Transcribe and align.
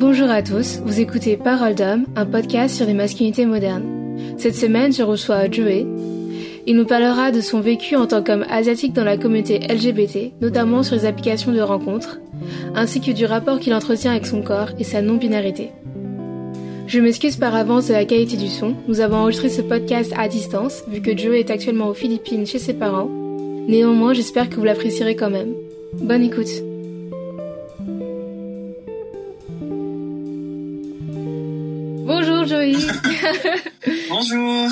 Bonjour 0.00 0.30
à 0.30 0.42
tous, 0.42 0.80
vous 0.82 0.98
écoutez 0.98 1.36
Parole 1.36 1.74
d'homme, 1.74 2.06
un 2.16 2.24
podcast 2.24 2.74
sur 2.74 2.86
les 2.86 2.94
masculinités 2.94 3.44
modernes. 3.44 4.16
Cette 4.38 4.54
semaine, 4.54 4.94
je 4.94 5.02
reçois 5.02 5.50
Joey. 5.50 5.84
Il 6.66 6.76
nous 6.76 6.86
parlera 6.86 7.30
de 7.30 7.42
son 7.42 7.60
vécu 7.60 7.96
en 7.96 8.06
tant 8.06 8.22
qu'homme 8.22 8.46
asiatique 8.48 8.94
dans 8.94 9.04
la 9.04 9.18
communauté 9.18 9.58
LGBT, 9.58 10.32
notamment 10.40 10.82
sur 10.82 10.96
les 10.96 11.04
applications 11.04 11.52
de 11.52 11.60
rencontres, 11.60 12.18
ainsi 12.74 13.02
que 13.02 13.10
du 13.10 13.26
rapport 13.26 13.60
qu'il 13.60 13.74
entretient 13.74 14.12
avec 14.12 14.24
son 14.24 14.40
corps 14.40 14.70
et 14.78 14.84
sa 14.84 15.02
non-binarité. 15.02 15.68
Je 16.86 16.98
m'excuse 16.98 17.36
par 17.36 17.54
avance 17.54 17.88
de 17.88 17.92
la 17.92 18.06
qualité 18.06 18.38
du 18.38 18.48
son, 18.48 18.76
nous 18.88 19.00
avons 19.00 19.18
enregistré 19.18 19.50
ce 19.50 19.60
podcast 19.60 20.14
à 20.16 20.28
distance, 20.28 20.82
vu 20.88 21.02
que 21.02 21.14
Joey 21.14 21.40
est 21.40 21.50
actuellement 21.50 21.88
aux 21.88 21.94
Philippines 21.94 22.46
chez 22.46 22.58
ses 22.58 22.72
parents. 22.72 23.10
Néanmoins, 23.68 24.14
j'espère 24.14 24.48
que 24.48 24.56
vous 24.56 24.64
l'apprécierez 24.64 25.14
quand 25.14 25.28
même. 25.28 25.52
Bonne 26.00 26.22
écoute. 26.22 26.69
Bonjour. 34.08 34.68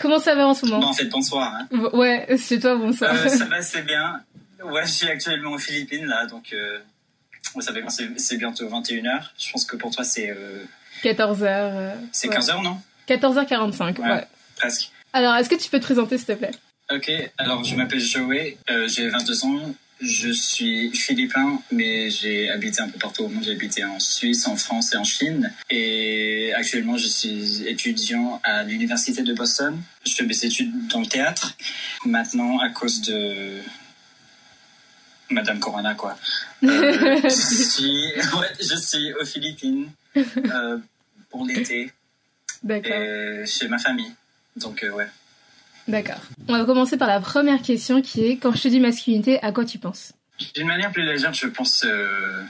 Comment 0.00 0.18
ça 0.18 0.34
va 0.34 0.48
en 0.48 0.54
ce 0.54 0.66
moment 0.66 0.80
Bon, 0.80 0.86
en 0.88 0.92
fait, 0.94 1.04
bonsoir. 1.06 1.54
Hein. 1.54 1.90
Ouais, 1.92 2.26
c'est 2.38 2.58
toi, 2.58 2.76
bonsoir. 2.76 3.14
Euh, 3.14 3.28
ça 3.28 3.44
va, 3.50 3.62
c'est 3.62 3.82
bien. 3.82 4.20
Ouais, 4.64 4.86
je 4.86 4.92
suis 4.92 5.08
actuellement 5.08 5.52
aux 5.52 5.58
Philippines, 5.58 6.06
là, 6.06 6.26
donc 6.26 6.52
euh, 6.52 6.78
ça 7.60 7.72
fait 7.72 7.84
c'est, 8.16 8.36
bientôt 8.36 8.66
21h. 8.68 9.20
Je 9.38 9.52
pense 9.52 9.64
que 9.64 9.76
pour 9.76 9.90
toi, 9.94 10.04
c'est... 10.04 10.30
Euh, 10.30 10.64
14h. 11.02 11.42
euh, 11.42 11.94
c'est 12.12 12.28
ouais. 12.28 12.36
15h, 12.36 12.62
non? 12.62 12.80
14h45, 13.08 13.98
ouais. 14.00 14.26
Presque. 14.56 14.90
Alors, 15.12 15.34
est-ce 15.36 15.48
que 15.48 15.56
tu 15.56 15.68
peux 15.68 15.78
te 15.80 15.84
présenter, 15.84 16.16
s'il 16.16 16.26
te 16.26 16.32
plaît? 16.32 16.52
Ok, 16.90 17.10
alors 17.38 17.64
je 17.64 17.74
m'appelle 17.74 18.00
Joey, 18.00 18.58
euh, 18.70 18.86
j'ai 18.86 19.08
22 19.08 19.44
ans, 19.46 19.74
je 20.02 20.30
suis 20.30 20.90
philippin, 20.90 21.62
mais 21.70 22.10
j'ai 22.10 22.50
habité 22.50 22.80
un 22.80 22.88
peu 22.88 22.98
partout 22.98 23.22
au 23.22 23.28
monde. 23.28 23.44
J'ai 23.44 23.52
habité 23.52 23.84
en 23.84 24.00
Suisse, 24.00 24.48
en 24.48 24.56
France 24.56 24.92
et 24.94 24.96
en 24.96 25.04
Chine. 25.04 25.52
Et 25.70 26.52
actuellement, 26.54 26.96
je 26.96 27.06
suis 27.06 27.66
étudiant 27.68 28.40
à 28.42 28.64
l'université 28.64 29.22
de 29.22 29.32
Boston. 29.32 29.80
Je 30.04 30.14
fais 30.14 30.24
mes 30.24 30.44
études 30.44 30.88
dans 30.88 31.00
le 31.00 31.06
théâtre. 31.06 31.56
Maintenant, 32.04 32.58
à 32.58 32.70
cause 32.70 33.00
de 33.02 33.60
Madame 35.30 35.60
Corona, 35.60 35.94
quoi. 35.94 36.18
Euh, 36.64 37.20
je, 37.22 37.28
suis... 37.28 38.12
ouais, 38.38 38.52
je 38.60 38.76
suis 38.76 39.14
aux 39.14 39.24
Philippines 39.24 39.88
euh, 40.16 40.78
pour 41.30 41.46
l'été 41.46 41.92
D'accord. 42.64 42.92
et 42.92 43.46
chez 43.46 43.68
ma 43.68 43.78
famille. 43.78 44.12
Donc, 44.56 44.82
euh, 44.82 44.90
ouais. 44.90 45.08
D'accord. 45.88 46.20
On 46.48 46.56
va 46.56 46.64
commencer 46.64 46.96
par 46.96 47.08
la 47.08 47.20
première 47.20 47.60
question 47.62 48.02
qui 48.02 48.24
est 48.24 48.36
quand 48.36 48.52
je 48.54 48.62
te 48.62 48.68
dis 48.68 48.80
masculinité, 48.80 49.42
à 49.42 49.52
quoi 49.52 49.64
tu 49.64 49.78
penses? 49.78 50.12
D'une 50.54 50.66
manière 50.66 50.92
plus 50.92 51.04
légère, 51.04 51.32
je 51.32 51.46
pense, 51.46 51.84
euh, 51.84 52.42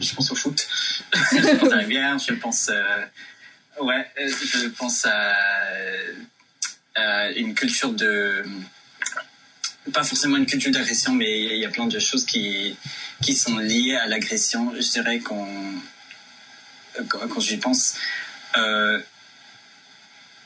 je 0.00 0.14
pense 0.14 0.30
au 0.30 0.34
foot. 0.34 0.66
je 1.12 1.56
pense 1.56 1.72
à 1.72 1.76
la 1.76 1.84
bière, 1.84 2.18
je 2.18 2.34
pense, 2.34 2.70
euh, 2.70 3.04
ouais, 3.80 4.06
je 4.16 4.68
pense 4.68 5.06
à, 5.06 5.34
à 6.94 7.30
une 7.32 7.54
culture 7.54 7.92
de, 7.92 8.44
pas 9.92 10.04
forcément 10.04 10.36
une 10.36 10.46
culture 10.46 10.70
d'agression, 10.70 11.12
mais 11.12 11.40
il 11.40 11.58
y 11.58 11.64
a 11.64 11.70
plein 11.70 11.86
de 11.86 11.98
choses 11.98 12.24
qui, 12.24 12.76
qui 13.22 13.34
sont 13.34 13.56
liées 13.58 13.96
à 13.96 14.06
l'agression. 14.06 14.72
Je 14.74 14.90
dirais 14.90 15.18
qu'on, 15.20 15.46
quand, 17.08 17.26
quand 17.28 17.40
j'y 17.40 17.56
pense. 17.56 17.94
Euh, 18.56 19.00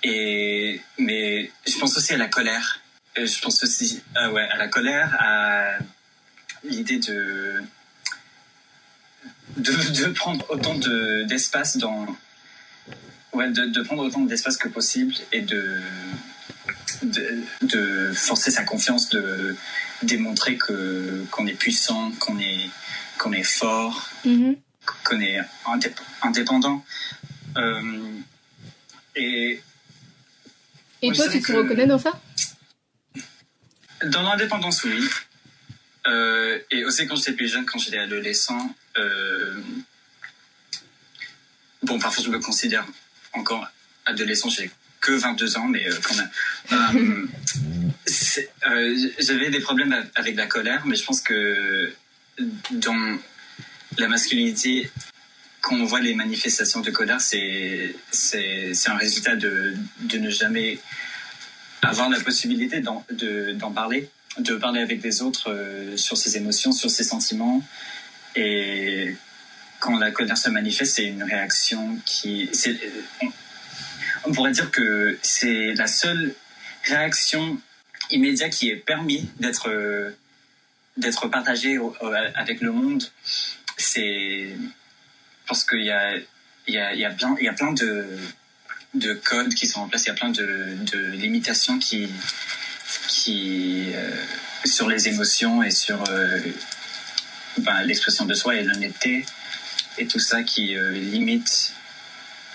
et, 0.03 0.81
mais 0.98 1.50
je 1.67 1.78
pense 1.78 1.97
aussi 1.97 2.12
à 2.12 2.17
la 2.17 2.28
colère. 2.28 2.81
Euh, 3.19 3.27
Je 3.27 3.41
pense 3.41 3.62
aussi 3.62 4.03
euh, 4.17 4.31
ouais, 4.31 4.48
à 4.50 4.56
la 4.56 4.69
colère, 4.69 5.14
à 5.19 5.77
l'idée 6.64 6.98
de, 6.98 7.62
de, 9.56 9.72
de 10.03 10.06
prendre 10.12 10.44
autant 10.50 10.75
de- 10.75 11.25
d'espace 11.25 11.77
dans. 11.77 12.06
Ouais, 13.32 13.50
de, 13.50 13.65
de 13.66 13.82
prendre 13.82 14.03
autant 14.04 14.21
d'espace 14.21 14.59
que 14.59 14.69
possible 14.69 15.15
et 15.32 15.41
de, 15.41 15.81
de, 17.03 17.43
de 17.62 18.12
forcer 18.12 18.50
sa 18.50 18.62
confiance, 18.65 19.09
de 19.09 19.56
démontrer 20.03 20.56
que 20.59 21.25
qu'on 21.31 21.47
est 21.47 21.54
puissant, 21.54 22.10
qu'on 22.21 22.38
est, 22.38 22.69
qu'on 23.19 23.32
est 23.32 23.43
fort, 23.43 24.10
Mhm. 24.27 24.56
qu'on 25.04 25.21
est 25.21 25.38
indép- 25.65 25.97
indépendant. 26.22 26.84
Euh, 27.56 28.03
et 29.16 29.62
Et 31.03 31.13
toi, 31.13 31.29
tu 31.29 31.41
te 31.41 31.53
reconnais 31.53 31.87
dans 31.87 31.99
ça 31.99 32.21
Dans 34.07 34.23
l'indépendance, 34.23 34.85
oui. 34.85 35.09
Euh, 36.07 36.59
et 36.71 36.85
aussi 36.85 37.07
quand 37.07 37.17
j'étais 37.17 37.33
plus 37.33 37.49
jeune, 37.49 37.65
quand 37.65 37.79
j'étais 37.79 37.99
adolescent, 37.99 38.75
euh, 38.99 39.61
bon, 41.83 41.99
parfois 41.99 42.25
je 42.25 42.31
me 42.31 42.41
considère 42.41 42.87
encore 43.33 43.67
adolescent, 44.07 44.49
j'ai 44.49 44.71
que 45.01 45.13
22 45.13 45.59
ans, 45.59 45.67
mais 45.67 45.87
euh, 45.89 45.95
quand 46.03 46.15
même. 46.17 47.29
J'avais 49.19 49.51
des 49.51 49.61
problèmes 49.61 50.09
avec 50.15 50.37
la 50.37 50.47
colère, 50.47 50.87
mais 50.87 50.97
je 50.97 51.05
pense 51.05 51.21
que 51.21 51.93
dans 52.71 53.19
la 53.99 54.09
masculinité, 54.09 54.91
quand 55.62 55.77
on 55.77 55.84
voit 55.84 56.00
les 56.00 56.15
manifestations 56.15 56.81
de 56.81 56.91
colère, 56.91 57.21
c'est 57.21 57.95
un 58.87 58.97
résultat 58.97 59.37
de, 59.37 59.75
de 60.00 60.19
ne 60.19 60.28
jamais 60.28 60.78
avoir 61.83 62.11
la 62.11 62.21
possibilité 62.21 62.81
d'en 62.81 63.05
de- 63.11 63.53
d'en 63.53 63.71
parler, 63.71 64.11
de 64.39 64.55
parler 64.56 64.81
avec 64.81 65.01
des 65.01 65.22
autres 65.22 65.51
euh, 65.51 65.97
sur 65.97 66.17
ses 66.17 66.37
émotions, 66.37 66.72
sur 66.72 66.91
ses 66.91 67.05
sentiments. 67.05 67.62
Et 68.34 69.17
quand 69.78 69.97
la 69.99 70.11
colère 70.11 70.37
se 70.37 70.51
manifeste, 70.51 70.97
c'est 70.97 71.06
une 71.06 71.22
réaction 71.22 71.99
qui... 72.05 72.51
On, 74.25 74.33
pourrait 74.33 74.53
dire 74.53 74.71
que 74.71 75.19
c'est 75.22 75.75
la 75.75 75.87
seule 75.87 76.34
réaction 76.84 77.59
immédiate 78.11 78.53
qui 78.53 78.71
est 78.71 78.77
permis 78.77 79.28
d'être 79.39 79.69
d'être 80.97 81.28
partagée 81.28 81.78
avec 82.34 82.61
le 82.61 82.71
monde. 82.71 83.03
C'est 83.77 84.56
parce 85.53 85.65
qu'il 85.65 85.83
y 85.83 85.91
a, 85.91 86.17
il 86.67 86.75
y, 86.75 86.79
a, 86.79 86.95
il 86.95 87.01
y, 87.01 87.05
a 87.05 87.11
plein, 87.11 87.37
il 87.39 87.45
y 87.45 87.49
a 87.49 87.53
plein 87.53 87.73
de 87.73 88.07
de 88.95 89.13
codes 89.13 89.53
qui 89.53 89.67
sont 89.67 89.81
en 89.81 89.89
place. 89.89 90.05
Il 90.05 90.09
y 90.09 90.11
a 90.13 90.15
plein 90.15 90.31
de, 90.31 90.77
de 90.93 90.99
limitations 91.13 91.79
qui, 91.79 92.09
qui 93.09 93.91
euh, 93.95 94.11
sur 94.65 94.89
les 94.89 95.09
émotions 95.09 95.63
et 95.63 95.71
sur 95.71 96.03
euh, 96.09 96.39
ben, 97.59 97.83
l'expression 97.83 98.25
de 98.25 98.33
soi 98.33 98.57
et 98.57 98.65
l'honnêteté 98.65 99.27
et 99.99 100.07
tout 100.07 100.19
ça 100.19 100.43
qui 100.43 100.75
euh, 100.75 100.93
limite 100.93 101.75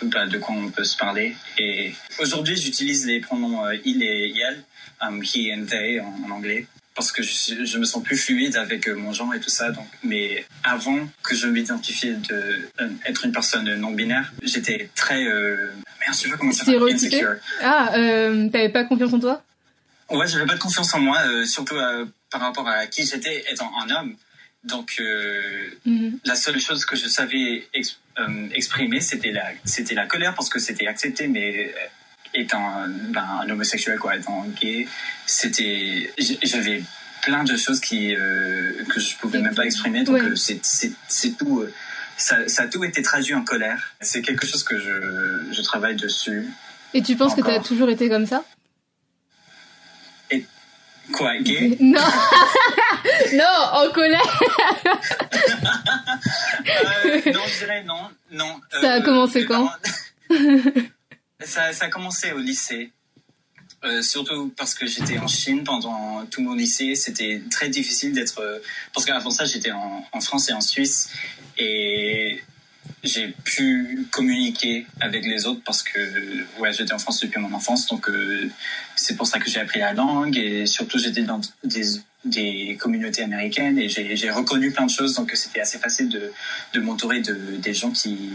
ben, 0.02 0.26
de 0.26 0.40
quoi 0.40 0.56
on 0.56 0.72
peut 0.72 0.84
se 0.84 0.98
parler. 0.98 1.36
Et 1.60 1.94
aujourd'hui, 2.18 2.58
j'utilise 2.58 3.06
les 3.06 3.20
pronoms 3.20 3.64
euh, 3.64 3.76
il 3.86 4.02
et 4.02 4.34
elle, 4.40 4.64
um, 5.02 5.24
he 5.24 5.54
and 5.54 5.68
they 5.68 6.00
en, 6.00 6.16
en 6.26 6.32
anglais. 6.32 6.66
Parce 6.98 7.12
que 7.12 7.22
je, 7.22 7.64
je 7.64 7.78
me 7.78 7.86
sens 7.86 8.04
plus 8.04 8.18
fluide 8.18 8.56
avec 8.56 8.88
euh, 8.90 8.96
mon 8.96 9.14
genre 9.14 9.32
et 9.36 9.40
tout 9.40 9.52
ça. 9.52 9.70
Donc, 9.70 9.88
mais 10.04 10.44
avant 10.64 11.08
que 11.22 11.36
je 11.36 11.46
m'identifie 11.46 12.16
de 12.16 12.34
euh, 12.82 12.90
être 13.06 13.24
une 13.24 13.32
personne 13.32 13.72
non 13.76 13.92
binaire, 13.92 14.34
j'étais 14.42 14.90
très 14.96 15.24
euh, 15.26 15.70
merde, 16.00 16.14
je 16.16 16.22
sais 16.22 16.30
pas 16.30 16.38
comment 16.38 16.52
ça. 16.52 16.64
Stéréotypé 16.64 17.18
Insecure. 17.18 17.36
Ah, 17.62 17.94
euh, 17.96 18.50
t'avais 18.50 18.70
pas 18.70 18.84
confiance 18.86 19.14
en 19.14 19.20
toi? 19.20 19.44
Ouais, 20.10 20.28
j'avais 20.28 20.48
pas 20.48 20.56
de 20.56 20.60
confiance 20.60 20.92
en 20.96 21.00
moi, 21.00 21.20
surtout 21.46 21.76
par 22.32 22.42
rapport 22.42 22.68
à 22.68 22.88
qui 22.88 23.06
j'étais 23.06 23.46
étant 23.52 23.72
un 23.80 23.90
homme. 23.92 24.16
Donc, 24.64 25.00
Mhm. 25.86 26.18
la 26.26 26.36
seule 26.36 26.60
chose 26.60 26.84
que 26.84 26.96
je 26.96 27.08
savais 27.08 27.68
ex- 27.76 28.00
exprimer, 28.54 29.02
c'était 29.02 29.32
la, 29.32 29.46
c'était 29.66 29.94
la 29.94 30.08
colère 30.08 30.34
parce 30.34 30.50
que 30.50 30.58
c'était 30.60 30.88
accepté, 30.88 31.28
mais 31.28 31.74
étant 32.34 32.86
ben, 32.88 33.26
un 33.44 33.50
homosexuel, 33.50 33.98
quoi, 34.00 34.16
étant 34.16 34.46
gay, 34.62 34.88
c'était, 35.26 36.12
j'avais 36.44 36.84
plein 37.24 37.44
de 37.44 37.58
choses 37.58 37.80
qui, 37.80 38.16
euh, 38.16 38.72
que 38.90 39.00
je 39.00 39.16
pouvais 39.18 39.40
même 39.40 39.56
pas 39.56 39.66
exprimer. 39.66 40.04
Donc, 40.04 40.16
Ouais. 40.16 40.22
euh, 40.22 40.36
c'est, 40.36 40.60
c'est, 40.66 40.92
c'est 41.08 41.38
tout. 41.38 41.62
euh, 41.62 41.74
ça, 42.18 42.48
ça 42.48 42.64
a 42.64 42.68
tout 42.68 42.84
été 42.84 43.02
traduit 43.02 43.36
en 43.36 43.44
colère. 43.44 43.94
C'est 44.02 44.22
quelque 44.22 44.46
chose 44.48 44.64
que 44.64 44.80
je, 44.80 45.52
je 45.52 45.62
travaille 45.62 45.96
dessus. 45.96 46.48
Et 46.94 47.02
tu 47.04 47.16
penses 47.16 47.36
que 47.36 47.42
t'as 47.42 47.54
Encore. 47.54 47.68
toujours 47.68 47.90
été 47.90 48.10
comme 48.10 48.26
ça? 48.26 48.44
Quoi, 51.14 51.38
gay? 51.40 51.78
Non 51.80 52.02
Non, 53.34 53.46
en 53.72 53.90
colère 53.94 54.40
Euh, 57.06 57.22
non, 57.34 57.40
je 57.48 57.60
dirais 57.60 57.84
non. 57.84 58.10
non 58.32 58.60
Ça 58.82 58.94
a 58.96 59.02
commencé 59.02 59.46
quand? 59.46 59.70
Ça, 61.46 61.74
ça 61.74 61.86
a 61.86 61.90
commencé 61.90 62.32
au 62.32 62.40
lycée. 62.40 62.92
Euh, 63.84 64.02
surtout 64.02 64.52
parce 64.58 64.74
que 64.74 64.88
j'étais 64.88 65.20
en 65.20 65.28
Chine 65.28 65.64
pendant 65.64 66.26
tout 66.26 66.42
mon 66.42 66.56
lycée. 66.56 66.96
C'était 66.96 67.42
très 67.52 67.70
difficile 67.70 68.14
d'être... 68.14 68.40
euh, 68.40 68.60
Parce 68.94 69.06
qu'avant 69.06 69.30
ça, 69.30 69.46
j'étais 69.46 69.72
en, 69.72 70.04
France 70.20 70.50
et 70.50 70.54
en 70.54 70.62
Suisse. 70.62 71.10
Et 71.60 72.42
j'ai 73.04 73.36
pu 73.44 74.08
communiquer 74.12 74.88
avec 75.00 75.26
les 75.26 75.46
autres 75.46 75.62
parce 75.64 75.84
que 75.84 76.00
ouais, 76.60 76.74
j'étais 76.74 76.94
en 76.94 77.00
France 77.00 77.20
depuis 77.22 77.40
mon 77.40 77.54
enfance, 77.54 77.88
donc 77.88 78.10
euh, 78.10 78.50
c'est 78.96 79.16
pour 79.16 79.28
ça 79.28 79.40
que 79.40 79.50
j'ai 79.50 79.60
appris 79.60 79.80
la 79.80 79.94
langue 79.94 80.38
et 80.38 80.66
surtout 80.66 80.98
j'étais 80.98 81.22
dans 81.22 81.40
des, 81.64 81.84
des 82.26 82.78
communautés 82.80 83.24
américaines 83.24 83.78
et 83.78 83.88
j'ai 83.90 84.32
reconnu 84.32 84.72
plein 84.72 84.86
de 84.86 84.92
choses, 84.92 85.14
donc 85.16 85.32
c'était 85.36 85.60
assez 85.60 85.78
facile 85.80 86.10
de, 86.10 86.32
de 86.74 86.80
m'entourer 86.80 87.22
de 87.22 87.34
des 87.58 87.74
gens 87.74 87.92
qui 87.92 88.32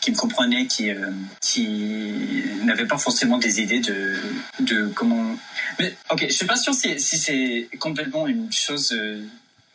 qui 0.00 0.10
me 0.10 0.16
comprenaient, 0.16 0.66
qui 0.66 0.90
euh, 0.90 1.10
qui 1.40 2.44
n'avaient 2.64 2.86
pas 2.86 2.98
forcément 2.98 3.38
des 3.38 3.60
idées 3.60 3.80
de 3.80 4.16
de 4.60 4.86
comment. 4.88 5.36
Mais 5.78 5.96
ok, 6.10 6.26
je 6.28 6.34
suis 6.34 6.46
pas 6.46 6.56
sûr 6.56 6.74
si, 6.74 6.98
si 7.00 7.18
c'est 7.18 7.68
complètement 7.78 8.26
une 8.26 8.52
chose 8.52 8.92
euh, 8.92 9.22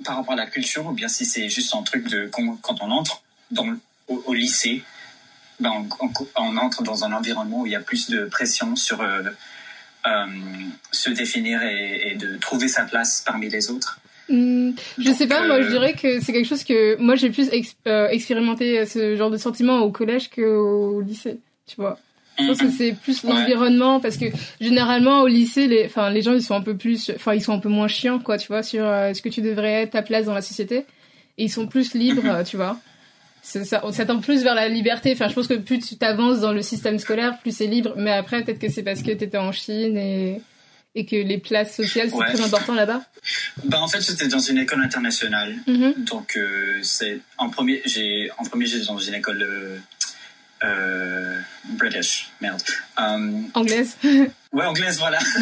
par 0.04 0.18
rapport 0.18 0.34
à 0.34 0.38
la 0.38 0.48
culture 0.48 0.86
ou 0.86 0.92
bien 0.92 1.08
si 1.08 1.26
c'est 1.26 1.50
juste 1.50 1.74
un 1.76 1.84
truc 1.84 2.08
de 2.08 2.30
quand 2.32 2.82
on 2.82 2.92
entre 2.92 3.24
dans 3.52 3.68
au, 4.08 4.34
lycée, 4.34 4.84
ben, 5.60 5.88
on, 6.36 6.58
entre 6.58 6.84
dans 6.84 7.04
un 7.04 7.14
environnement 7.14 7.62
où 7.62 7.66
il 7.66 7.72
y 7.72 7.76
a 7.76 7.80
plus 7.80 8.10
de 8.10 8.26
pression 8.26 8.76
sur 8.76 9.02
euh, 9.02 9.24
euh, 10.06 10.26
se 10.92 11.10
définir 11.10 11.62
et, 11.64 12.16
de 12.16 12.38
trouver 12.38 12.68
sa 12.68 12.84
place 12.84 13.24
parmi 13.26 13.50
les 13.50 13.70
autres. 13.70 14.00
Hmm, 14.30 14.72
je 14.98 15.12
sais 15.12 15.28
pas, 15.28 15.46
moi 15.46 15.62
je 15.62 15.68
euh, 15.68 15.72
dirais 15.72 15.94
que 15.94 16.22
c'est 16.22 16.32
quelque 16.32 16.48
chose 16.48 16.64
que 16.64 16.98
moi 16.98 17.16
j'ai 17.16 17.30
plus 17.30 17.50
expérimenté 17.52 18.86
ce 18.86 19.16
genre 19.16 19.30
de 19.30 19.38
sentiment 19.38 19.80
au 19.80 19.92
collège 19.92 20.30
qu'au 20.30 21.02
lycée, 21.02 21.40
tu 21.68 21.76
vois. 21.76 21.98
Je 22.40 22.48
pense 22.48 22.58
que 22.58 22.70
c'est 22.72 22.94
plus 22.94 23.24
l'environnement 23.24 24.00
parce 24.00 24.18
que 24.18 24.26
généralement 24.60 25.22
au 25.22 25.28
lycée 25.28 25.68
les 25.68 25.86
enfin 25.86 26.10
les 26.10 26.24
gens 26.24 26.34
ils 26.34 26.42
sont 26.42 26.56
un 26.56 26.62
peu 26.62 26.76
plus 26.76 27.12
enfin 27.16 27.36
ils 27.36 27.44
sont 27.44 27.54
un 27.54 27.60
peu 27.60 27.70
moins 27.70 27.88
chiants 27.88 28.18
quoi 28.18 28.40
tu 28.40 28.48
vois 28.48 28.64
sur 28.64 28.82
ce 28.82 29.22
que 29.22 29.30
tu 29.30 29.44
devrais 29.44 29.84
être 29.84 29.92
ta 29.92 30.02
place 30.02 30.26
dans 30.26 30.34
la 30.34 30.42
société 30.42 30.78
et 31.38 31.44
ils 31.44 31.52
sont 31.52 31.68
plus 31.68 31.94
libres 31.94 32.42
tu 32.46 32.58
vois 32.58 32.80
ça, 33.44 33.82
on 33.84 33.92
s'attend 33.92 34.20
plus 34.20 34.44
vers 34.44 34.56
la 34.56 34.70
liberté. 34.70 35.12
Enfin, 35.12 35.28
je 35.28 35.34
pense 35.34 35.48
que 35.48 35.56
plus 35.56 35.80
tu 35.80 35.98
t'avances 35.98 36.40
dans 36.40 36.54
le 36.54 36.62
système 36.62 36.98
scolaire, 36.98 37.38
plus 37.40 37.56
c'est 37.56 37.68
libre. 37.68 37.94
Mais 37.98 38.12
après, 38.12 38.42
peut-être 38.44 38.60
que 38.60 38.70
c'est 38.70 38.84
parce 38.84 39.04
que 39.04 39.12
tu 39.12 39.24
étais 39.26 39.38
en 39.38 39.52
Chine 39.52 39.98
et, 39.98 40.42
et 40.96 41.06
que 41.06 41.16
les 41.16 41.38
places 41.38 41.76
sociales, 41.76 42.10
c'est 42.12 42.34
très 42.34 42.42
important 42.42 42.74
là-bas. 42.74 43.04
Bah, 43.66 43.82
en 43.82 43.88
fait, 43.88 44.02
j'étais 44.02 44.28
dans 44.28 44.40
une 44.40 44.60
école 44.60 44.82
internationale. 44.82 45.56
Mm-hmm. 45.68 46.04
Donc, 46.04 46.38
euh, 46.38 46.80
c'est 46.84 47.20
en 47.38 47.50
premier, 47.50 47.82
j'ai 47.86 48.30
en 48.38 48.44
premier, 48.44 48.66
j'étais 48.66 48.86
dans 48.86 49.00
une 49.00 49.16
école 49.16 49.42
euh, 49.42 49.78
euh, 50.64 51.40
British, 51.66 52.30
merde. 52.42 52.62
Um, 52.98 53.50
anglaise 53.54 53.98
Ouais, 54.54 54.66
anglaise, 54.66 55.00
voilà. 55.00 55.18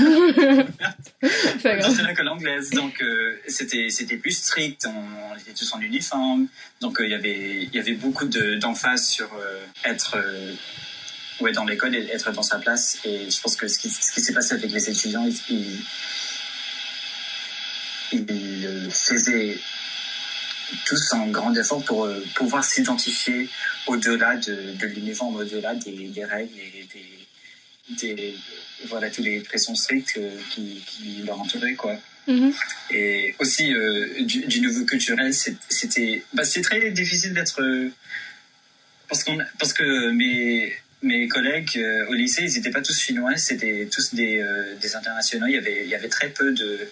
Dans 1.64 1.94
une 1.94 2.10
école 2.10 2.30
anglaise, 2.30 2.70
donc 2.70 3.02
euh, 3.02 3.38
c'était 3.46 3.90
c'était 3.90 4.16
plus 4.16 4.32
strict. 4.32 4.88
On, 4.88 5.38
était 5.38 5.52
tous 5.52 5.74
en 5.74 5.82
uniforme, 5.82 6.48
donc 6.80 7.00
il 7.02 7.10
y 7.10 7.14
avait 7.14 7.64
il 7.64 7.76
y 7.76 7.80
avait 7.80 7.94
beaucoup 7.94 8.24
d'emphase 8.24 9.06
sur 9.10 9.30
être 9.84 10.18
ouais 11.42 11.52
dans 11.52 11.66
l'école 11.66 11.96
et 11.96 12.08
être 12.12 12.32
dans 12.32 12.44
sa 12.44 12.58
place. 12.58 13.00
Et 13.04 13.30
je 13.30 13.42
pense 13.42 13.56
que 13.56 13.68
ce 13.68 13.78
qui, 13.78 13.90
ce 13.90 14.12
qui 14.12 14.22
s'est 14.22 14.34
passé 14.34 14.54
avec 14.54 14.72
les 14.72 14.90
étudiants, 14.90 15.26
ils, 15.26 15.40
ils, 15.50 15.84
ils 18.14 18.90
faisaient 18.92 19.58
tous 20.86 21.14
un 21.14 21.28
grand 21.28 21.54
effort 21.56 21.84
pour 21.84 22.06
euh, 22.06 22.24
pouvoir 22.36 22.64
s'identifier 22.64 23.50
au-delà 23.88 24.38
de, 24.38 24.74
de 24.74 24.88
l'uniforme, 24.88 25.36
au-delà 25.36 25.76
des, 25.76 26.26
règles 26.26 26.58
et 26.58 26.88
des, 26.94 28.08
des, 28.08 28.36
voilà, 28.88 29.10
tous 29.10 29.22
les 29.22 29.42
pressions 29.42 29.76
strictes 29.76 30.18
euh, 30.18 30.38
qui, 30.52 30.82
qui 30.86 31.24
leur 31.26 31.40
entouraient, 31.40 31.76
quoi. 31.76 31.98
Mm-hmm. 32.28 32.54
Et 32.92 33.36
aussi, 33.40 33.74
euh, 33.74 34.24
du, 34.24 34.46
du, 34.46 34.62
nouveau 34.62 34.86
culturel, 34.86 35.34
c'était 35.34 36.24
bah, 36.34 36.44
c'est 36.44 36.62
très 36.62 36.92
difficile 36.92 37.34
d'être... 37.34 37.62
parce, 39.10 39.24
qu'on, 39.24 39.40
parce 39.58 39.74
que 39.74 40.12
mes, 40.12 40.72
mes 41.04 41.28
collègues 41.28 41.84
au 42.10 42.14
lycée, 42.14 42.44
ils 42.44 42.54
n'étaient 42.54 42.72
pas 42.72 42.82
tous 42.82 43.00
chinois, 43.00 43.36
c'était 43.38 43.88
tous 43.92 44.14
des, 44.14 44.46
des 44.80 44.96
internationaux. 44.96 45.48
Il 45.48 45.54
y, 45.54 45.58
avait, 45.58 45.82
il 45.84 45.90
y 45.90 45.96
avait 45.96 46.10
très 46.10 46.30
peu 46.30 46.52
de 46.52 46.92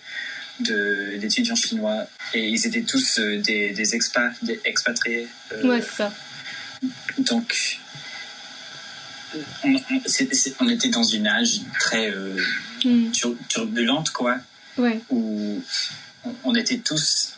d'étudiants 0.59 1.55
chinois 1.55 2.07
et 2.33 2.47
ils 2.47 2.67
étaient 2.67 2.81
tous 2.81 3.19
euh, 3.19 3.37
des, 3.39 3.71
des, 3.71 3.95
expats, 3.95 4.33
des 4.43 4.59
expatriés. 4.65 5.27
Euh, 5.51 5.67
ouais, 5.67 5.81
c'est 5.81 5.95
ça. 5.95 6.13
Donc, 7.19 7.79
on, 9.63 9.75
on, 10.59 10.69
était 10.69 10.89
dans 10.89 11.03
une 11.03 11.27
âge 11.27 11.61
très 11.79 12.11
euh, 12.11 12.37
hmm. 12.83 13.11
turbulente, 13.47 14.11
quoi. 14.11 14.37
Ouais. 14.77 14.99
Où 15.09 15.61
on, 16.43 16.55
était 16.55 16.77
tous 16.77 17.37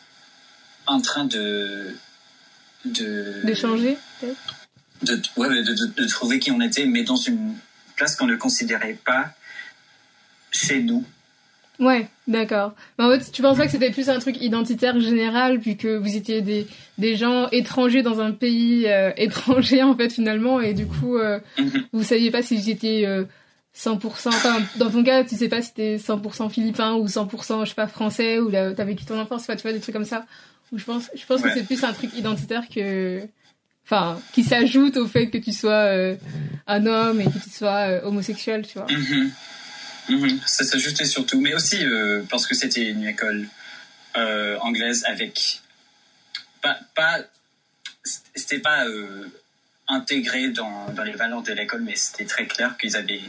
en 0.85 1.01
train 1.01 1.25
de. 1.25 1.95
De, 2.83 3.41
de 3.43 3.53
changer, 3.53 3.95
peut-être? 4.19 4.55
De, 5.03 5.21
ouais, 5.37 5.49
de, 5.49 6.01
de, 6.01 6.07
trouver 6.07 6.39
qui 6.39 6.51
on 6.51 6.61
était, 6.61 6.85
mais 6.85 7.03
dans 7.03 7.15
une 7.15 7.55
place 7.95 8.15
qu'on 8.15 8.27
ne 8.27 8.35
considérait 8.35 8.97
pas 9.05 9.33
chez 10.51 10.81
nous. 10.81 11.05
Ouais, 11.79 12.07
d'accord. 12.27 12.75
en 12.99 13.09
fait, 13.09 13.31
tu 13.31 13.41
penses 13.41 13.57
pas 13.57 13.65
que 13.65 13.71
c'était 13.71 13.89
plus 13.89 14.07
un 14.09 14.19
truc 14.19 14.39
identitaire 14.39 14.99
général, 14.99 15.59
puisque 15.59 15.87
vous 15.87 16.15
étiez 16.15 16.41
des, 16.41 16.67
des 16.99 17.15
gens 17.15 17.49
étrangers 17.49 18.03
dans 18.03 18.19
un 18.19 18.31
pays 18.31 18.87
euh, 18.87 19.11
étranger, 19.17 19.81
en 19.81 19.95
fait, 19.95 20.11
finalement, 20.11 20.61
et 20.61 20.75
du 20.75 20.85
coup, 20.85 21.17
euh, 21.17 21.39
mhm. 21.57 21.85
vous 21.91 22.03
saviez 22.03 22.29
pas 22.29 22.43
si 22.43 22.55
vous 22.55 22.69
étiez 22.69 23.07
100%, 23.07 23.07
euh, 23.07 24.09
enfin, 24.27 24.61
dans 24.77 24.91
ton 24.91 25.03
cas, 25.03 25.23
tu 25.23 25.35
sais 25.35 25.49
pas 25.49 25.63
si 25.63 25.73
t'es 25.73 25.95
100% 25.95 26.51
philippin 26.51 26.93
ou 26.93 27.07
100%, 27.07 27.65
je 27.65 27.69
sais 27.69 27.75
pas, 27.75 27.87
français, 27.87 28.37
ou 28.37 28.51
t'as 28.51 28.83
vécu 28.83 29.05
ton 29.05 29.19
enfance, 29.19 29.47
tu 29.47 29.61
vois, 29.63 29.73
des 29.73 29.79
trucs 29.79 29.95
comme 29.95 30.05
ça. 30.05 30.25
Où 30.71 30.77
je 30.77 30.85
pense, 30.85 31.09
je 31.15 31.25
pense 31.25 31.41
que 31.41 31.51
c'est 31.51 31.63
plus 31.63 31.83
un 31.83 31.93
truc 31.93 32.15
identitaire 32.15 32.63
que, 32.73 33.21
enfin, 33.85 34.21
qui 34.33 34.43
s'ajoute 34.43 34.97
au 34.97 35.07
fait 35.07 35.29
que 35.29 35.37
tu 35.37 35.51
sois 35.51 36.15
un 36.67 36.85
homme 36.85 37.21
et 37.21 37.25
que 37.25 37.39
tu 37.43 37.49
sois 37.49 38.05
homosexuel, 38.05 38.65
tu 38.67 38.77
vois. 38.79 38.87
Mhm. 38.89 39.31
Mhm. 40.09 40.39
ça 40.45 40.63
s'ajoutait 40.63 41.05
surtout, 41.05 41.39
mais 41.39 41.53
aussi 41.53 41.83
euh, 41.85 42.23
parce 42.29 42.47
que 42.47 42.55
c'était 42.55 42.89
une 42.89 43.05
école 43.05 43.47
euh, 44.17 44.57
anglaise 44.59 45.03
avec 45.07 45.61
pas, 46.61 46.77
pas 46.95 47.19
c'était 48.35 48.59
pas 48.59 48.85
euh, 48.87 49.27
intégré 49.87 50.49
dans, 50.49 50.91
dans, 50.93 51.03
les 51.03 51.13
valeurs 51.13 51.43
de 51.43 51.53
l'école, 51.53 51.81
mais 51.81 51.95
c'était 51.95 52.25
très 52.25 52.45
clair 52.45 52.77
qu'ils 52.77 52.97
avaient 52.97 53.21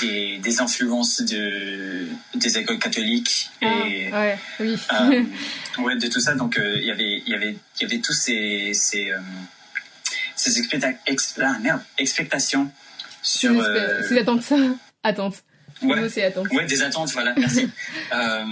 des, 0.00 0.38
des, 0.38 0.60
influences 0.60 1.22
de, 1.22 2.06
des 2.34 2.58
écoles 2.58 2.78
catholiques 2.78 3.50
et 3.60 4.10
ah, 4.12 4.20
ouais, 4.20 4.38
oui. 4.60 4.78
ouais, 5.78 5.96
de 5.96 6.08
tout 6.08 6.20
ça. 6.20 6.34
Donc 6.34 6.60
il 6.62 6.84
y 6.84 6.90
avait 6.90 7.22
il 7.26 7.28
y 7.28 7.34
avait 7.34 7.56
y 7.80 7.84
avait 7.84 7.98
tous 7.98 8.12
ces 8.12 8.72
ces, 8.74 9.12
ces 10.36 10.62
ah, 11.40 11.58
merde, 11.60 11.80
expectations 11.98 12.70
sur. 13.22 13.64
C'est 14.08 14.18
attentes 14.18 14.42
ça. 14.42 14.56
Attente. 15.02 15.42
Ouais. 15.82 16.08
c'est 16.08 16.24
attente. 16.24 16.48
Ouais, 16.52 16.64
des 16.66 16.82
attentes, 16.82 17.10
voilà, 17.10 17.34
merci. 17.36 17.68
euh, 18.12 18.44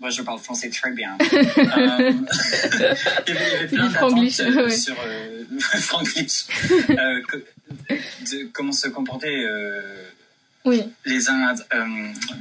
moi, 0.00 0.08
je 0.08 0.22
parle 0.22 0.38
français 0.38 0.70
très 0.70 0.92
bien. 0.92 1.16
euh, 1.20 1.26
il, 1.26 1.58
y 1.58 1.66
avait, 1.66 2.16
il 3.26 3.34
y 3.34 3.56
avait 3.56 3.66
plein 3.66 3.88
d'attentes 3.90 4.40
euh, 4.40 4.64
ouais. 4.64 4.70
sur 4.70 4.96
euh, 5.04 5.44
Franglish. 5.80 6.46
euh, 6.88 7.20
de 7.90 8.48
comment 8.52 8.72
se 8.72 8.88
comporter 8.88 9.44
euh, 9.44 9.82
oui. 10.64 10.82
les 11.04 11.28
uns 11.28 11.54
euh, 11.72 11.86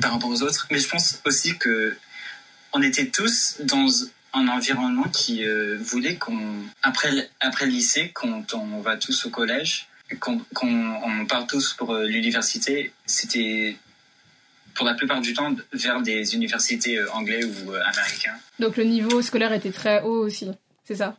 par 0.01 0.13
rapport 0.13 0.29
aux 0.29 0.41
autres. 0.43 0.67
Mais 0.71 0.79
je 0.79 0.89
pense 0.89 1.21
aussi 1.25 1.57
que 1.57 1.95
on 2.73 2.81
était 2.81 3.07
tous 3.07 3.57
dans 3.63 3.87
un 4.33 4.47
environnement 4.47 5.07
qui 5.11 5.43
euh, 5.43 5.77
voulait 5.81 6.15
qu'on, 6.15 6.39
après, 6.83 7.29
après 7.39 7.65
le 7.65 7.71
lycée, 7.71 8.11
quand 8.13 8.53
on 8.53 8.79
va 8.81 8.97
tous 8.97 9.25
au 9.25 9.29
collège, 9.29 9.87
quand, 10.19 10.39
quand 10.53 10.67
on 10.67 11.25
part 11.25 11.47
tous 11.47 11.73
pour 11.73 11.93
euh, 11.93 12.05
l'université, 12.05 12.93
c'était 13.05 13.77
pour 14.75 14.85
la 14.85 14.93
plupart 14.93 15.21
du 15.21 15.33
temps 15.33 15.55
vers 15.73 16.01
des 16.01 16.35
universités 16.35 17.03
anglais 17.09 17.43
ou 17.43 17.73
américains. 17.73 18.35
Donc 18.59 18.77
le 18.77 18.83
niveau 18.83 19.21
scolaire 19.21 19.51
était 19.51 19.71
très 19.71 20.01
haut 20.01 20.25
aussi, 20.25 20.47
c'est 20.85 20.95
ça? 20.95 21.17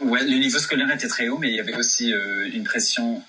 Ouais, 0.00 0.22
le 0.22 0.36
niveau 0.38 0.58
scolaire 0.58 0.90
était 0.90 1.08
très 1.08 1.28
haut, 1.28 1.38
mais 1.38 1.48
il 1.48 1.54
y 1.54 1.60
avait 1.60 1.76
aussi 1.76 2.12
une 2.52 2.64
pression 2.64 3.22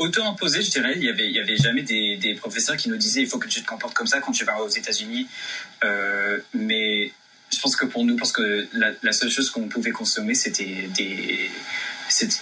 auto-imposée, 0.00 0.62
je 0.62 0.70
dirais. 0.70 0.94
Il 0.96 1.04
y 1.04 1.08
avait, 1.08 1.38
avait 1.38 1.56
jamais 1.56 1.82
des, 1.82 2.34
professeurs 2.34 2.76
qui 2.76 2.88
nous 2.88 2.96
disaient 2.96 3.22
il 3.22 3.28
faut 3.28 3.38
que 3.38 3.48
tu 3.48 3.62
te 3.62 3.66
comportes 3.66 3.94
comme 3.94 4.08
ça 4.08 4.20
quand 4.20 4.32
tu 4.32 4.44
vas 4.44 4.60
aux 4.60 4.68
États-Unis. 4.68 5.28
mais 6.54 7.12
je 7.52 7.60
pense 7.60 7.76
que 7.76 7.86
pour 7.86 8.04
nous, 8.04 8.16
parce 8.16 8.32
que 8.32 8.66
la, 8.72 9.12
seule 9.12 9.30
chose 9.30 9.50
qu'on 9.50 9.68
pouvait 9.68 9.90
consommer, 9.90 10.34
c'était 10.34 10.88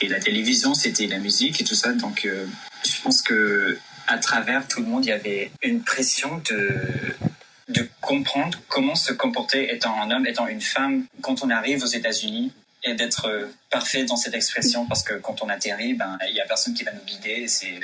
la 0.03 0.21
télévision, 0.21 0.75
c'était 0.75 1.07
la 1.07 1.19
musique 1.19 1.61
et 1.61 1.65
tout 1.65 1.75
ça. 1.75 1.93
Donc, 1.93 2.25
euh, 2.25 2.47
je 2.85 3.01
pense 3.03 3.23
que 3.23 3.79
à 4.07 4.19
travers 4.19 4.67
tout 4.69 4.81
le 4.81 4.87
monde, 4.87 5.05
il 5.05 5.09
y 5.09 5.13
avait 5.13 5.51
une 5.63 5.83
pression 5.83 6.43
de 6.49 7.89
comprendre 8.01 8.59
comment 8.69 8.95
se 8.95 9.13
comporter 9.13 9.73
étant 9.75 10.01
un 10.01 10.11
homme, 10.11 10.27
étant 10.27 10.47
une 10.47 10.63
femme 10.63 11.05
quand 11.21 11.43
on 11.43 11.51
arrive 11.51 11.83
aux 11.83 11.87
États-Unis 11.87 12.53
et 12.85 12.95
d'être 12.95 13.27
euh, 13.27 13.47
parfait 13.71 14.05
dans 14.05 14.17
cette 14.17 14.35
expression 14.35 14.87
parce 14.87 15.03
que 15.03 15.15
quand 15.15 15.43
on 15.43 15.49
atterrit, 15.49 15.95
ben 15.95 16.19
il 16.29 16.35
y 16.35 16.41
a 16.41 16.47
personne 16.47 16.75
qui 16.75 16.85
va 16.85 16.93
nous 16.93 17.05
guider, 17.05 17.49
c'est 17.49 17.81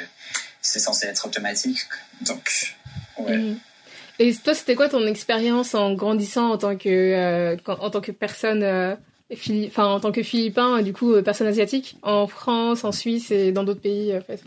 c'est 0.61 0.79
censé 0.79 1.07
être 1.07 1.27
automatique. 1.27 1.81
Donc, 2.23 2.75
ouais. 3.19 3.37
Mm. 3.37 3.61
Et 4.21 4.35
toi, 4.37 4.55
c'était 4.55 4.77
quoi 4.77 4.89
ton 4.89 5.07
expérience 5.07 5.75
en 5.75 5.95
grandissant 5.95 6.51
en 6.51 6.59
tant 6.59 6.77
que 6.77 6.89
euh, 6.89 7.57
en 7.67 7.91
tant 7.91 8.01
que 8.01 8.13
personne 8.13 8.65
enfin 9.67 9.87
en 9.87 10.01
tant 10.01 10.13
que 10.13 10.23
Philippin, 10.23 10.83
du 10.83 10.93
coup 10.93 11.21
personne 11.23 11.49
asiatique, 11.49 11.97
en 12.03 12.27
France, 12.27 12.85
en 12.85 12.93
Suisse 12.93 13.31
et 13.31 13.53
dans 13.53 13.65
d'autres 13.65 13.81
pays. 13.81 14.17
En 14.17 14.21
fait? 14.21 14.41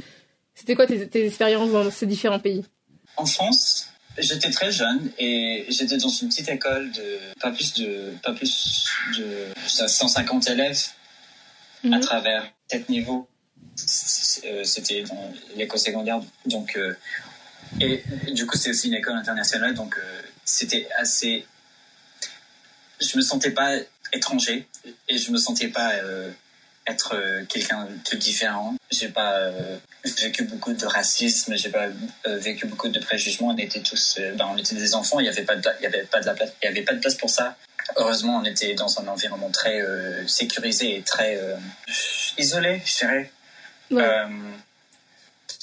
C'était 0.55 0.75
quoi 0.75 0.87
tes, 0.87 1.07
tes 1.07 1.25
expériences 1.25 1.71
dans 1.71 1.91
ces 1.91 2.07
différents 2.07 2.39
pays? 2.39 2.65
En 3.17 3.25
France, 3.25 3.86
J'étais 4.17 4.49
très 4.49 4.71
jeune 4.71 5.11
et 5.19 5.65
j'étais 5.69 5.97
dans 5.97 6.09
une 6.09 6.29
petite 6.29 6.49
école 6.49 6.91
de 6.91 7.19
pas 7.39 7.51
plus 7.51 7.73
de 7.75 8.13
pas 8.23 8.33
plus 8.33 8.87
de 9.17 9.45
150 9.67 10.49
élèves 10.49 10.87
à 11.83 11.87
mhm. 11.87 11.99
travers 11.99 12.51
sept 12.69 12.89
niveaux. 12.89 13.27
Euh, 14.45 14.63
c'était 14.63 15.03
dans 15.03 15.33
l'école 15.55 15.79
secondaire, 15.79 16.19
donc 16.45 16.75
euh, 16.77 16.95
et 17.79 18.01
du 18.31 18.47
coup 18.47 18.57
c'est 18.57 18.71
aussi 18.71 18.87
une 18.87 18.95
école 18.95 19.15
internationale, 19.15 19.75
donc 19.75 19.95
euh, 19.97 20.21
c'était 20.45 20.87
assez. 20.97 21.45
Je 22.99 23.17
me 23.17 23.21
sentais 23.21 23.51
pas 23.51 23.77
étranger 24.13 24.67
et 25.07 25.17
je 25.17 25.31
me 25.31 25.37
sentais 25.37 25.67
pas 25.67 25.91
être 26.87 27.15
euh, 27.15 27.43
quelqu'un 27.45 27.87
de 28.09 28.15
différent. 28.15 28.75
J'ai 28.89 29.09
pas 29.09 29.33
euh, 29.33 29.77
vécu 30.03 30.43
beaucoup 30.43 30.73
de 30.73 30.85
racisme, 30.85 31.55
j'ai 31.55 31.69
pas 31.69 31.87
euh, 32.25 32.37
vécu 32.37 32.65
beaucoup 32.65 32.87
de 32.87 32.99
préjugements. 32.99 33.49
On 33.49 33.57
était 33.57 33.81
tous, 33.81 34.19
ben, 34.35 34.47
on 34.51 34.57
était 34.57 34.75
des 34.75 34.95
enfants, 34.95 35.19
il 35.19 35.25
y 35.25 35.29
avait 35.29 35.43
pas 35.43 35.55
de, 35.55 35.69
il 35.79 35.83
y 35.83 35.85
avait 35.85 36.03
pas 36.03 36.21
de 36.21 36.25
la 36.25 36.33
place, 36.33 36.51
il 36.61 36.65
y 36.65 36.69
avait 36.69 36.83
pas 36.83 36.93
de 36.93 36.99
place 36.99 37.15
pour 37.15 37.29
ça. 37.29 37.55
Heureusement, 37.97 38.37
on 38.37 38.45
était 38.45 38.73
dans 38.73 38.99
un 38.99 39.07
environnement 39.07 39.49
très 39.49 39.81
sécurisé 40.27 40.97
et 40.97 41.01
très 41.03 41.39
isolé, 42.37 42.81
je 42.85 42.97
dirais. 42.97 43.31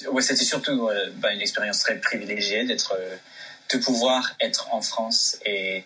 Ouais, 0.07 0.21
c'était 0.21 0.43
surtout 0.43 0.89
ben, 1.17 1.29
une 1.29 1.41
expérience 1.41 1.79
très 1.79 1.97
privilégiée 1.97 2.65
d'être, 2.65 2.97
de 3.71 3.77
pouvoir 3.77 4.35
être 4.39 4.73
en 4.73 4.81
France 4.81 5.37
et 5.45 5.85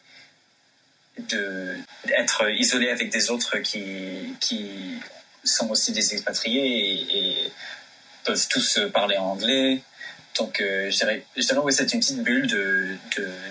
de 1.17 1.75
être 2.17 2.50
isolé 2.50 2.89
avec 2.89 3.10
des 3.10 3.29
autres 3.31 3.58
qui 3.58 4.34
qui 4.39 5.00
sont 5.50 5.70
aussi 5.70 5.91
des 5.91 6.13
expatriés 6.13 7.08
et, 7.18 7.51
peuvent 8.25 8.48
tous 8.50 8.79
parler 8.94 9.18
anglais. 9.18 9.82
Donc, 10.38 10.62
euh, 10.62 10.89
je 10.91 10.98
dirais, 10.98 11.25
que 11.36 11.72
c'est 11.72 11.94
une 11.94 12.00
petite 12.00 12.22
bulle 12.22 12.48
de, 12.48 12.96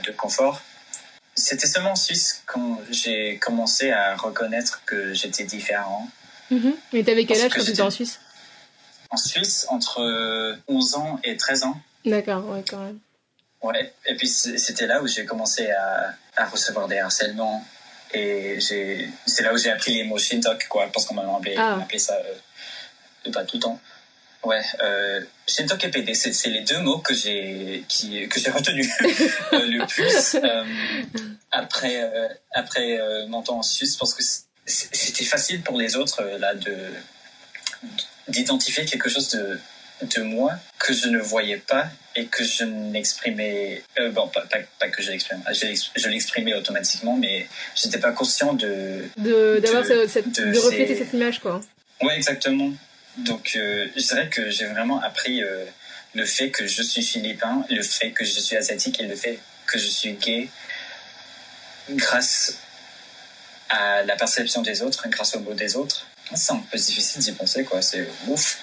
de, 0.05 0.12
confort. 0.12 0.62
C'était 1.35 1.67
seulement 1.67 1.93
en 1.93 1.97
Suisse 1.97 2.43
quand 2.47 2.81
j'ai 2.90 3.38
commencé 3.38 3.90
à 3.90 4.17
reconnaître 4.17 4.83
que 4.85 5.12
j'étais 5.14 5.45
différent. 5.45 6.09
Mm 6.50 6.71
Mais 6.93 7.02
t'avais 7.02 7.25
quel 7.25 7.40
âge 7.40 7.52
quand 7.55 7.64
tu 7.64 7.71
étais 7.71 7.83
en 7.83 7.90
Suisse? 7.90 8.21
En 9.11 9.17
Suisse, 9.17 9.67
entre 9.69 10.57
11 10.69 10.95
ans 10.95 11.21
et 11.25 11.37
13 11.37 11.64
ans. 11.64 11.81
D'accord, 12.05 12.47
ouais, 12.49 12.62
quand 12.69 12.78
même. 12.78 12.99
Ouais, 13.62 13.93
et 14.07 14.14
puis 14.14 14.28
c'était 14.28 14.87
là 14.87 15.02
où 15.02 15.09
j'ai 15.09 15.25
commencé 15.25 15.71
à, 15.71 16.14
à, 16.37 16.47
recevoir 16.47 16.87
des 16.87 16.99
harcèlements, 16.99 17.64
et 18.14 18.58
c'est 18.60 19.42
là 19.42 19.52
où 19.52 19.58
j'ai 19.58 19.70
appris 19.70 19.94
les 19.94 20.04
mots 20.04 20.18
Shintok, 20.18 20.66
quoi, 20.68 20.88
parce 20.92 21.06
qu'on 21.06 21.14
m'a 21.14 21.36
appelé, 21.36 21.54
ah. 21.58 21.78
appelé, 21.80 21.98
ça 21.98 22.14
euh, 22.14 23.30
pas 23.30 23.44
tout 23.44 23.56
le 23.56 23.62
temps. 23.62 23.80
Ouais, 24.44 24.62
euh, 24.80 25.20
Shintok 25.48 25.84
et 25.84 25.88
PD, 25.88 26.14
c'est 26.14 26.48
les 26.48 26.60
deux 26.60 26.78
mots 26.78 26.98
que 26.98 27.12
j'ai 27.12 27.84
que 27.88 28.40
j'ai 28.40 28.50
retenus 28.50 28.88
euh, 29.52 29.66
le 29.66 29.84
plus 29.86 30.36
euh, 30.36 30.64
après 31.50 32.32
après 32.54 32.98
mon 33.26 33.42
temps 33.42 33.58
en 33.58 33.62
Suisse, 33.62 33.96
parce 33.96 34.14
que 34.14 34.22
c'était 34.64 35.24
facile 35.24 35.62
pour 35.62 35.76
les 35.76 35.96
autres 35.96 36.22
là 36.38 36.54
de 36.54 36.76
d'identifier 38.28 38.84
quelque 38.84 39.08
chose 39.08 39.28
de 39.30 39.58
de 40.02 40.23
moi 40.23 40.52
que 40.78 40.93
je 40.93 41.09
ne 41.09 41.19
voyais 41.19 41.57
pas 41.57 41.87
et 42.14 42.26
que 42.26 42.45
je 42.45 42.64
n'exprimais 42.64 43.83
euh, 43.99 44.11
bon 44.11 44.28
pas, 44.28 44.45
pas, 44.78 44.88
que 44.88 45.02
je 45.02 45.11
l'exprime 45.11 45.43
je, 45.52 46.09
l'exprimais 46.09 46.55
automatiquement 46.55 47.17
mais 47.17 47.47
j'étais 47.75 47.99
pas 47.99 48.12
conscient 48.12 48.55
de 48.55 49.05
d'avoir 49.17 49.83
de, 49.83 50.50
de, 50.50 50.59
refléter 50.59 50.97
cette 50.97 51.12
image 51.12 51.40
quoi. 51.40 51.61
Ouais 52.02 52.17
exactement. 52.17 52.73
Donc 53.19 53.52
euh, 53.57 53.88
je 53.97 54.02
dirais 54.02 54.28
que 54.28 54.50
j'ai 54.50 54.67
vraiment 54.67 55.00
appris 55.02 55.43
euh, 55.43 55.64
le 56.14 56.25
fait 56.25 56.50
que 56.50 56.67
je 56.67 56.83
suis 56.83 57.02
philippin 57.02 57.64
le 57.71 57.83
fait 57.83 58.12
que 58.12 58.25
je 58.25 58.38
suis 58.38 58.57
asiatique 58.57 59.00
et 59.00 59.07
le 59.07 59.17
fait 59.17 59.38
que 59.67 59.78
je 59.78 59.88
suis 59.88 60.12
gay 60.12 60.49
grâce 61.90 62.59
à 63.69 64.02
la 64.02 64.17
perception 64.17 64.62
des 64.62 64.83
autres 64.83 65.09
grâce 65.09 65.35
au 65.35 65.40
mot 65.40 65.55
des 65.55 65.76
autres. 65.76 66.07
C'est 66.35 66.52
un 66.52 66.62
peu 66.71 66.78
difficile 66.78 67.23
d'y 67.23 67.33
penser 67.33 67.64
quoi. 67.64 67.81
C'est 67.83 68.07
ouf 68.28 68.59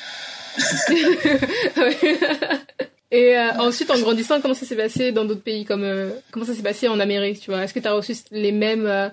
Et 3.11 3.37
euh, 3.37 3.51
ensuite, 3.59 3.89
en 3.91 3.99
grandissant, 3.99 4.41
comment 4.41 4.53
ça 4.53 4.65
s'est 4.65 4.75
passé 4.75 5.11
dans 5.11 5.25
d'autres 5.25 5.43
pays 5.43 5.63
comme 5.63 5.83
euh, 5.83 6.09
comment 6.31 6.45
ça 6.45 6.53
s'est 6.55 6.63
passé 6.63 6.87
en 6.87 6.99
Amérique, 6.99 7.39
tu 7.39 7.51
vois? 7.51 7.63
Est-ce 7.63 7.73
que 7.73 7.79
tu 7.79 7.87
as 7.87 7.93
reçu 7.93 8.13
les 8.31 8.51
mêmes 8.51 8.87
euh, 8.87 9.09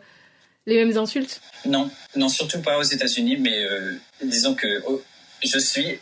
les 0.67 0.83
mêmes 0.83 0.97
insultes? 0.97 1.41
Non, 1.67 1.91
non, 2.17 2.29
surtout 2.29 2.61
pas 2.63 2.79
aux 2.79 2.83
États-Unis, 2.83 3.37
mais 3.37 3.65
disons 4.23 4.55
que 4.55 4.83
je 5.45 5.59
suis 5.59 6.01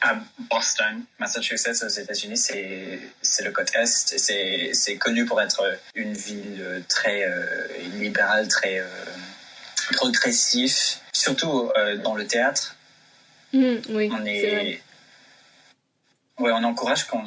à 0.00 0.18
Boston, 0.50 1.02
Massachusetts, 1.18 1.82
aux 1.84 1.88
États-Unis, 1.88 2.36
c'est 2.36 3.00
c'est 3.22 3.44
le 3.44 3.50
côté 3.50 3.78
est, 3.78 3.86
c'est 3.86 4.70
c'est 4.72 4.96
connu 4.96 5.24
pour 5.24 5.40
être 5.40 5.62
une 5.94 6.12
ville 6.12 6.84
très 6.88 7.24
libérale, 7.98 8.46
très 8.48 8.82
progressif, 9.92 11.00
surtout 11.12 11.70
dans 12.04 12.14
le 12.14 12.26
théâtre. 12.26 12.76
Mmh, 13.52 13.74
oui, 13.90 14.10
on 14.12 14.24
est, 14.24 14.80
ouais, 16.38 16.52
on 16.52 16.64
encourage 16.64 17.04
qu'on, 17.04 17.22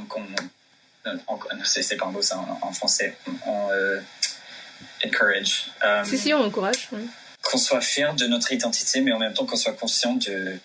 c'est, 1.63 1.98
pas 1.98 2.08
un 2.08 2.12
mot 2.12 2.22
ça 2.22 2.44
en, 2.62 2.74
français, 2.74 3.15
on 3.46 3.70
euh, 3.72 4.00
encourage. 5.05 5.67
Euh, 5.84 6.03
si 6.03 6.17
si, 6.17 6.34
on 6.34 6.44
encourage. 6.44 6.89
Qu'on 7.44 7.58
soit 7.58 7.82
fier 7.82 8.15
de 8.15 8.25
notre 8.25 8.51
identité, 8.51 9.01
mais 9.01 9.12
en 9.12 9.20
même 9.20 9.34
temps 9.34 9.46
qu'on 9.46 9.55
soit 9.55 9.74
conscient 9.74 10.15
de 10.15 10.58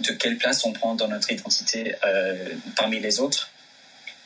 de 0.00 0.10
quelle 0.10 0.36
place 0.38 0.64
on 0.64 0.72
prend 0.72 0.96
dans 0.96 1.06
notre 1.06 1.30
identité 1.30 1.94
euh, 2.04 2.48
parmi 2.74 2.98
les 2.98 3.20
autres. 3.20 3.50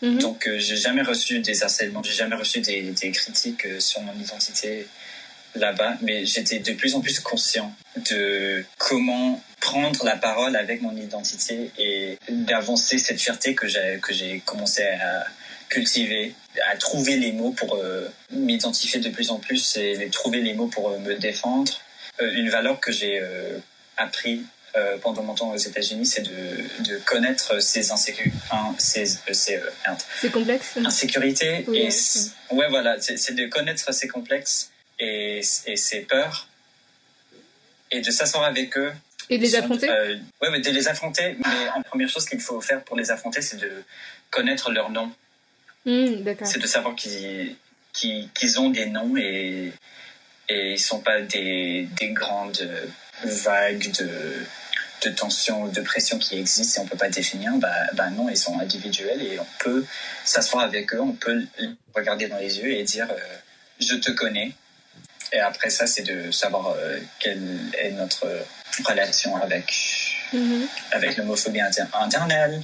Mmh. 0.00 0.16
Donc, 0.16 0.48
j'ai 0.56 0.76
jamais 0.78 1.02
reçu 1.02 1.40
des 1.40 1.62
harcèlements, 1.62 2.02
j'ai 2.02 2.14
jamais 2.14 2.36
reçu 2.36 2.60
des, 2.60 2.92
des 2.92 3.10
critiques 3.10 3.66
sur 3.78 4.00
mon 4.00 4.14
identité 4.14 4.88
là-bas, 5.54 5.94
mais 6.02 6.26
j'étais 6.26 6.58
de 6.58 6.72
plus 6.72 6.94
en 6.94 7.00
plus 7.00 7.20
conscient 7.20 7.72
de 8.10 8.64
comment 8.78 9.42
prendre 9.60 10.04
la 10.04 10.16
parole 10.16 10.56
avec 10.56 10.82
mon 10.82 10.96
identité 10.96 11.70
et 11.78 12.18
d'avancer 12.28 12.98
cette 12.98 13.20
fierté 13.20 13.54
que 13.54 13.66
j'ai 13.66 13.98
que 14.00 14.12
j'ai 14.12 14.40
commencé 14.40 14.82
à 14.82 15.26
cultiver, 15.68 16.34
à 16.70 16.76
trouver 16.76 17.16
les 17.16 17.32
mots 17.32 17.50
pour 17.50 17.76
euh, 17.76 18.08
m'identifier 18.30 19.00
de 19.00 19.10
plus 19.10 19.30
en 19.30 19.38
plus 19.38 19.76
et 19.76 20.08
trouver 20.10 20.40
les 20.40 20.54
mots 20.54 20.68
pour 20.68 20.90
euh, 20.90 20.98
me 20.98 21.14
défendre. 21.14 21.72
Euh, 22.20 22.30
une 22.32 22.48
valeur 22.48 22.80
que 22.80 22.92
j'ai 22.92 23.22
appris 23.96 24.42
pendant 25.02 25.24
mon 25.24 25.34
temps 25.34 25.50
aux 25.50 25.56
États-Unis, 25.56 26.06
c'est 26.06 26.22
de, 26.22 26.84
de, 26.88 26.98
connaître 26.98 27.60
ses 27.60 27.90
insécurités, 27.90 28.36
ses, 28.78 29.06
c'est 29.32 30.30
complexes, 30.30 30.76
insécurités 30.76 31.66
et 31.72 31.88
ouais 32.54 32.68
voilà, 32.68 32.96
c'est 33.00 33.34
de 33.34 33.46
connaître 33.46 33.92
ses 33.92 34.06
complexes 34.06 34.70
et, 34.98 35.40
et 35.66 35.76
ses 35.76 36.00
peurs 36.00 36.48
et 37.90 38.00
de 38.00 38.10
s'asseoir 38.10 38.44
avec 38.44 38.76
eux. 38.76 38.92
Et 39.30 39.38
de 39.38 39.42
les 39.42 39.56
affronter 39.56 39.90
euh, 39.90 40.16
Oui, 40.40 40.48
mais 40.50 40.60
de 40.60 40.70
les 40.70 40.88
affronter. 40.88 41.36
Mais 41.38 41.68
en 41.74 41.82
première 41.82 42.08
chose 42.08 42.26
qu'il 42.26 42.40
faut 42.40 42.60
faire 42.60 42.82
pour 42.84 42.96
les 42.96 43.10
affronter, 43.10 43.42
c'est 43.42 43.58
de 43.58 43.84
connaître 44.30 44.70
leur 44.70 44.90
nom. 44.90 45.12
Mmh, 45.84 46.24
c'est 46.44 46.58
de 46.58 46.66
savoir 46.66 46.94
qu'ils 46.94 47.56
qu'ils 47.92 48.60
ont 48.60 48.70
des 48.70 48.86
noms 48.86 49.16
et, 49.16 49.72
et 50.48 50.68
ils 50.68 50.72
ne 50.72 50.76
sont 50.76 51.00
pas 51.00 51.20
des, 51.20 51.88
des 51.98 52.10
grandes 52.10 52.68
vagues 53.24 53.90
de, 53.98 54.46
de 55.04 55.10
tension, 55.10 55.66
de 55.66 55.80
pression 55.80 56.18
qui 56.18 56.38
existent 56.38 56.80
et 56.80 56.82
on 56.82 56.84
ne 56.84 56.90
peut 56.90 56.96
pas 56.96 57.08
définir. 57.08 57.52
Bah, 57.56 57.74
bah 57.94 58.10
non, 58.10 58.28
ils 58.28 58.36
sont 58.36 58.58
individuels 58.58 59.20
et 59.22 59.38
on 59.38 59.46
peut 59.58 59.84
s'asseoir 60.24 60.64
avec 60.64 60.94
eux, 60.94 61.00
on 61.00 61.12
peut 61.12 61.44
regarder 61.94 62.28
dans 62.28 62.38
les 62.38 62.58
yeux 62.58 62.70
et 62.72 62.82
dire 62.84 63.08
euh, 63.10 63.36
Je 63.80 63.94
te 63.96 64.10
connais, 64.10 64.52
et 65.32 65.40
après 65.40 65.70
ça, 65.70 65.86
c'est 65.86 66.02
de 66.02 66.30
savoir 66.30 66.74
euh, 66.76 66.98
quelle 67.18 67.58
est 67.78 67.90
notre 67.92 68.26
relation 68.84 69.36
avec, 69.36 69.74
mm-hmm. 70.32 70.66
avec 70.92 71.16
l'homophobie 71.16 71.60
internelle, 71.60 72.62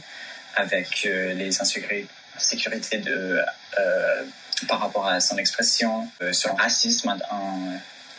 avec 0.55 1.07
euh, 1.07 1.35
les 1.35 1.61
insécurités 1.61 2.99
de, 2.99 3.41
euh, 3.79 4.23
par 4.69 4.81
rapport 4.81 5.07
à 5.07 5.21
son 5.21 5.37
expression, 5.37 6.09
sur 6.33 6.51
le 6.51 6.63
racisme, 6.63 7.15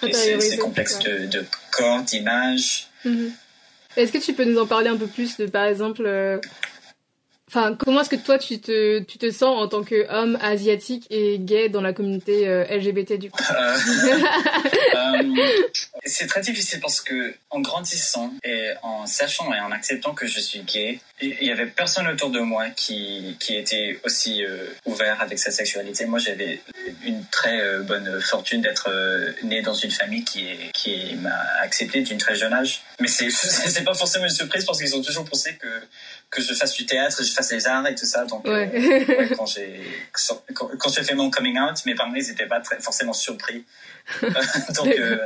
et 0.04 0.14
ces, 0.14 0.58
complexes 0.58 1.00
de, 1.00 1.46
corps, 1.72 2.02
d'image. 2.04 2.88
Mm-hmm. 3.06 3.32
Est-ce 3.98 4.12
que 4.12 4.18
tu 4.18 4.34
peux 4.34 4.44
nous 4.44 4.60
en 4.60 4.68
parler 4.68 4.90
un 4.90 4.98
peu 4.98 5.08
plus 5.08 5.38
de, 5.38 5.46
par 5.48 5.66
exemple, 5.66 6.04
Enfin, 7.48 7.76
comment 7.76 8.02
est-ce 8.02 8.10
que 8.10 8.16
toi 8.16 8.40
tu 8.40 8.60
te, 8.60 9.00
tu 9.02 9.20
te 9.20 9.30
sens 9.30 9.62
en 9.62 9.68
tant 9.68 9.84
qu'homme 9.84 10.36
asiatique 10.42 11.06
et 11.12 11.38
gay 11.38 11.70
dans 11.70 11.82
la 11.82 11.94
communauté 11.94 12.48
euh, 12.48 12.66
LGBT 12.66 13.14
du 13.14 13.30
coup? 13.30 13.44
Euh, 13.52 13.78
euh, 14.96 15.22
C'est 16.06 16.26
très 16.26 16.42
difficile 16.42 16.80
parce 16.80 17.02
que 17.02 17.36
en 17.52 17.62
grandissant 17.62 18.34
et 18.44 18.72
en 18.82 19.06
sachant 19.06 19.54
et 19.54 19.60
en 19.60 19.72
acceptant 19.72 20.16
que 20.16 20.26
je 20.26 20.40
suis 20.40 20.62
gay, 20.62 21.00
il 21.22 21.44
y 21.44 21.52
avait 21.52 21.68
personne 21.68 22.08
autour 22.08 22.32
de 22.32 22.40
moi 22.40 22.70
qui, 22.72 23.38
qui 23.40 23.56
était 23.56 24.00
aussi 24.04 24.44
ouvert 24.86 25.22
avec 25.22 25.40
sa 25.40 25.52
sexualité. 25.52 26.06
Moi, 26.06 26.20
j'avais 26.20 26.62
une 27.06 27.24
très 27.28 27.80
bonne 27.84 28.20
fortune 28.22 28.62
d'être 28.62 28.90
né 29.44 29.62
dans 29.62 29.74
une 29.74 29.92
famille 29.92 30.26
qui, 30.26 30.48
est, 30.48 30.72
qui 30.74 31.16
m'a 31.16 31.40
accepté 31.62 32.02
d'une 32.02 32.18
très 32.18 32.36
jeune 32.36 32.52
âge. 32.52 32.82
Mais 33.00 33.08
c'est 33.08 33.84
pas 33.86 33.94
forcément 33.94 34.26
une 34.26 34.32
surprise 34.32 34.66
parce 34.66 34.80
qu'ils 34.80 34.96
ont 34.96 35.02
toujours 35.02 35.26
pensé 35.26 35.56
que 35.56 35.68
que 36.36 36.42
je 36.42 36.54
fasse 36.54 36.74
du 36.74 36.86
théâtre, 36.86 37.18
que 37.18 37.24
je 37.24 37.32
fasse 37.32 37.52
les 37.52 37.66
arts 37.66 37.88
et 37.88 37.96
tout 37.96 38.06
ça. 38.06 38.26
Donc, 38.26 38.46
euh, 38.48 38.68
quand 39.38 39.46
j'ai 39.46 39.82
quand, 40.14 40.94
j'ai 40.94 41.04
fait 41.04 41.16
mon 41.16 41.30
coming 41.32 41.58
out, 41.58 41.84
mes 41.86 41.96
parents 41.96 42.14
ils 42.14 42.28
n'étaient 42.28 42.48
pas 42.48 42.60
très, 42.60 42.80
forcément 42.80 43.14
surpris. 43.14 43.64
donc, 44.22 44.88
euh, 44.88 45.18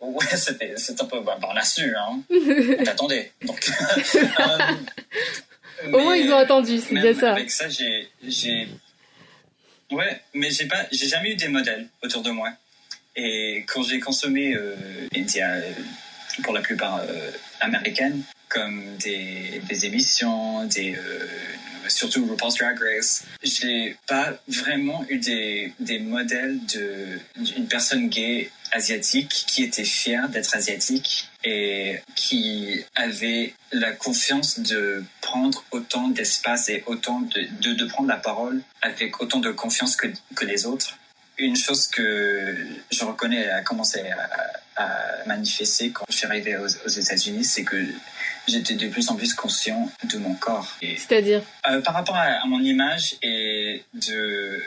ouais, 0.00 0.26
c'était 0.36 0.74
c'est 0.76 1.00
un 1.00 1.04
peu. 1.04 1.20
Bah, 1.20 1.38
on 1.42 1.56
a 1.56 1.62
su, 1.62 1.94
hein. 1.94 2.20
on 2.30 2.86
attendait. 2.86 3.32
Donc, 3.42 3.70
euh, 4.16 5.92
Au 5.92 6.00
moins 6.00 6.16
ils 6.16 6.32
ont 6.32 6.38
attendu, 6.38 6.80
c'est 6.80 6.94
bien 6.94 7.14
ça. 7.14 7.32
Avec 7.32 7.50
ça, 7.50 7.68
j'ai 7.68 8.08
j'ai 8.26 8.68
ouais, 9.90 10.20
mais 10.34 10.50
j'ai 10.50 10.66
pas 10.66 10.86
j'ai 10.90 11.06
jamais 11.06 11.32
eu 11.32 11.36
des 11.36 11.48
modèles 11.48 11.86
autour 12.02 12.22
de 12.22 12.30
moi. 12.30 12.50
Et 13.14 13.64
quand 13.66 13.82
j'ai 13.82 13.98
consommé 13.98 14.56
médias 15.12 15.60
pour 16.44 16.52
la 16.52 16.60
plupart 16.60 17.02
américaines, 17.60 18.22
comme 18.48 18.96
des, 18.96 19.60
des 19.68 19.86
émissions, 19.86 20.64
des, 20.64 20.96
euh, 20.96 21.26
surtout 21.88 22.26
RuPaul's 22.26 22.56
Drag 22.56 22.78
Race. 22.78 23.24
J'ai 23.42 23.96
pas 24.06 24.32
vraiment 24.48 25.04
eu 25.08 25.18
des, 25.18 25.72
des 25.80 25.98
modèles 25.98 26.58
d'une 26.66 27.68
personne 27.68 28.08
gay 28.08 28.50
asiatique 28.72 29.44
qui 29.46 29.62
était 29.62 29.84
fière 29.84 30.28
d'être 30.28 30.54
asiatique 30.54 31.28
et 31.44 32.00
qui 32.14 32.84
avait 32.94 33.54
la 33.72 33.92
confiance 33.92 34.60
de 34.60 35.04
prendre 35.20 35.64
autant 35.70 36.08
d'espace 36.08 36.68
et 36.68 36.82
autant 36.86 37.20
de, 37.20 37.72
de, 37.72 37.84
prendre 37.86 38.08
la 38.08 38.16
parole 38.16 38.62
avec 38.82 39.20
autant 39.20 39.40
de 39.40 39.50
confiance 39.50 39.96
que, 39.96 40.08
que 40.34 40.44
les 40.44 40.66
autres. 40.66 40.98
Une 41.38 41.56
chose 41.56 41.86
que 41.86 42.56
je 42.90 43.04
reconnais 43.04 43.48
a 43.48 43.62
commencé 43.62 44.00
à, 44.00 44.28
à 44.78 45.26
manifester 45.26 45.90
quand 45.90 46.04
je 46.08 46.16
suis 46.16 46.26
arrivé 46.26 46.56
aux, 46.56 46.66
aux 46.66 46.88
États-Unis, 46.88 47.44
c'est 47.44 47.64
que 47.64 47.76
j'étais 48.46 48.74
de 48.74 48.88
plus 48.88 49.10
en 49.10 49.16
plus 49.16 49.34
conscient 49.34 49.90
de 50.04 50.18
mon 50.18 50.34
corps. 50.34 50.76
C'est-à-dire 50.80 51.42
euh, 51.68 51.80
Par 51.80 51.94
rapport 51.94 52.16
à, 52.16 52.46
mon 52.46 52.60
image 52.60 53.16
et 53.22 53.82
de, 53.94 54.62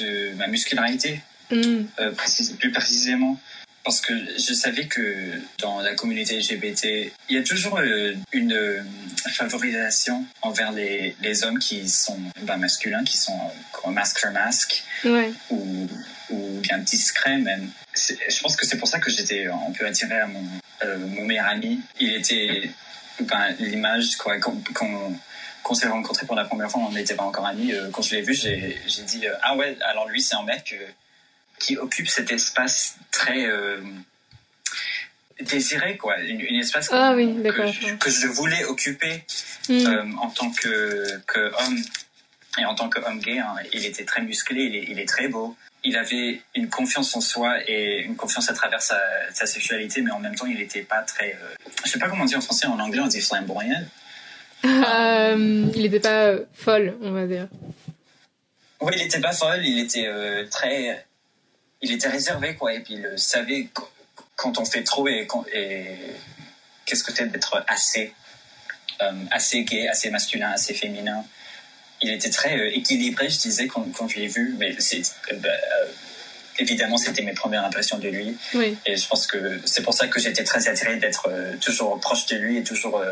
de, 0.00 0.34
ma 0.36 0.46
muscularité, 0.46 1.20
hmm. 1.50 1.82
euh, 1.98 2.12
plus 2.58 2.72
précisément. 2.72 3.38
Parce 3.84 4.00
que 4.00 4.14
je 4.14 4.54
savais 4.54 4.86
que 4.86 5.40
dans 5.58 5.80
la 5.80 5.94
communauté 5.94 6.38
LGBT, 6.38 7.12
il 7.28 7.36
y 7.36 7.38
a 7.38 7.42
toujours 7.42 7.78
euh, 7.78 8.14
une 8.32 8.84
favorisation 9.32 10.24
envers 10.42 10.72
les, 10.72 11.16
les 11.20 11.44
hommes 11.44 11.58
qui 11.58 11.88
sont 11.88 12.18
ben, 12.42 12.56
masculins, 12.56 13.04
qui 13.04 13.18
sont 13.18 13.38
masque 13.88 14.18
for 14.18 14.30
masque, 14.32 14.82
ou, 15.50 15.88
ou 16.30 16.60
bien 16.60 16.78
discrets 16.78 17.38
même. 17.38 17.70
Je 17.94 18.40
pense 18.40 18.56
que 18.56 18.66
c'est 18.66 18.78
pour 18.78 18.88
ça 18.88 18.98
que 18.98 19.10
j'étais 19.10 19.46
un 19.46 19.72
peu 19.72 19.86
attiré 19.86 20.18
à 20.18 20.26
mon, 20.26 20.44
euh, 20.84 20.98
mon 20.98 21.24
meilleur 21.24 21.46
ami. 21.46 21.80
Il 22.00 22.14
était 22.14 22.70
ben, 23.20 23.54
l'image 23.58 24.16
quoi 24.16 24.38
qu'on 24.40 25.74
s'est 25.74 25.88
rencontrés 25.88 26.26
pour 26.26 26.36
la 26.36 26.44
première 26.44 26.70
fois, 26.70 26.82
on 26.82 26.92
n'était 26.92 27.14
pas 27.14 27.24
encore 27.24 27.46
amis. 27.46 27.72
Euh, 27.72 27.90
quand 27.92 28.02
je 28.02 28.16
l'ai 28.16 28.22
vu, 28.22 28.34
j'ai 28.34 29.02
dit 29.06 29.26
euh, 29.26 29.34
ah 29.42 29.56
ouais, 29.56 29.76
alors 29.82 30.08
lui 30.08 30.20
c'est 30.22 30.34
un 30.34 30.44
mec 30.44 30.74
qui 31.64 31.76
occupe 31.76 32.08
cet 32.08 32.30
espace 32.30 32.96
très 33.10 33.48
désiré 35.40 35.96
quoi, 35.96 36.18
une, 36.20 36.40
espace 36.60 36.88
ah 36.92 37.14
que, 37.14 38.10
je, 38.10 38.26
voulais 38.28 38.64
occuper 38.64 39.24
hmm. 39.68 40.18
en 40.18 40.30
tant 40.30 40.50
que, 40.50 41.20
que 41.26 41.40
homme 41.40 41.78
et 42.58 42.64
en 42.64 42.74
tant 42.74 42.88
qu'homme 42.88 43.18
gay. 43.18 43.38
Hein. 43.38 43.54
il 43.72 43.84
était 43.84 44.04
très 44.04 44.22
musclé, 44.22 44.64
il 44.64 44.76
est, 44.76 44.84
il 44.90 44.98
est 45.00 45.08
très 45.08 45.28
beau 45.28 45.56
il 45.84 45.96
avait 45.96 46.40
une 46.54 46.68
confiance 46.68 47.14
en 47.14 47.20
soi 47.20 47.58
et 47.68 48.00
une 48.00 48.16
confiance 48.16 48.50
à 48.50 48.54
travers 48.54 48.80
sa, 48.80 48.98
sexualité, 49.46 50.00
mais 50.00 50.10
en 50.10 50.18
même 50.18 50.34
temps, 50.34 50.46
il 50.46 50.58
n'était 50.58 50.82
pas 50.82 51.02
très. 51.02 51.34
Euh, 51.34 51.54
je 51.84 51.90
sais 51.90 51.98
pas 51.98 52.08
comment 52.08 52.24
dire 52.24 52.38
en 52.38 52.40
français, 52.40 52.66
en 52.66 52.80
anglais, 52.80 53.00
on 53.00 53.06
dit 53.06 53.20
flamboyant. 53.20 53.84
Euh, 54.64 55.66
il 55.74 55.82
n'était 55.82 56.00
pas 56.00 56.24
euh, 56.28 56.44
folle, 56.54 56.96
on 57.02 57.10
va 57.10 57.26
dire. 57.26 57.48
Oui, 58.80 58.92
il 58.96 59.02
n'était 59.02 59.20
pas 59.20 59.32
folle, 59.32 59.60
il 59.62 59.78
était 59.78 60.06
euh, 60.06 60.46
très. 60.50 61.04
Il 61.84 61.92
était 61.92 62.08
réservé, 62.08 62.54
quoi, 62.54 62.72
et 62.72 62.80
puis 62.80 62.94
il 62.94 63.18
savait 63.18 63.68
quand 64.36 64.58
on 64.58 64.64
fait 64.64 64.82
trop 64.82 65.06
et, 65.06 65.28
qu'est-ce 66.86 67.04
que 67.04 67.12
c'est 67.12 67.30
d'être 67.30 67.64
assez, 67.68 68.12
assez 69.30 69.64
gay, 69.64 69.86
assez 69.88 70.10
masculin, 70.10 70.50
assez 70.50 70.74
féminin 70.74 71.24
il 72.04 72.10
était 72.10 72.30
très 72.30 72.56
euh, 72.58 72.76
équilibré, 72.76 73.28
je 73.28 73.38
disais, 73.38 73.66
quand, 73.66 73.86
quand 73.96 74.08
je 74.08 74.18
l'ai 74.18 74.28
vu. 74.28 74.54
Mais 74.58 74.74
c'est, 74.78 75.02
euh, 75.32 75.36
bah, 75.36 75.48
euh, 75.48 75.86
évidemment, 76.58 76.98
c'était 76.98 77.22
mes 77.22 77.32
premières 77.32 77.64
impressions 77.64 77.98
de 77.98 78.08
lui. 78.08 78.36
Et 78.86 78.96
je 78.96 79.08
pense 79.08 79.26
que 79.26 79.60
c'est 79.64 79.82
pour 79.82 79.94
ça 79.94 80.06
que 80.08 80.20
j'étais 80.20 80.44
très 80.44 80.68
attiré 80.68 80.96
d'être 80.96 81.28
toujours 81.60 81.98
proche 82.00 82.26
de 82.26 82.36
lui 82.36 82.58
et 82.58 82.62
toujours. 82.62 83.02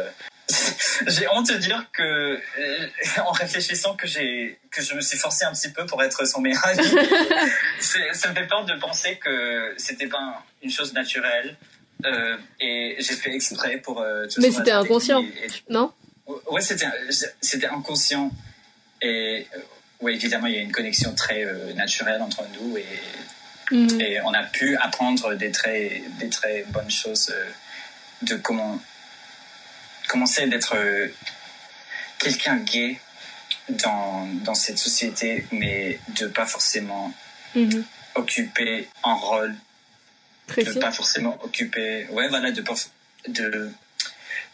j'ai 1.07 1.29
honte 1.29 1.49
de 1.49 1.57
dire 1.57 1.87
que, 1.93 2.41
en 3.21 3.33
réfléchissant, 3.33 3.95
que 3.95 4.07
j'ai 4.07 4.59
que 4.71 4.83
je 4.83 4.95
me 4.95 5.01
suis 5.01 5.19
forcé 5.19 5.45
un 5.45 5.53
petit 5.53 5.71
peu 5.71 5.87
pour 5.87 6.03
être 6.03 6.27
son 6.27 6.41
meilleur 6.41 6.67
ami. 6.67 6.83
ça 7.81 8.29
me 8.29 8.35
fait 8.35 8.47
peur 8.47 8.65
de 8.65 8.75
penser 8.75 9.17
que 9.17 9.75
c'était 9.77 10.07
pas 10.07 10.45
une 10.63 10.71
chose 10.71 10.93
naturelle. 10.95 11.57
et 12.61 12.97
j'ai 12.99 13.15
fait 13.15 13.35
exprès 13.35 13.79
pour. 13.79 14.05
Mais 14.39 14.51
c'était 14.51 14.73
inconscient, 14.73 15.23
non? 15.69 15.93
Ouais, 16.51 16.61
c'était 16.61 16.87
c'était 17.41 17.67
inconscient. 17.67 18.31
Et 19.03 19.47
euh, 19.55 19.61
oui, 20.01 20.15
évidemment, 20.15 20.47
il 20.47 20.55
y 20.55 20.59
a 20.59 20.61
une 20.61 20.73
connexion 20.73 21.15
très 21.15 21.45
euh, 21.45 21.73
naturelle 21.75 22.23
entre 22.23 22.45
nous 22.61 22.77
et, 22.77 22.87
mhm. 23.73 24.01
et, 24.01 24.21
on 24.23 24.33
a 24.33 24.45
pu 24.45 24.77
apprendre 24.77 25.35
des 25.35 25.51
très, 25.51 26.03
des 26.21 26.29
très 26.29 26.65
bonnes 26.69 26.91
choses 26.91 27.31
euh, 27.35 27.51
de 28.23 28.37
comment 28.37 28.81
commencer 30.13 30.47
d'être 30.47 30.77
quelqu'un 32.19 32.57
gay 32.57 33.01
dans, 33.69 34.29
dans 34.45 34.55
cette 34.55 34.79
société, 34.79 35.47
mais 35.53 35.99
de 36.21 36.27
pas 36.27 36.47
forcément 36.47 37.13
mhm. 37.55 37.85
occuper 38.15 38.89
un 39.05 39.15
rôle, 39.15 39.55
de 40.57 40.79
pas 40.79 40.93
forcément 40.93 41.39
occuper, 41.43 42.07
ouais, 42.11 42.29
voilà, 42.29 42.51
de, 42.53 42.63
de 43.29 43.71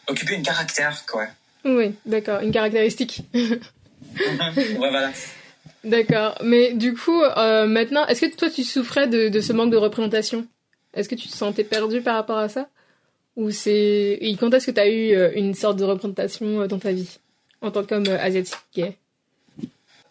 occuper 0.06 0.34
une 0.34 0.42
caractère, 0.42 1.04
quoi. 1.06 1.26
Oui, 1.64 1.96
d'accord, 2.06 2.40
une 2.40 2.52
caractéristique. 2.52 3.22
voilà. 4.76 5.10
D'accord. 5.84 6.36
Mais 6.42 6.74
du 6.74 6.94
coup, 6.94 7.22
euh, 7.22 7.66
maintenant, 7.66 8.06
est-ce 8.06 8.26
que 8.26 8.36
toi, 8.36 8.50
tu 8.50 8.64
souffrais 8.64 9.06
de, 9.06 9.40
ce 9.40 9.52
manque 9.52 9.70
de 9.70 9.76
représentation? 9.76 10.46
Est-ce 10.94 11.08
que 11.08 11.14
tu 11.14 11.28
te 11.28 11.36
sentais 11.36 11.64
perdu 11.64 12.00
par 12.00 12.14
rapport 12.16 12.38
à 12.38 12.48
ça? 12.48 12.68
Ou 13.38 13.50
c'est... 13.50 14.18
Et 14.20 14.36
quand 14.38 14.52
est-ce 14.52 14.66
que 14.66 14.70
tu 14.72 14.80
as 14.80 14.88
eu 14.88 15.14
euh, 15.14 15.32
une 15.34 15.54
sorte 15.54 15.78
de 15.78 15.84
représentation 15.84 16.60
euh, 16.60 16.66
dans 16.66 16.78
ta 16.78 16.92
vie 16.92 17.18
en 17.62 17.70
tant 17.70 17.84
qu'homme 17.84 18.06
asiatique 18.06 18.58
gay? 18.74 18.96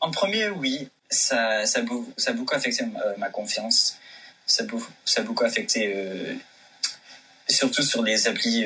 En 0.02 0.10
premier, 0.12 0.50
oui. 0.50 0.90
Ça, 1.10 1.66
ça, 1.66 1.82
ça 2.18 2.32
a 2.32 2.34
beaucoup 2.34 2.56
affecté 2.56 2.84
ma, 3.18 3.30
confiance. 3.30 3.98
Ça, 4.46 4.64
ça 5.06 5.22
a 5.22 5.24
beaucoup 5.24 5.46
affecté, 5.46 5.96
surtout 7.48 7.82
sur 7.82 8.04
les 8.04 8.28
applis 8.28 8.66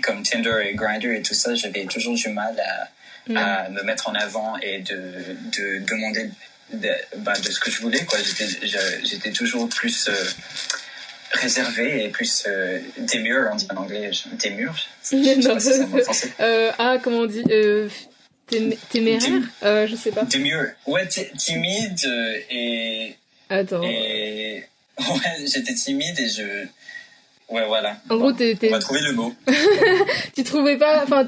comme 0.00 0.22
Tinder 0.22 0.62
et 0.64 0.74
Grindr 0.74 1.10
et 1.10 1.22
tout 1.22 1.34
ça. 1.34 1.56
J'avais 1.56 1.86
toujours 1.86 2.14
du 2.14 2.28
mal 2.28 2.58
à 2.60 2.88
à 3.34 3.68
mm. 3.68 3.74
me 3.74 3.82
mettre 3.82 4.08
en 4.08 4.14
avant 4.14 4.56
et 4.58 4.80
de, 4.80 5.36
de 5.56 5.84
demander 5.86 6.30
de, 6.72 6.88
bah, 7.18 7.34
de, 7.34 7.50
ce 7.50 7.60
que 7.60 7.70
je 7.70 7.80
voulais. 7.80 8.06
J'étais, 9.04 9.30
toujours 9.30 9.68
plus 9.68 10.08
euh, 10.08 10.24
réservé 11.34 12.04
et 12.04 12.08
plus 12.08 12.44
euh, 12.46 12.78
démure, 12.98 13.48
on 13.52 13.56
dit 13.56 13.66
en 13.70 13.76
anglais, 13.76 14.10
démure. 14.40 14.74
euh, 16.40 16.72
ah, 16.78 16.98
comment 17.02 17.18
on 17.18 17.26
dit 17.26 17.44
euh, 17.50 17.88
Téméraire 18.90 19.42
euh, 19.62 19.86
Je 19.86 19.96
sais 19.96 20.10
pas. 20.10 20.24
Démure. 20.24 20.66
Ouais, 20.86 21.06
timide 21.06 22.00
et. 22.50 23.16
Attends. 23.48 23.82
Et... 23.82 24.64
Ouais, 24.98 25.46
j'étais 25.46 25.74
timide 25.74 26.18
et 26.18 26.28
je 26.28 26.66
Ouais, 27.50 27.66
voilà. 27.66 27.98
En 28.08 28.16
gros, 28.16 28.32
t'es, 28.32 28.56
On 28.62 28.70
va 28.70 28.78
trouver 28.78 29.02
le 29.02 29.12
mot. 29.12 29.34
tu 30.34 30.44
trouvais 30.44 30.78
pas, 30.78 31.02
enfin, 31.02 31.26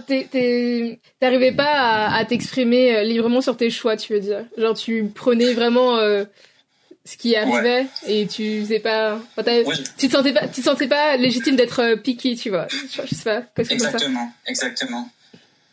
t'arrivais 1.20 1.52
pas 1.52 2.08
à, 2.08 2.24
t'exprimer 2.24 2.96
euh, 2.96 3.02
librement 3.02 3.42
sur 3.42 3.56
tes 3.56 3.68
choix, 3.68 3.96
tu 3.96 4.14
veux 4.14 4.20
dire. 4.20 4.44
Genre, 4.56 4.74
tu 4.74 5.10
prenais 5.14 5.52
vraiment 5.52 5.98
ce 7.06 7.16
qui 7.16 7.36
arrivait 7.36 7.86
et 8.06 8.26
tu 8.26 8.60
faisais 8.62 8.80
pas, 8.80 9.20
tu 9.96 10.08
te 10.08 10.12
sentais 10.12 10.32
pas, 10.32 10.48
tu 10.48 10.60
te 10.60 10.64
sentais 10.64 10.88
pas 10.88 11.16
légitime 11.16 11.56
d'être 11.56 11.80
euh, 11.80 11.96
piqué, 11.96 12.34
tu 12.36 12.50
vois. 12.50 12.66
Je, 12.68 13.14
sais 13.14 13.24
pas. 13.24 13.42
Exactement, 13.56 14.32
exactement. 14.46 15.08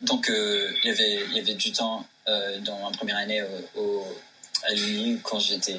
donc, 0.02 0.26
il, 0.28 0.88
y 0.88 0.90
avait, 0.90 1.20
il 1.30 1.36
y 1.36 1.40
avait 1.40 1.54
du 1.54 1.72
temps 1.72 2.06
dans 2.26 2.78
ma 2.78 2.90
première 2.96 3.16
année 3.16 3.42
au, 3.76 4.06
à 4.66 4.72
l'Uni 4.72 5.18
quand 5.22 5.40
j'étais. 5.40 5.76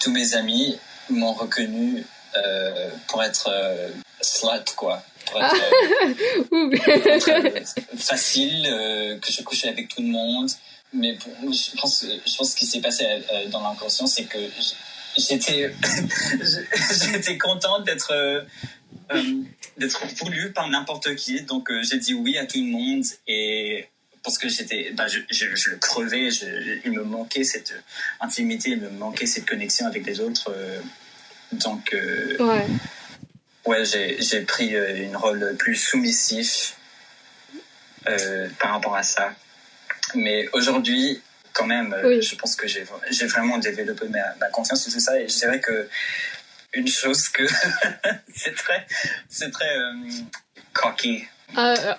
Tous 0.00 0.10
mes 0.10 0.34
amis 0.34 0.76
m'ont 1.08 1.32
reconnu 1.32 2.04
pour 3.06 3.22
être 3.22 3.50
slut, 4.20 4.74
quoi. 4.76 5.02
Pour 5.26 5.40
être, 5.42 5.54
facile, 7.96 8.62
que 9.22 9.32
je 9.32 9.42
couchais 9.42 9.68
avec 9.68 9.88
tout 9.88 10.02
le 10.02 10.08
monde. 10.08 10.50
Mais 10.94 11.16
je 11.16 11.80
pense, 11.80 12.04
je 12.04 12.36
pense 12.36 12.50
ce 12.50 12.56
qui 12.56 12.66
s'est 12.66 12.80
passé 12.80 13.04
dans 13.50 13.62
l'inconscient, 13.62 14.06
c'est 14.06 14.24
que 14.24 14.38
j'étais, 15.16 15.72
j'étais 17.12 17.38
contente 17.38 17.84
d'être, 17.84 18.12
euh, 18.12 18.42
d'être 19.76 20.06
voulu 20.16 20.52
par 20.52 20.68
n'importe 20.68 21.14
qui. 21.16 21.42
Donc 21.42 21.70
euh, 21.70 21.82
j'ai 21.82 21.98
dit 21.98 22.14
oui 22.14 22.38
à 22.38 22.46
tout 22.46 22.58
le 22.58 22.70
monde 22.70 23.04
et 23.26 23.86
parce 24.22 24.38
que 24.38 24.48
j'étais, 24.48 24.92
bah, 24.92 25.08
je, 25.08 25.18
je, 25.30 25.70
le 25.70 25.76
crevais, 25.78 26.28
il 26.84 26.92
me 26.92 27.02
manquait 27.02 27.42
cette 27.42 27.74
intimité, 28.20 28.70
il 28.70 28.80
me 28.80 28.90
manquait 28.90 29.26
cette 29.26 29.46
connexion 29.46 29.86
avec 29.86 30.06
les 30.06 30.20
autres. 30.20 30.52
Euh, 30.54 30.80
donc 31.52 31.94
ouais, 32.38 32.66
ouais 33.66 33.84
j'ai, 33.84 34.40
pris 34.42 34.74
une 34.74 35.16
rôle 35.16 35.54
plus 35.58 35.76
soumissif 35.76 36.76
par 38.04 38.70
rapport 38.70 38.96
à 38.96 39.02
ça. 39.02 39.34
Mais 40.14 40.48
aujourd'hui, 40.52 41.20
quand 41.52 41.66
même, 41.66 41.92
euh, 41.92 42.20
je 42.20 42.34
pense 42.36 42.56
que 42.56 42.66
j'ai 42.66 43.26
vraiment 43.26 43.58
développé 43.58 44.06
ma, 44.08 44.48
confiance 44.48 44.86
et 44.88 44.90
tout 44.90 45.00
ça. 45.00 45.20
Et 45.20 45.28
je 45.28 45.36
dirais 45.36 45.60
que 45.60 45.88
une 46.72 46.88
chose 46.88 47.28
que 47.28 47.46
c'est 48.34 48.54
très, 48.54 48.86
c'est 49.28 49.50
très 49.50 49.76
euh, 49.76 49.92
cocky. 50.72 51.24
Euh, 51.58 51.94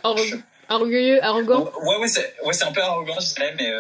orgueilleux, 0.70 1.24
arrogant. 1.24 1.72
Ouais, 1.82 1.98
ouais, 1.98 2.08
c'est 2.08 2.36
ouais, 2.44 2.64
un 2.64 2.72
peu 2.72 2.82
arrogant, 2.82 3.20
je 3.20 3.34
dirais, 3.34 3.54
mais, 3.58 3.72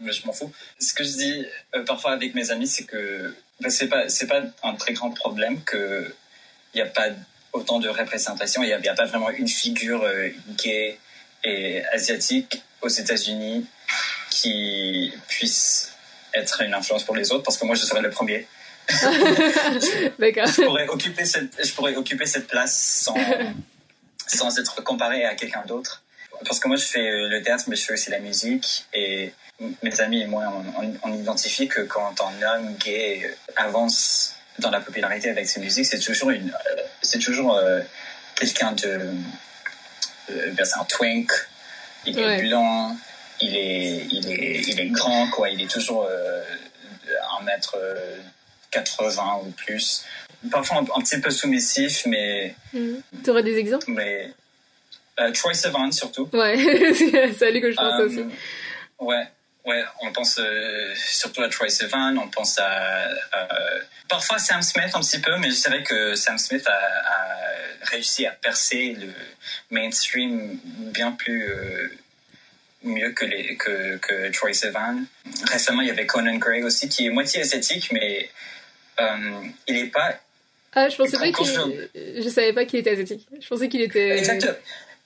mais 0.00 0.12
je 0.12 0.26
m'en 0.26 0.32
fous. 0.32 0.52
Ce 0.80 0.94
que 0.94 1.04
je 1.04 1.10
dis 1.10 1.46
parfois 1.86 2.12
avec 2.12 2.34
mes 2.34 2.50
amis, 2.50 2.66
c'est 2.66 2.84
que 2.84 3.34
bah, 3.60 3.70
c'est 3.70 3.88
pas, 3.88 4.08
c'est 4.08 4.26
pas 4.26 4.42
un 4.62 4.74
très 4.74 4.94
grand 4.94 5.10
problème 5.10 5.62
que 5.64 6.14
il 6.74 6.82
n'y 6.82 6.82
a 6.82 6.90
pas 6.90 7.08
autant 7.52 7.78
de 7.78 7.88
représentation. 7.88 8.62
Il 8.62 8.66
n'y 8.66 8.88
a, 8.88 8.92
a, 8.92 8.94
pas 8.94 9.06
vraiment 9.06 9.30
une 9.30 9.48
figure 9.48 10.06
gay 10.56 10.98
et 11.44 11.84
asiatique 11.92 12.62
aux 12.82 12.88
États-Unis 12.88 13.66
qui 14.30 15.12
puisse 15.28 15.92
être 16.34 16.62
une 16.62 16.74
influence 16.74 17.04
pour 17.04 17.16
les 17.16 17.32
autres, 17.32 17.42
parce 17.42 17.56
que 17.56 17.64
moi, 17.64 17.74
je 17.74 17.84
serais 17.84 18.02
le 18.02 18.10
premier. 18.10 18.46
je, 18.88 20.64
pourrais 20.64 20.88
occuper 20.88 21.24
cette, 21.24 21.62
je 21.62 21.72
pourrais 21.72 21.94
occuper 21.96 22.26
cette 22.26 22.46
place 22.46 22.76
sans, 23.04 23.16
sans 24.26 24.58
être 24.58 24.82
comparé 24.82 25.24
à 25.24 25.34
quelqu'un 25.34 25.62
d'autre. 25.66 26.02
Parce 26.44 26.60
que 26.60 26.68
moi, 26.68 26.76
je 26.76 26.84
fais 26.84 27.10
le 27.10 27.42
théâtre, 27.42 27.64
mais 27.66 27.76
je 27.76 27.84
fais 27.84 27.94
aussi 27.94 28.10
la 28.10 28.20
musique. 28.20 28.86
Et 28.94 29.32
mes 29.82 30.00
amis 30.00 30.22
et 30.22 30.26
moi, 30.26 30.44
on, 31.02 31.12
identifie 31.12 31.68
que 31.68 31.80
quand 31.80 32.14
un 32.20 32.42
homme 32.42 32.76
gay 32.76 33.34
avance 33.56 34.36
dans 34.58 34.70
la 34.70 34.80
popularité 34.80 35.30
avec 35.30 35.48
ses 35.48 35.60
musiques, 35.60 35.86
c'est 35.86 35.98
toujours, 35.98 36.30
une, 36.30 36.52
c'est 37.02 37.18
toujours 37.18 37.56
euh, 37.56 37.80
quelqu'un 38.36 38.72
de. 38.72 39.00
Euh, 40.30 40.50
ben, 40.52 40.64
c'est 40.64 40.78
un 40.78 40.84
twink, 40.84 41.32
il 42.06 42.18
est 42.18 42.42
blanc, 42.48 42.96
il 43.40 43.56
est, 43.56 44.06
il 44.10 44.30
est, 44.30 44.60
il 44.68 44.80
est 44.80 44.88
grand, 44.88 45.28
quoi. 45.30 45.48
Il 45.50 45.62
est 45.62 45.70
toujours 45.70 46.06
euh, 46.08 46.42
un 47.38 47.44
mètre 47.44 47.76
80 48.70 49.22
euh, 49.22 49.46
ou 49.46 49.50
plus. 49.52 50.04
Parfois 50.50 50.78
un, 50.78 51.00
petit 51.00 51.20
peu 51.20 51.30
soumissif, 51.30 52.06
mais. 52.06 52.54
Mhm. 52.72 53.02
Tu 53.24 53.30
aurais 53.30 53.42
des 53.42 53.56
exemples? 53.56 53.86
Mais. 53.88 54.30
Euh, 55.20 55.32
Troy 55.32 55.52
Sivan, 55.52 55.90
surtout. 55.90 56.28
Ouais, 56.32 56.56
c'est 56.94 57.46
à 57.46 57.50
lui 57.50 57.60
que 57.60 57.72
je 57.72 57.76
pense 57.76 58.00
aussi. 58.02 58.24
Ouais, 59.00 59.26
ouais, 59.68 59.84
on 60.00 60.12
pense 60.12 60.40
surtout 60.96 61.42
à 61.42 61.48
Troy 61.48 61.68
Sivan, 61.68 62.16
on 62.16 62.28
pense 62.28 62.58
à, 62.58 63.08
parfois 64.08 64.38
Sam 64.38 64.62
Smith 64.62 64.90
un 64.94 65.00
petit 65.00 65.20
peu, 65.20 65.36
mais 65.38 65.50
je 65.50 65.60
dirais 65.60 65.82
que 65.82 66.14
Sam 66.14 66.38
Smith 66.38 66.66
a, 66.66 66.72
a 66.72 67.36
réussi 67.82 68.26
à 68.26 68.32
percer 68.32 68.96
le 68.98 69.12
mainstream 69.70 70.58
bien 70.64 71.12
plus 71.12 71.52
mieux 72.82 73.12
que, 73.12 73.24
les, 73.24 73.56
que, 73.56 73.96
que 73.98 74.30
Troy 74.32 74.52
Sivan. 74.52 75.04
Récemment, 75.50 75.82
il 75.82 75.88
y 75.88 75.90
avait 75.90 76.06
Conan 76.06 76.36
Gray 76.36 76.62
aussi, 76.62 76.88
qui 76.88 77.06
est 77.06 77.10
moitié 77.10 77.40
esthétique, 77.40 77.90
mais 77.92 78.28
euh, 79.00 79.42
il 79.66 79.74
n'est 79.74 79.86
pas. 79.86 80.14
Ah, 80.74 80.88
je 80.88 80.96
pensais 80.96 81.18
pas 81.18 81.32
qu'il. 81.32 81.46
Je... 81.46 82.22
je... 82.22 82.28
savais 82.28 82.52
pas 82.52 82.64
qu'il 82.64 82.78
était 82.78 82.90
asiatique. 82.90 83.26
Je 83.40 83.48
pensais 83.48 83.68
qu'il 83.68 83.80
était. 83.80 84.18
Exactement. 84.18 84.52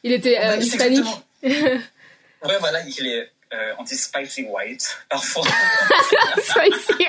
Il 0.03 0.13
était 0.13 0.39
euh, 0.39 0.57
hispanique. 0.57 1.07
ouais, 1.43 2.59
voilà, 2.61 2.83
il 2.87 3.07
est. 3.07 3.31
Euh, 3.53 3.75
on 3.79 3.83
dit 3.83 3.97
spicy 3.97 4.45
white 4.45 4.99
parfois. 5.09 5.45
spicy. 6.39 7.07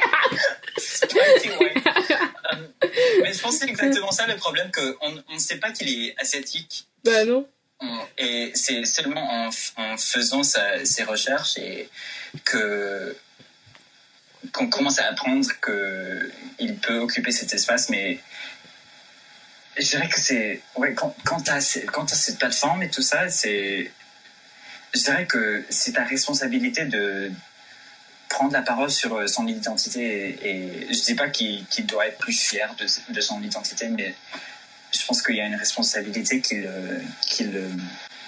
spicy 0.78 1.50
white. 1.60 1.84
Euh, 2.54 2.90
mais 3.22 3.34
je 3.34 3.40
pense 3.42 3.54
que 3.54 3.66
c'est 3.66 3.70
exactement 3.70 4.12
ça 4.12 4.28
le 4.28 4.36
problème, 4.36 4.70
qu'on 4.72 5.24
on 5.30 5.34
ne 5.34 5.40
sait 5.40 5.58
pas 5.58 5.72
qu'il 5.72 5.90
est 5.90 6.16
asiatique. 6.20 6.86
Bah 7.04 7.24
non 7.24 7.48
et 8.18 8.52
c'est 8.54 8.86
seulement 8.86 9.50
en, 9.78 9.98
faisant 9.98 10.44
ses 10.44 11.04
recherches 11.04 11.58
et 11.58 11.90
que 12.46 13.16
qu'on 14.52 14.70
commence 14.70 15.00
à 15.00 15.08
apprendre 15.08 15.48
qu'il 15.64 16.78
peut 16.80 17.00
occuper 17.00 17.32
cet 17.32 17.54
espace, 17.54 17.90
mais 17.90 18.20
je 19.78 19.88
dirais 19.90 20.10
que 20.10 20.20
c'est 20.20 20.62
ouais, 20.76 20.94
quand, 20.94 21.16
quand 21.26 21.42
tu 21.42 21.52
as, 21.52 21.62
cette 21.62 22.38
plateforme 22.38 22.84
et 22.84 22.90
tout 22.90 23.02
ça, 23.02 23.30
c'est 23.30 23.92
je 24.94 25.02
dirais 25.02 25.26
que 25.26 25.64
c'est 25.70 25.94
ta 25.94 26.04
responsabilité 26.04 26.86
de 26.86 27.32
prendre 28.30 28.54
la 28.54 28.62
parole 28.62 28.90
sur 28.90 29.28
son 29.30 29.48
identité 29.48 30.38
et, 30.42 30.94
je 30.94 31.02
dis 31.04 31.16
pas 31.16 31.30
qu'il 31.30 31.86
doit 31.86 32.08
être 32.08 32.18
plus 32.18 32.40
fier 32.40 32.76
de, 33.10 33.22
son 33.22 33.42
identité, 33.44 33.90
mais 33.90 34.16
je 34.92 35.06
pense 35.06 35.22
qu'il 35.22 35.36
y 35.36 35.42
a 35.42 35.46
une 35.46 35.56
responsabilité 35.56 36.42
qu'il 36.42 36.70
qu'il 37.22 37.70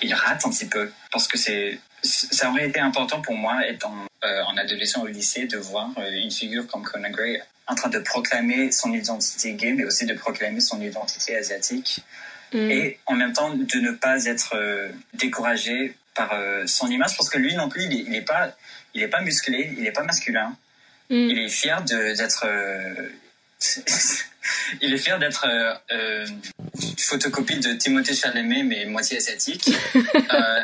il 0.02 0.14
rate 0.14 0.46
un 0.46 0.50
petit 0.50 0.68
peu. 0.68 0.92
Parce 1.12 1.28
que 1.28 1.38
ça 1.38 2.50
aurait 2.50 2.68
été 2.68 2.80
important 2.80 3.22
pour 3.22 3.36
moi 3.36 3.68
étant 3.68 3.96
euh, 4.24 4.44
en 4.44 4.58
adolescent 4.58 5.02
au 5.02 5.08
lycée 5.08 5.46
de 5.46 5.58
voir 5.58 5.90
euh, 5.98 6.12
une 6.12 6.32
figure 6.32 6.68
comme 6.68 6.84
Conan 6.84 7.10
Gray 7.10 7.42
en 7.68 7.76
train 7.76 7.90
de 7.90 8.00
proclamer 8.00 8.72
son 8.72 8.94
identité 8.94 9.54
gay 9.54 9.74
mais 9.74 9.86
aussi 9.86 10.06
de 10.06 10.14
proclamer 10.14 10.60
son 10.60 10.82
identité 10.82 11.36
asiatique 11.36 12.02
mm. 12.54 12.72
et 12.72 13.00
en 13.06 13.16
même 13.16 13.34
temps 13.34 13.52
de 13.52 13.80
ne 13.80 13.92
pas 13.92 14.26
être 14.26 14.56
euh, 14.56 14.90
découragé 15.14 15.96
par 16.14 16.32
son 16.66 16.88
image 16.88 17.18
parce 17.18 17.30
que 17.30 17.38
lui 17.38 17.56
non 17.56 17.68
plus 17.68 17.84
il 17.84 18.10
n'est 18.10 18.22
pas 18.22 18.56
il 18.94 19.04
est 19.04 19.10
pas 19.10 19.22
musclé 19.22 19.74
il 19.76 19.84
n'est 19.84 19.92
pas 19.92 20.04
masculin 20.04 20.56
mm. 21.10 21.16
il 21.16 21.40
est 21.40 21.50
fier 21.50 21.82
d'être 21.84 22.46
il 24.82 24.94
est 24.94 24.98
fier 24.98 25.20
d'être 25.20 25.46
euh, 25.48 25.74
euh, 25.92 26.26
une 26.82 26.98
photocopie 26.98 27.60
de 27.60 27.74
Timothée 27.74 28.14
Chalamet, 28.14 28.64
mais 28.64 28.86
moitié 28.86 29.18
asiatique. 29.18 29.70
Euh, 30.34 30.64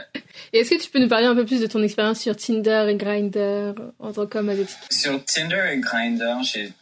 et 0.53 0.59
est-ce 0.59 0.71
que 0.71 0.81
tu 0.81 0.89
peux 0.89 0.99
nous 0.99 1.07
parler 1.07 1.27
un 1.27 1.35
peu 1.35 1.45
plus 1.45 1.61
de 1.61 1.67
ton 1.67 1.81
expérience 1.83 2.19
sur 2.19 2.35
Tinder 2.35 2.87
et 2.89 2.95
Grindr 2.95 3.75
en 3.99 4.11
tant 4.11 4.25
qu'homme 4.25 4.49
asiatique? 4.49 4.77
Sur 4.89 5.23
Tinder 5.23 5.69
et 5.71 5.77
Grindr, 5.77 6.43
j'ai 6.43 6.73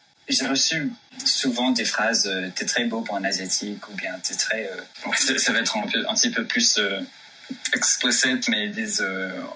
reçu 0.48 0.92
souvent 1.26 1.72
des 1.72 1.86
phrases 1.86 2.32
T'es 2.56 2.66
très 2.66 2.86
beau 2.86 3.02
pour 3.02 3.16
un 3.16 3.24
asiatique 3.24 3.88
ou 3.90 3.94
bien 3.94 4.18
T'es 4.24 4.36
très. 4.36 4.70
ça 5.38 5.52
va 5.52 5.60
être 5.60 5.78
un, 5.78 6.14
petit 6.14 6.32
peu 6.32 6.46
plus 6.46 6.80
explicite, 7.74 8.48
mais 8.48 8.66
ils 8.66 8.72
disent 8.72 9.06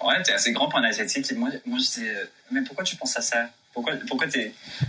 Ouais, 0.04 0.22
t'es 0.24 0.34
assez 0.34 0.52
grand 0.52 0.70
pour 0.70 0.80
un 0.80 0.84
asiatique. 0.84 1.32
Et 1.32 1.36
moi, 1.36 1.50
moi 1.66 1.80
je 1.80 2.02
dis 2.02 2.08
Mais 2.52 2.62
pourquoi 2.62 2.84
tu 2.84 2.96
penses 2.96 3.18
à 3.18 3.22
ça? 3.22 3.50
Pourquoi, 3.74 3.96
pourquoi, 4.08 4.28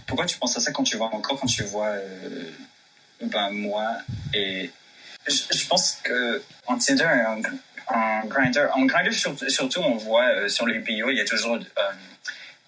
pourquoi 0.06 0.26
tu 0.26 0.36
penses 0.38 0.56
à 0.56 0.60
ça 0.60 0.70
quand 0.70 0.82
tu 0.82 0.96
vois 0.96 1.12
encore 1.14 1.40
quand 1.40 1.46
tu 1.46 1.62
vois 1.64 1.88
euh, 1.88 2.50
ben, 3.22 3.50
moi? 3.50 3.96
Et 4.34 4.70
je, 5.26 5.66
pense 5.66 5.98
que 6.02 6.42
en 6.66 6.78
Tinder 6.78 7.08
en 7.86 8.26
Grindr 8.26 8.68
en 8.74 8.84
Grindr 8.84 9.12
surtout, 9.48 9.80
on 9.80 9.96
voit 9.96 10.26
euh, 10.26 10.48
sur 10.48 10.66
les 10.66 10.80
bio 10.80 11.10
il 11.10 11.16
y 11.16 11.20
a 11.20 11.24
toujours 11.24 11.54
euh, 11.54 11.92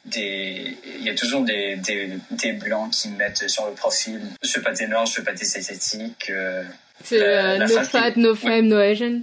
des 0.06 0.76
il 0.98 1.02
y 1.02 1.10
a 1.10 1.14
toujours 1.14 1.42
des, 1.42 1.76
des, 1.76 2.18
des, 2.30 2.52
blancs 2.52 2.92
qui 2.92 3.08
mettent 3.10 3.48
sur 3.48 3.66
le 3.66 3.74
profil. 3.74 4.20
Je 4.42 4.56
veux 4.56 4.62
pas 4.62 4.72
des 4.72 4.86
noirs 4.86 5.06
je 5.06 5.18
veux 5.18 5.24
pas 5.24 5.32
des 5.32 5.56
esthétiques 5.58 6.32
c'est 7.04 7.58
no 7.58 7.84
fat 7.84 8.12
no 8.16 8.34
femme 8.34 8.68
no 8.68 8.78
Asian 8.78 9.20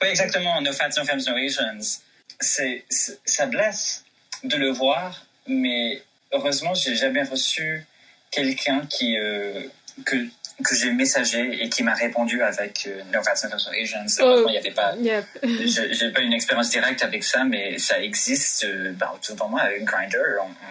oui 0.00 0.08
exactement 0.08 0.60
no 0.60 0.72
fat 0.72 0.90
no 0.96 1.04
femmes 1.04 1.22
no 1.26 1.34
Asians. 1.36 2.00
C'est 2.38 2.84
ça 2.88 3.46
blesse 3.46 4.04
de 4.44 4.56
le 4.56 4.70
voir 4.70 5.26
mais 5.46 6.02
heureusement, 6.32 6.74
j'ai 6.74 6.94
jamais 6.94 7.22
reçu 7.22 7.84
quelqu'un 8.30 8.86
qui 8.86 9.18
euh, 9.18 9.62
que 10.04 10.16
que 10.62 10.74
j'ai 10.74 10.92
messagé 10.92 11.62
et 11.62 11.68
qui 11.68 11.82
m'a 11.82 11.94
répondu 11.94 12.42
avec 12.42 12.86
euh, 12.86 13.02
No 13.12 13.22
Fat 13.22 13.48
No 13.48 13.56
Asians. 13.56 14.06
Heureusement, 14.18 14.48
il 14.48 14.52
n'y 14.52 14.58
avait 14.58 14.70
pas. 14.70 14.94
J'ai 15.42 16.10
pas 16.12 16.20
une 16.20 16.32
expérience 16.32 16.70
directe 16.70 17.02
avec 17.02 17.24
ça, 17.24 17.44
mais 17.44 17.78
ça 17.78 18.00
existe 18.00 18.64
euh, 18.64 18.92
bah, 18.92 19.12
autour 19.14 19.36
de 19.36 19.50
moi 19.50 19.60
avec 19.62 19.84
Grindr. 19.84 20.18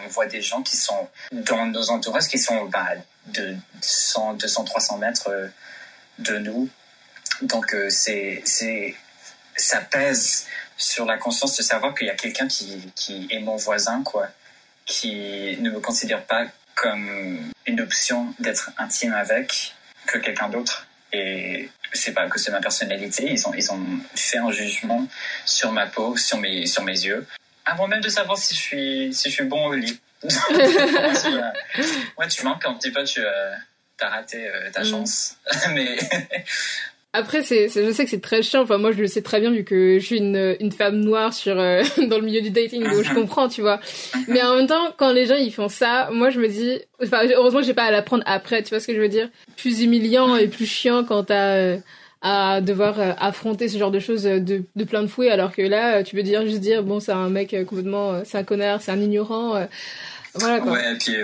On, 0.04 0.08
voit 0.08 0.26
des 0.26 0.42
gens 0.42 0.62
qui 0.62 0.76
sont 0.76 1.08
dans 1.32 1.66
nos 1.66 1.90
entourages 1.90 2.26
qui 2.26 2.38
sont 2.38 2.64
bah, 2.66 2.88
de 3.26 3.54
100, 3.80 4.34
200, 4.34 4.64
300 4.64 4.98
mètres 4.98 5.30
euh, 5.30 5.46
de 6.18 6.38
nous. 6.38 6.68
Donc 7.42 7.74
c'est 7.88 8.42
c'est 8.44 8.94
ça 9.56 9.80
pèse 9.80 10.46
sur 10.76 11.04
la 11.04 11.16
conscience 11.16 11.56
de 11.56 11.62
savoir 11.62 11.94
qu'il 11.94 12.06
y 12.06 12.10
a 12.10 12.14
quelqu'un 12.14 12.48
qui, 12.48 12.90
qui 12.94 13.28
est 13.30 13.40
mon 13.40 13.56
voisin, 13.56 14.02
quoi, 14.02 14.28
qui 14.84 15.56
ne 15.60 15.70
me 15.70 15.80
considère 15.80 16.24
pas 16.24 16.46
comme 16.74 17.50
une 17.66 17.80
option 17.80 18.34
d'être 18.38 18.70
intime 18.78 19.12
avec 19.12 19.74
que 20.10 20.18
quelqu'un 20.18 20.48
d'autre. 20.48 20.86
Et 21.12 21.68
c'est 21.92 22.12
pas 22.12 22.28
que 22.28 22.38
c'est 22.38 22.50
ma 22.50 22.60
personnalité. 22.60 23.30
Ils 23.30 23.46
ont, 23.46 23.54
ils 23.54 23.72
ont 23.72 23.84
fait 24.14 24.38
un 24.38 24.50
jugement 24.50 25.06
sur 25.44 25.72
ma 25.72 25.86
peau, 25.86 26.16
sur 26.16 26.38
mes, 26.38 26.66
sur 26.66 26.84
mes 26.84 27.04
yeux, 27.04 27.26
avant 27.64 27.88
même 27.88 28.00
de 28.00 28.08
savoir 28.08 28.38
si 28.38 28.54
je 28.54 28.60
suis, 28.60 29.14
si 29.14 29.28
je 29.28 29.34
suis 29.34 29.44
bon 29.44 29.66
au 29.66 29.74
lit. 29.74 30.00
ouais, 30.22 32.28
tu 32.28 32.44
manques 32.44 32.64
un 32.66 32.74
petit 32.74 32.90
peu, 32.90 33.02
tu 33.04 33.24
as 33.24 34.08
raté 34.08 34.48
euh, 34.48 34.70
ta 34.70 34.82
mm. 34.82 34.84
chance. 34.84 35.36
Mais 35.70 35.96
après, 37.12 37.42
c'est, 37.42 37.68
je 37.68 37.90
sais 37.90 38.04
que 38.04 38.10
c'est 38.10 38.20
très 38.20 38.40
chiant. 38.42 38.62
Enfin, 38.62 38.78
moi, 38.78 38.92
je 38.92 38.98
le 38.98 39.08
sais 39.08 39.22
très 39.22 39.40
bien 39.40 39.50
vu 39.50 39.64
que 39.64 39.98
je 39.98 40.04
suis 40.04 40.18
une, 40.18 40.56
une 40.60 40.70
femme 40.70 41.00
noire 41.00 41.32
sur 41.32 41.58
euh, 41.58 41.82
dans 42.08 42.18
le 42.18 42.24
milieu 42.24 42.40
du 42.40 42.50
dating, 42.50 42.84
donc 42.84 43.02
je 43.02 43.12
comprends, 43.12 43.48
tu 43.48 43.62
vois. 43.62 43.80
Mais 44.28 44.42
en 44.42 44.54
même 44.56 44.68
temps, 44.68 44.94
quand 44.96 45.12
les 45.12 45.26
gens 45.26 45.34
ils 45.34 45.52
font 45.52 45.68
ça, 45.68 46.08
moi, 46.12 46.30
je 46.30 46.38
me 46.38 46.46
dis, 46.46 46.80
enfin, 47.02 47.22
heureusement 47.34 47.60
que 47.60 47.66
j'ai 47.66 47.74
pas 47.74 47.84
à 47.84 47.90
l'apprendre 47.90 48.22
après, 48.26 48.62
tu 48.62 48.70
vois 48.70 48.78
ce 48.78 48.86
que 48.86 48.94
je 48.94 49.00
veux 49.00 49.08
dire? 49.08 49.28
Plus 49.56 49.82
humiliant 49.82 50.36
et 50.36 50.46
plus 50.46 50.66
chiant 50.66 51.02
quand 51.02 51.24
t'as 51.24 51.56
euh, 51.56 51.78
à 52.22 52.60
devoir 52.60 53.00
euh, 53.00 53.12
affronter 53.18 53.68
ce 53.68 53.76
genre 53.76 53.90
de 53.90 53.98
choses 53.98 54.22
de, 54.22 54.62
de 54.76 54.84
plein 54.84 55.02
de 55.02 55.08
fouet, 55.08 55.30
alors 55.30 55.52
que 55.52 55.62
là, 55.62 56.04
tu 56.04 56.14
peux 56.14 56.22
dire 56.22 56.46
juste 56.46 56.60
dire, 56.60 56.84
bon, 56.84 57.00
c'est 57.00 57.12
un 57.12 57.28
mec 57.28 57.56
complètement, 57.66 58.22
c'est 58.24 58.38
un 58.38 58.44
connard, 58.44 58.82
c'est 58.82 58.92
un 58.92 59.00
ignorant, 59.00 59.66
voilà 60.34 60.60
quoi. 60.60 60.72
Ouais, 60.72 60.92
et 60.92 60.96
puis 60.96 61.16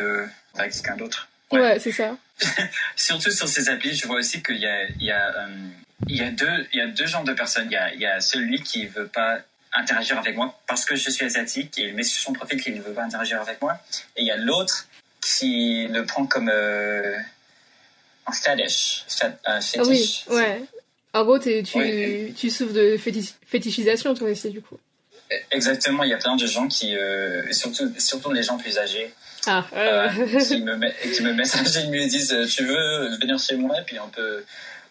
avec 0.57 0.73
quelqu'un 0.73 0.97
d'autre. 0.97 1.29
Ouais, 1.53 1.79
c'est 1.79 1.93
ça. 1.93 2.17
Surtout 2.97 3.31
sur 3.31 3.49
ces 3.49 3.69
applis, 3.69 3.95
je 3.95 4.07
vois 4.07 4.19
aussi 4.19 4.43
qu'il 4.43 4.59
y 4.59 4.67
a, 4.67 4.87
il 4.89 5.05
y, 5.05 5.11
a, 5.11 5.35
euh, 5.37 5.69
il 6.09 6.17
y, 6.17 6.23
a 6.23 6.31
deux, 6.31 6.67
il 6.73 6.79
y 6.79 6.81
a 6.81 6.87
deux 6.87 7.07
genres 7.07 7.25
de 7.25 7.33
personnes. 7.33 7.69
Il 7.71 7.75
y 7.75 7.77
a, 7.77 7.95
il 7.95 8.01
y 8.01 8.07
a 8.07 8.21
celui 8.21 8.63
qui 8.63 8.87
veut 8.87 9.09
pas 9.09 9.39
interagir 9.73 10.19
avec 10.19 10.37
moi 10.37 10.59
parce 10.67 10.85
que 10.85 10.97
je 10.97 11.11
suis 11.11 11.25
asiatique 11.25 11.79
et 11.79 11.89
il 11.89 11.95
met 11.95 12.03
sur 12.03 12.23
son 12.23 12.33
profil 12.33 12.63
qu'il 12.63 12.75
ne 12.75 12.81
veut 12.81 12.93
pas 12.93 13.05
interagir 13.05 13.41
avec 13.41 13.61
moi. 13.61 13.79
Et 14.17 14.23
il 14.23 14.27
y 14.27 14.31
a 14.31 14.37
l'autre 14.37 14.87
qui 15.21 15.87
le 15.89 16.05
prend 16.05 16.27
comme 16.27 16.51
euh, 16.53 17.17
un 18.27 18.33
fetish. 18.33 19.05
Un 19.45 19.61
fétiche. 19.61 20.25
Oui, 20.29 20.37
ouais. 20.37 20.63
En 21.13 21.25
gros, 21.25 21.39
tu, 21.39 21.63
tu 21.63 22.51
souffres 22.51 22.75
de 22.75 22.99
fétichisation, 23.47 24.15
toi 24.15 24.29
aussi, 24.29 24.51
du 24.51 24.61
coup. 24.61 24.79
Exactement, 25.51 26.05
il 26.05 26.11
y 26.11 26.15
a 26.15 26.19
plein 26.19 26.37
de 26.37 26.47
gens 26.47 26.69
qui, 26.69 26.97
euh, 26.97 27.51
surtout, 27.53 27.93
surtout 27.99 28.33
les 28.33 28.43
gens 28.43 28.59
plus 28.59 28.79
âgés, 28.79 29.13
ah, 29.47 29.65
euh, 29.75 30.09
qui, 30.41 30.63
me, 30.63 31.15
qui 31.15 31.23
me 31.23 31.33
messagent 31.33 31.77
et 31.77 31.87
me 31.89 32.09
disent 32.09 32.37
Tu 32.55 32.65
veux 32.65 33.17
venir 33.19 33.39
chez 33.39 33.57
moi? 33.57 33.81
Et 33.81 33.85
puis 33.85 33.99
on 33.99 34.09
peut, 34.09 34.45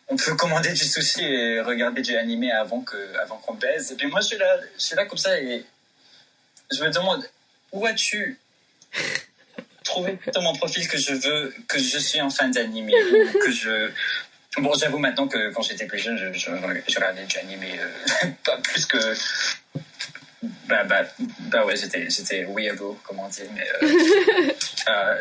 on 0.10 0.18
peut 0.18 0.36
commander 0.36 0.70
du 0.74 0.84
sushi 0.84 1.24
et 1.24 1.62
regarder 1.62 2.02
du 2.02 2.16
animé 2.18 2.52
avant 2.52 2.82
qu'on 2.82 2.98
avant 3.22 3.38
qu'on 3.38 3.54
baise. 3.54 3.92
Et 3.94 3.96
puis 3.96 4.08
moi, 4.08 4.20
je 4.20 4.28
suis, 4.28 4.38
là, 4.38 4.58
je 4.78 4.84
suis 4.84 4.96
là 4.96 5.06
comme 5.06 5.18
ça 5.18 5.40
et 5.40 5.64
je 6.72 6.84
me 6.84 6.92
demande 6.92 7.26
Où 7.72 7.86
as-tu 7.86 8.38
trouvé 9.86 10.18
dans 10.34 10.42
mon 10.42 10.56
profil 10.56 10.88
que 10.88 10.98
je 10.98 11.14
veux, 11.14 11.54
que 11.68 11.80
je 11.80 11.98
suis 11.98 12.20
en 12.20 12.30
fan 12.30 12.52
d'animé 12.52 12.94
que 13.42 13.52
je. 13.52 13.90
Bon, 14.58 14.74
j'avoue 14.74 15.00
maintenant 15.00 15.28
que 15.28 15.52
quand 15.52 15.62
j'étais 15.62 15.86
plus 15.86 16.00
jeune, 16.00 16.18
je, 16.18 16.32
je, 16.38 16.50
regardais 16.50 17.26
du 17.26 17.38
animé 17.38 17.78
euh, 17.78 18.28
pas 18.46 18.58
plus 18.58 18.86
que 18.86 18.98
bah, 20.68 20.84
bah, 20.84 21.04
bah 21.52 21.66
ouais, 21.66 21.76
j'étais, 21.76 22.10
j'étais 22.10 22.46
weirdo, 22.46 22.98
comme 23.04 23.20
on 23.20 23.28
dit, 23.28 23.42
mais, 23.54 23.68
euh, 23.84 24.52
euh, 24.88 25.16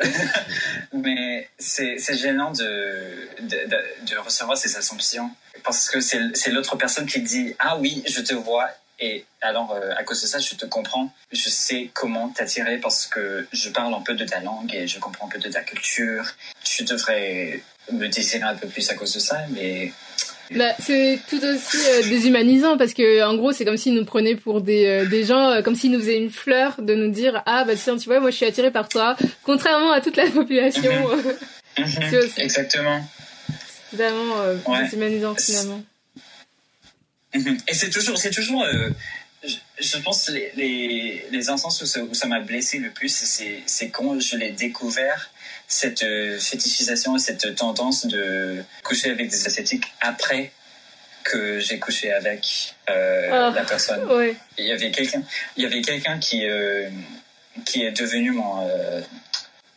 mais 0.93 1.49
c'est, 1.59 1.99
c'est 1.99 2.17
gênant 2.17 2.51
de, 2.51 3.29
de, 3.41 4.07
de, 4.07 4.17
recevoir 4.19 4.57
ces 4.57 4.77
assumptions 4.77 5.31
parce 5.65 5.89
que 5.89 6.01
c'est, 6.01 6.35
c'est 6.35 6.51
l'autre 6.51 6.77
personne 6.77 7.07
qui 7.07 7.21
dit 7.21 7.55
Ah 7.59 7.77
oui, 7.77 8.03
je 8.07 8.21
te 8.21 8.35
vois. 8.35 8.69
Et 9.01 9.25
alors, 9.41 9.73
euh, 9.73 9.93
à 9.97 10.05
cause 10.05 10.23
de 10.23 10.27
ça, 10.27 10.39
je 10.39 10.55
te 10.55 10.67
comprends. 10.67 11.13
Je 11.33 11.49
sais 11.49 11.91
comment 11.93 12.29
t'attirer 12.29 12.79
parce 12.79 13.07
que 13.07 13.47
je 13.53 13.71
parle 13.71 13.93
un 13.93 14.01
peu 14.01 14.15
de 14.15 14.25
ta 14.25 14.41
langue 14.41 14.73
et 14.73 14.87
je 14.87 15.01
comprends 15.01 15.27
un 15.27 15.31
peu 15.31 15.39
de 15.39 15.51
ta 15.51 15.63
culture. 15.63 16.25
Tu 16.63 16.85
devrais 16.85 17.61
me 17.93 18.07
désirer 18.09 18.43
un 18.43 18.55
peu 18.55 18.69
plus 18.69 18.89
à 18.91 18.95
cause 18.95 19.13
de 19.15 19.19
ça, 19.19 19.41
mais 19.51 19.93
bah, 20.51 20.75
c'est 20.79 21.19
tout 21.29 21.43
aussi 21.43 21.77
euh, 21.89 22.03
déshumanisant 22.03 22.77
parce 22.77 22.93
que 22.93 23.25
en 23.25 23.35
gros 23.35 23.53
c'est 23.53 23.65
comme 23.65 23.79
s'ils 23.79 23.95
nous 23.95 24.05
prenaient 24.05 24.37
pour 24.37 24.61
des, 24.61 24.87
euh, 24.87 25.07
des 25.07 25.25
gens 25.25 25.51
euh, 25.51 25.63
comme 25.63 25.75
s'ils 25.75 25.91
nous 25.91 26.01
faisaient 26.01 26.19
une 26.19 26.31
fleur 26.31 26.75
de 26.79 26.95
nous 26.95 27.11
dire 27.11 27.43
ah 27.47 27.65
bah 27.65 27.75
tiens 27.77 27.97
tu 27.97 28.07
vois 28.07 28.21
moi 28.21 28.31
je 28.31 28.37
suis 28.37 28.45
attiré 28.45 28.71
par 28.71 28.89
toi 28.89 29.17
contrairement 29.43 29.93
à 29.93 30.01
toute 30.01 30.17
la 30.17 30.27
population 30.31 30.93
mhm. 31.09 31.85
Mhm. 31.85 32.31
exactement 32.37 33.09
c'est 33.91 33.97
vraiment 33.97 34.83
déshumanisant 34.83 35.35
finalement 35.35 35.83
mhm. 37.35 37.57
et 37.67 37.75
c'est 37.75 37.91
toujours 37.91 38.19
c'est 38.19 38.31
toujours 38.31 38.67
je, 39.79 39.99
pense 39.99 40.29
les, 40.29 40.53
les, 40.57 41.27
les 41.31 41.49
instances 41.51 41.97
où 41.97 42.15
ça 42.15 42.27
m'a 42.27 42.41
blessé 42.41 42.79
le 42.79 42.91
plus 42.91 43.09
c'est 43.67 43.89
quand 43.89 44.21
je 44.21 44.37
l'ai 44.37 44.51
découvert 44.51 45.31
cette 45.75 46.05
euh, 46.05 46.39
fétichisation 46.39 47.17
et 47.17 47.19
cette 47.19 47.57
tendance 47.57 48.07
de 48.07 48.63
coucher 48.85 49.11
avec 49.11 49.29
des 49.29 49.47
asiatiques 49.47 49.87
après 50.01 50.53
que 51.25 51.59
j'ai 51.59 51.81
couché 51.81 52.13
avec 52.13 52.75
euh, 52.91 53.29
ah, 53.33 53.53
la 53.53 53.65
personne. 53.65 54.09
Il 54.57 54.67
y 54.67 54.73
avait 54.73 54.93
quelqu'un, 54.93 55.23
il 55.57 55.65
y 55.65 55.67
avait 55.67 55.83
quelqu'un 55.83 56.21
qui 56.21 56.47
euh, 56.47 56.89
qui 57.67 57.83
est 57.83 57.91
devenu 57.91 58.31
mon 58.31 58.69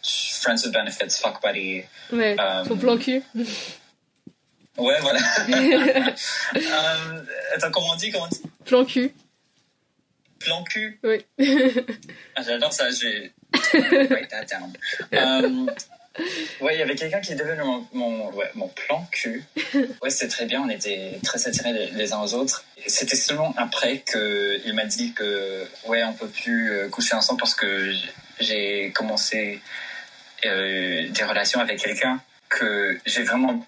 friends 0.04 0.64
with 0.64 0.72
benefits, 0.72 1.20
fuck 1.20 1.42
buddy. 1.42 1.84
Ouais. 2.12 2.36
Ton 2.68 2.78
plan 2.78 2.98
cul. 2.98 3.24
Ouais, 4.78 5.00
voilà. 5.02 5.20
attends, 7.56 7.72
comment 7.72 7.94
on 7.94 7.96
dit, 7.96 8.12
comment 8.12 8.26
on 8.26 8.28
dit? 8.28 8.42
Plan 8.66 8.86
cul. 8.86 9.12
Plan 10.40 10.64
cul? 10.64 11.00
Oui. 11.04 11.26
ah, 12.36 12.44
J'adore 12.44 12.72
ça. 12.72 12.92
J'ai 12.92 13.34
write 13.74 14.30
that 14.30 14.46
down. 14.46 14.74
Um, 15.14 15.70
ouais, 16.62 16.76
il 16.76 16.80
y 16.80 16.82
avait 16.82 16.96
quelqu'un 16.96 17.20
qui 17.20 17.34
est 17.34 17.36
devenu 17.36 17.62
mon, 17.64 17.88
mon, 17.94 18.32
ouais, 18.32 18.50
mon 18.56 18.68
plan 18.68 19.08
cul. 19.12 19.44
Ouais, 20.02 20.10
c'est 20.10 20.28
très 20.28 20.46
bien, 20.46 20.62
on 20.62 20.70
était 20.70 21.20
très 21.24 21.48
attirés 21.48 21.74
les, 21.74 22.14
uns 22.14 22.22
aux 22.22 22.34
autres. 22.34 22.64
C'était 22.86 23.16
seulement 23.16 23.54
après 23.58 24.04
qu'il 24.10 24.74
m'a 24.74 24.86
dit 24.86 25.14
que, 25.14 25.66
ouais, 25.88 26.04
on 26.04 26.14
peut 26.14 26.28
plus 26.28 26.72
euh, 26.72 26.90
coucher 26.90 27.16
ensemble 27.16 27.40
parce 27.40 27.56
que 27.56 27.94
j'ai 28.40 28.92
commencé 28.92 29.62
euh, 30.46 31.10
des 31.10 31.24
relations 31.24 31.60
avec 31.60 31.80
quelqu'un 31.80 32.22
que 32.50 33.00
j'ai 33.06 33.24
vraiment 33.24 33.66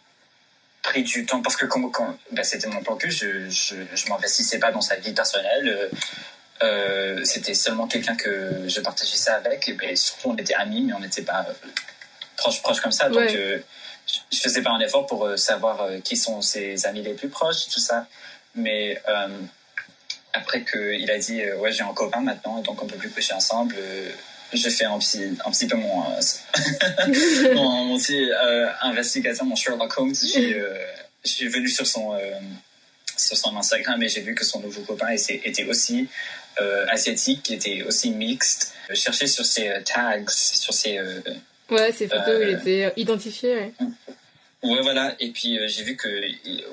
pris 0.81 1.03
du 1.03 1.25
temps 1.25 1.41
parce 1.41 1.57
que 1.57 1.65
quand, 1.65 1.89
quand 1.89 2.17
bah, 2.31 2.43
c'était 2.43 2.67
mon 2.67 2.81
plan 2.81 2.95
cul, 2.95 3.11
je, 3.11 3.49
je, 3.49 3.75
je 3.93 4.09
m'investissais 4.09 4.59
pas 4.59 4.71
dans 4.71 4.81
sa 4.81 4.95
vie 4.95 5.13
personnelle. 5.13 5.67
Euh, 5.67 5.89
euh, 6.61 7.23
c'était 7.23 7.53
seulement 7.53 7.87
quelqu'un 7.87 8.15
que 8.15 8.67
je 8.67 8.81
partageais 8.81 9.17
ça 9.17 9.35
avec. 9.35 9.67
Et 9.69 9.73
ben, 9.73 9.95
surtout, 9.95 10.29
on 10.29 10.37
était 10.37 10.55
amis, 10.55 10.81
mais 10.81 10.93
on 10.93 10.99
n'était 10.99 11.21
pas 11.21 11.45
euh, 11.47 11.53
proches 12.35 12.61
proches 12.61 12.81
comme 12.81 12.91
ça. 12.91 13.09
Donc, 13.09 13.29
euh, 13.29 13.59
je 14.31 14.39
faisais 14.39 14.61
pas 14.61 14.71
un 14.71 14.79
effort 14.79 15.05
pour 15.05 15.37
savoir 15.37 15.87
qui 16.03 16.17
sont 16.17 16.41
ses 16.41 16.85
amis 16.85 17.03
les 17.03 17.13
plus 17.13 17.29
proches, 17.29 17.67
tout 17.69 17.79
ça. 17.79 18.07
Mais 18.55 18.99
après 20.33 20.65
qu'il 20.65 21.09
a 21.11 21.17
dit 21.19 21.43
Ouais, 21.59 21.71
j'ai 21.71 21.83
un 21.83 21.93
copain 21.93 22.21
maintenant, 22.21 22.59
donc 22.61 22.81
on 22.81 22.87
peut 22.87 22.97
plus 22.97 23.11
coucher 23.11 23.33
ensemble. 23.33 23.75
j'ai 24.51 24.71
fait 24.71 24.85
un 24.85 24.97
petit, 24.97 25.37
un 25.45 25.51
petit 25.51 25.67
peu 25.67 25.77
mon, 25.77 26.01
mon, 27.53 27.85
mon 27.85 27.97
petit 27.99 28.31
investigateur, 28.81 29.45
mon 29.45 29.55
Sherlock 29.55 29.95
Holmes. 29.99 30.15
Je 30.15 31.29
suis 31.29 31.47
venu 31.47 31.69
sur 31.69 31.85
son, 31.85 32.19
sur 33.15 33.37
son 33.37 33.55
Instagram 33.57 34.01
et 34.01 34.09
j'ai 34.09 34.21
vu 34.21 34.33
que 34.33 34.43
son 34.43 34.59
nouveau 34.59 34.81
copain 34.81 35.09
était 35.11 35.65
aussi 35.65 36.07
euh, 36.61 36.85
asiatique 36.89 37.43
qui 37.43 37.53
était 37.53 37.83
aussi 37.83 38.11
mixte. 38.11 38.73
Chercher 38.93 39.27
sur 39.27 39.45
ses 39.45 39.69
euh, 39.69 39.81
tags, 39.81 40.25
sur 40.27 40.73
ses. 40.73 40.97
Euh, 40.97 41.21
ouais, 41.69 41.91
ses 41.91 42.07
photos, 42.07 42.41
il 42.41 42.49
était 42.49 42.91
identifié. 42.97 43.73
Ouais, 44.63 44.71
ouais 44.71 44.81
voilà. 44.81 45.15
Et 45.19 45.29
puis 45.29 45.57
j'ai 45.67 45.83
vu 45.83 45.95
que, 45.95 46.07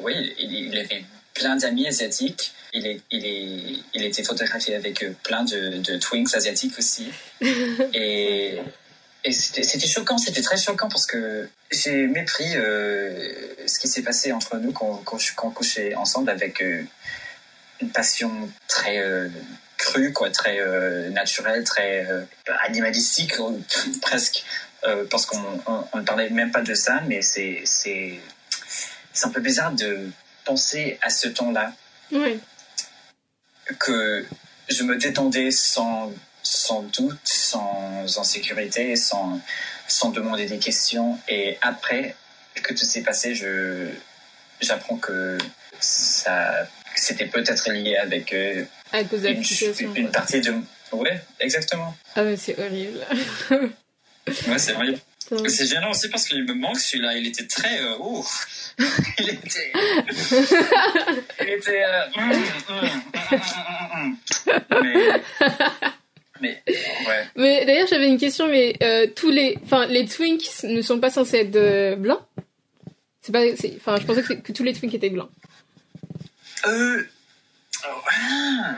ouais, 0.01 0.35
il, 0.39 0.77
avait 0.77 1.05
plein 1.35 1.57
d'amis 1.57 1.87
asiatiques. 1.87 2.53
Il, 2.73 2.87
est, 2.87 3.01
il, 3.13 3.25
est, 3.27 3.83
il 3.95 4.05
était 4.05 4.25
photographié 4.25 4.75
avec 4.75 5.05
plein 5.23 5.45
de, 5.45 5.79
de 5.79 5.97
twinks 5.99 6.35
asiatiques 6.35 6.77
aussi. 6.79 7.13
et, 7.95 8.59
et 9.23 9.33
c'était 9.33 9.87
choquant, 9.87 10.19
c'était 10.19 10.43
très 10.43 10.57
choquant 10.57 10.89
parce 10.89 11.07
que 11.07 11.49
j'ai 11.71 12.09
mépris 12.09 12.55
ce 12.55 13.79
qui 13.79 13.87
s'est 13.87 14.03
passé 14.03 14.33
entre 14.33 14.57
nous 14.57 14.73
quand, 14.73 15.03
quand, 15.05 15.19
quand 15.37 15.49
on 15.49 15.51
couchait 15.53 15.95
ensemble 15.95 16.31
avec 16.31 16.61
une 16.61 17.91
passion 17.91 18.31
très 18.67 19.01
cru, 19.77 20.13
quoi, 20.13 20.31
très 20.31 20.61
euh, 20.61 21.11
naturel, 21.11 21.65
très 21.65 22.07
euh, 22.07 22.23
animalistique 22.65 23.35
presque, 24.03 24.45
euh, 24.85 25.05
parce 25.11 25.27
qu'on 25.27 25.41
ne 25.95 26.03
parlait 26.03 26.31
même 26.31 26.51
pas 26.51 26.63
de 26.63 26.75
ça, 26.75 27.01
mais 27.07 27.23
c'est 27.23 28.21
un 29.23 29.31
peu 29.31 29.41
bizarre 29.41 29.73
de 29.73 30.11
penser 30.45 30.99
à 31.03 31.11
ce 31.11 31.29
temps-là. 31.29 31.73
Oui. 32.13 32.39
que 33.81 34.25
je 34.69 34.85
me 34.85 34.97
détendais 34.97 35.51
sans 35.51 36.13
sans 36.45 36.83
doute, 36.83 37.19
sans 37.25 38.05
insécurité, 38.17 38.95
sans 38.95 39.41
sans 39.89 40.11
demander 40.11 40.47
des 40.47 40.59
questions, 40.61 41.19
et 41.29 41.59
après 41.63 42.15
que 42.63 42.73
tout 42.75 42.85
s'est 42.85 43.03
passé, 43.03 43.35
je 43.35 43.89
j'apprends 44.61 44.99
que 44.99 45.37
ça 45.81 46.69
c'était 46.95 47.27
peut-être 47.27 47.71
lié 47.73 47.97
avec 47.97 48.33
À 48.93 49.05
cause 49.05 49.23
de 49.23 49.29
la 49.29 49.33
une, 49.33 49.97
une 49.97 50.11
partie 50.11 50.41
de. 50.41 50.55
Ouais, 50.93 51.21
exactement. 51.41 51.97
Ah 52.15 52.23
mais 52.23 52.37
c'est 52.37 52.59
horrible. 52.59 53.01
Ouais, 54.49 54.59
c'est. 54.59 54.75
Putain. 54.75 55.49
C'est 55.49 55.67
gênant 55.67 55.91
aussi 55.91 56.09
parce 56.09 56.27
qu'il 56.27 56.43
me 56.45 56.55
manque 56.55 56.79
celui-là. 56.81 57.17
Il 57.17 57.27
était 57.29 57.47
très. 57.47 57.81
euh, 57.81 57.95
oh. 58.01 58.25
il 59.19 59.31
était. 59.31 59.73
il 61.41 61.49
était. 61.49 61.85
euh, 61.85 62.07
hum, 62.17 62.33
hum, 62.69 63.37
hum. 63.95 64.17
Mais. 64.83 65.23
Mais. 66.41 66.63
Ouais. 67.07 67.25
Mais 67.37 67.65
d'ailleurs 67.67 67.87
j'avais 67.89 68.09
une 68.09 68.19
question, 68.19 68.49
mais 68.49 68.75
euh, 68.83 69.07
tous 69.15 69.31
les, 69.31 69.57
enfin 69.65 69.87
les 69.87 70.07
twinks 70.07 70.65
ne 70.65 70.83
sont 70.83 70.99
pas 71.01 71.11
censés 71.11 71.39
être 71.39 71.57
euh, 71.57 71.97
blancs? 71.97 72.21
C'est 73.23 73.33
pas, 73.33 73.43
enfin 73.77 73.97
je 74.01 74.07
pensais 74.07 74.23
que, 74.23 74.35
que 74.35 74.53
tous 74.53 74.63
les 74.65 74.73
twinks 74.73 74.95
étaient 74.95 75.11
blancs. 75.11 75.31
Euh. 76.67 77.05
Oh, 77.85 78.01
ah, 78.07 78.75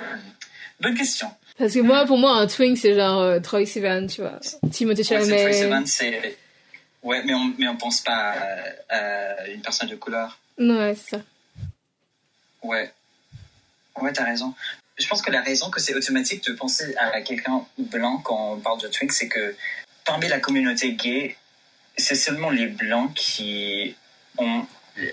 Bonne 0.81 0.95
question. 0.95 1.31
Parce 1.59 1.75
que 1.75 1.81
moi, 1.81 2.07
pour 2.07 2.19
moi, 2.19 2.37
un 2.37 2.47
twink 2.47 2.79
c'est 2.79 2.95
genre 2.95 3.21
euh, 3.21 3.41
Troy 3.41 3.67
Sivan, 3.67 4.07
tu 4.07 4.21
vois, 4.21 4.39
Timothée 4.71 5.01
Ouais, 5.01 5.05
Chalamet. 5.05 5.45
Tracy 5.45 5.63
Evans, 5.63 5.87
c'est. 5.87 6.39
Ouais, 7.03 7.23
mais 7.25 7.35
on, 7.35 7.53
mais 7.59 7.69
on 7.69 7.77
pense 7.77 8.01
pas 8.01 8.35
à, 8.89 8.97
à 8.97 9.49
une 9.49 9.61
personne 9.61 9.89
de 9.89 9.97
couleur. 9.97 10.39
ouais, 10.59 10.95
c'est 10.97 11.17
ça. 11.17 11.23
Ouais. 12.63 12.93
Ouais, 14.01 14.13
t'as 14.13 14.25
raison. 14.25 14.55
Je 14.99 15.07
pense 15.07 15.23
que 15.23 15.31
la 15.31 15.43
raison 15.43 15.71
que 15.71 15.81
c'est 15.81 15.95
automatique 15.95 16.45
de 16.45 16.53
penser 16.53 16.95
à 16.97 17.21
quelqu'un 17.23 17.65
blanc 17.79 18.19
quand 18.19 18.55
on 18.55 18.61
parle 18.61 18.81
de 18.81 18.89
twink, 18.89 19.13
c'est 19.13 19.29
que 19.29 19.55
parmi 20.05 20.27
la 20.29 20.41
communauté 20.41 20.93
gay, 20.95 21.37
c'est 21.97 22.15
seulement 22.15 22.51
les 22.51 22.67
blancs 22.67 23.13
qui 23.15 23.95
ont 24.39 24.67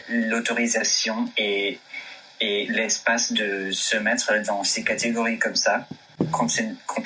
l'autorisation 0.10 1.30
et, 1.38 1.80
et 2.42 2.66
l'espace 2.68 3.32
de 3.32 3.72
se 3.72 3.98
mettre 3.98 4.34
dans 4.46 4.64
ces 4.64 4.84
catégories 4.84 5.40
comme 5.40 5.56
ça, 5.56 5.86
quand, 6.32 6.48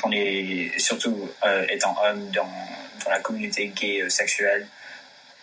on 0.04 0.12
est, 0.12 0.72
surtout 0.80 1.30
euh, 1.46 1.66
étant 1.70 1.96
homme 2.04 2.30
dans, 2.32 2.48
dans 3.04 3.10
la 3.12 3.20
communauté 3.20 3.68
gay 3.76 4.02
euh, 4.04 4.10
sexuelle, 4.10 4.68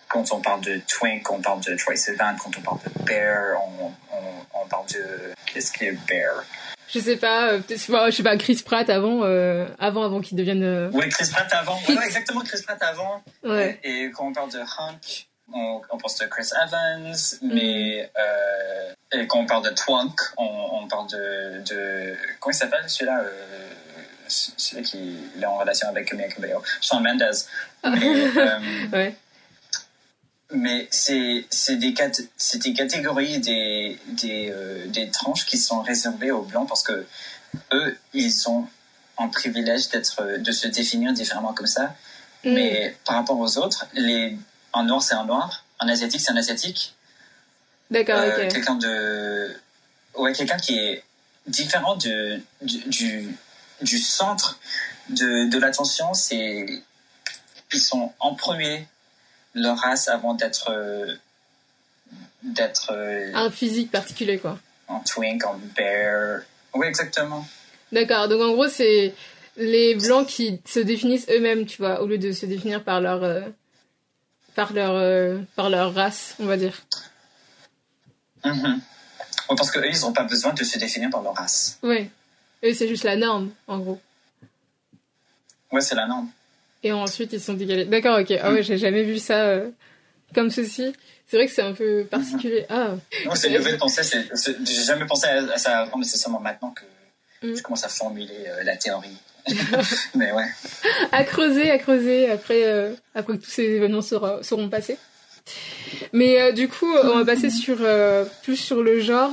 quand 0.08 0.32
on 0.32 0.40
parle 0.40 0.60
de 0.60 0.80
twink, 0.86 1.24
quand 1.24 1.34
on 1.36 1.40
parle 1.42 1.60
de 1.62 1.74
Troy 1.76 1.96
Sivan, 1.96 2.36
quand 2.42 2.50
on 2.58 2.60
parle 2.62 2.78
de 2.84 3.04
bear, 3.04 3.58
on, 3.80 3.86
on, 4.16 4.62
on 4.62 4.66
parle 4.68 4.86
de... 4.86 5.32
Qu'est-ce 5.52 5.72
qui 5.72 5.84
est 5.86 5.92
bear 6.08 6.44
Je 6.88 7.00
sais 7.00 7.16
pas, 7.16 7.52
euh, 7.54 7.60
je 7.68 8.10
sais 8.12 8.22
pas, 8.22 8.36
Chris 8.36 8.62
Pratt 8.64 8.88
avant, 8.88 9.24
euh, 9.24 9.66
avant, 9.80 10.04
avant 10.04 10.20
qu'il 10.20 10.36
devienne. 10.36 10.62
euh, 10.62 10.90
Ouais, 10.90 11.08
Chris 11.08 11.28
Pratt 11.32 11.52
avant. 11.52 11.76
Ouais, 11.88 11.96
exactement, 12.04 12.40
Chris 12.42 12.62
Pratt 12.64 12.80
avant. 12.82 13.22
Ouais. 13.42 13.80
Et, 13.82 14.04
et 14.04 14.10
quand 14.12 14.28
on 14.28 14.32
parle 14.32 14.52
de 14.52 14.60
Hank, 14.60 15.26
on, 15.52 15.80
on 15.90 15.98
pense 15.98 16.16
de 16.18 16.26
Chris 16.26 16.48
Evans, 16.64 17.14
mais 17.42 18.10
euh, 18.18 18.92
et 19.12 19.26
quand 19.26 19.38
on 19.40 19.46
parle 19.46 19.64
de 19.64 19.70
Twunk, 19.70 20.18
on, 20.36 20.44
on 20.82 20.88
parle 20.88 21.08
de, 21.10 21.62
de 21.68 22.16
comment 22.40 22.52
il 22.52 22.56
s'appelle 22.56 22.88
celui-là 22.88 23.20
euh, 23.20 23.68
celui 24.28 24.82
qui 24.82 25.16
est 25.40 25.44
en 25.44 25.56
relation 25.58 25.88
avec 25.88 26.08
Camille 26.08 26.28
Cabello, 26.28 26.62
Shawn 26.80 27.02
Mendes. 27.02 27.22
Mais, 27.84 28.26
euh, 28.36 28.58
Ouais. 28.92 29.16
mais 30.52 30.88
c'est 30.90 31.44
c'est 31.50 31.76
des, 31.76 31.94
cat- 31.94 32.10
c'est 32.36 32.58
des 32.62 32.72
catégories, 32.72 33.38
des, 33.38 33.98
des, 34.08 34.50
euh, 34.50 34.86
des 34.88 35.10
tranches 35.10 35.46
qui 35.46 35.58
sont 35.58 35.80
réservées 35.82 36.32
aux 36.32 36.42
blancs 36.42 36.68
parce 36.68 36.82
que 36.82 37.06
eux, 37.72 37.96
ils 38.12 38.48
ont 38.48 38.66
un 39.18 39.28
privilège 39.28 39.88
d'être, 39.90 40.38
de 40.38 40.52
se 40.52 40.66
définir 40.68 41.12
différemment 41.12 41.54
comme 41.54 41.66
ça. 41.66 41.94
Mm. 42.44 42.52
Mais 42.54 42.96
par 43.04 43.16
rapport 43.16 43.38
aux 43.38 43.58
autres, 43.58 43.86
les, 43.94 44.36
un 44.76 44.84
noir, 44.84 45.02
c'est 45.02 45.14
un 45.14 45.24
noir, 45.24 45.64
un 45.80 45.88
asiatique, 45.88 46.20
c'est 46.20 46.32
un 46.32 46.36
asiatique. 46.36 46.94
D'accord, 47.90 48.18
Euh, 48.18 48.44
ok. 48.44 48.48
Quelqu'un 48.52 48.74
de. 48.76 49.54
Ouais, 50.16 50.32
quelqu'un 50.32 50.56
qui 50.56 50.78
est 50.78 51.02
différent 51.46 51.96
de, 51.96 52.40
du, 52.62 52.78
du, 52.88 53.36
du 53.82 53.98
centre 53.98 54.58
de, 55.10 55.48
de 55.50 55.58
l'attention, 55.58 56.12
c'est. 56.14 56.66
Ils 57.72 57.80
sont 57.80 58.12
en 58.20 58.34
premier 58.34 58.86
leur 59.54 59.76
race 59.78 60.08
avant 60.08 60.34
d'être. 60.34 60.70
d'être 62.42 62.92
Un 63.34 63.50
physique 63.50 63.90
particulier, 63.90 64.38
quoi. 64.38 64.58
en 64.88 65.00
twink, 65.00 65.44
en 65.44 65.58
bear. 65.76 66.40
Oui, 66.74 66.86
exactement. 66.86 67.46
D'accord, 67.92 68.28
donc 68.28 68.40
en 68.42 68.52
gros, 68.52 68.68
c'est 68.68 69.14
les 69.56 69.94
blancs 69.94 70.26
qui 70.26 70.60
se 70.66 70.80
définissent 70.80 71.26
eux-mêmes, 71.30 71.66
tu 71.66 71.78
vois, 71.78 72.02
au 72.02 72.06
lieu 72.06 72.18
de 72.18 72.32
se 72.32 72.46
définir 72.46 72.82
par 72.84 73.00
leur. 73.00 73.22
euh, 73.22 73.42
par 74.56 74.72
leur, 74.72 74.92
euh, 74.94 75.38
par 75.54 75.70
leur 75.70 75.94
race, 75.94 76.34
on 76.40 76.46
va 76.46 76.56
dire. 76.56 76.74
Mhm. 78.44 78.80
Ouais, 79.48 79.56
parce 79.56 79.70
qu'eux, 79.70 79.86
ils 79.88 80.00
n'ont 80.00 80.12
pas 80.12 80.24
besoin 80.24 80.52
de 80.52 80.64
se 80.64 80.78
définir 80.78 81.10
par 81.10 81.22
leur 81.22 81.34
race. 81.34 81.78
Ouais. 81.82 82.10
Eux, 82.64 82.74
c'est 82.74 82.88
juste 82.88 83.04
la 83.04 83.16
norme, 83.16 83.50
en 83.68 83.78
gros. 83.78 84.00
Ouais, 85.70 85.80
c'est 85.80 85.94
la 85.94 86.06
norme. 86.06 86.28
Et 86.82 86.92
ensuite, 86.92 87.32
ils 87.32 87.40
sont 87.40 87.54
décalés. 87.54 87.84
D'accord, 87.84 88.18
ok. 88.18 88.32
Ah 88.42 88.52
ouais, 88.52 88.62
j'ai 88.62 88.78
jamais 88.78 89.02
vu 89.04 89.18
ça 89.18 89.42
euh, 89.44 89.70
comme 90.34 90.50
ceci. 90.50 90.92
C'est 91.28 91.36
vrai 91.36 91.46
que 91.46 91.52
c'est 91.52 91.62
un 91.62 91.72
peu 91.72 92.04
particulier. 92.10 92.66
Ah, 92.68 92.94
Non, 93.24 93.34
c'est 93.34 93.48
une 93.48 93.56
nouvelle 93.58 93.78
pensée. 93.78 94.02
J'ai 94.34 94.84
jamais 94.84 95.06
pensé 95.06 95.26
à, 95.26 95.52
à 95.52 95.58
ça 95.58 95.78
avant, 95.80 95.98
mais 95.98 96.04
c'est 96.04 96.18
seulement 96.18 96.40
maintenant 96.40 96.70
que 96.70 96.82
Mm. 97.42 97.54
je 97.54 97.60
commence 97.62 97.84
à 97.84 97.90
formuler 97.90 98.44
euh, 98.46 98.62
la 98.64 98.78
théorie. 98.78 99.14
mais 100.14 100.32
ouais. 100.32 100.44
à 101.12 101.24
creuser, 101.24 101.70
à 101.70 101.78
creuser 101.78 102.28
après, 102.30 102.64
euh, 102.64 102.92
après 103.14 103.36
que 103.36 103.42
tous 103.44 103.50
ces 103.50 103.64
événements 103.64 104.02
sera- 104.02 104.42
seront 104.42 104.68
passés. 104.68 104.96
Mais 106.12 106.40
euh, 106.40 106.52
du 106.52 106.66
coup, 106.68 106.90
on 106.92 107.18
va 107.18 107.24
passer 107.24 107.50
sur 107.50 107.76
euh, 107.80 108.24
plus 108.42 108.56
sur 108.56 108.82
le 108.82 108.98
genre. 109.00 109.30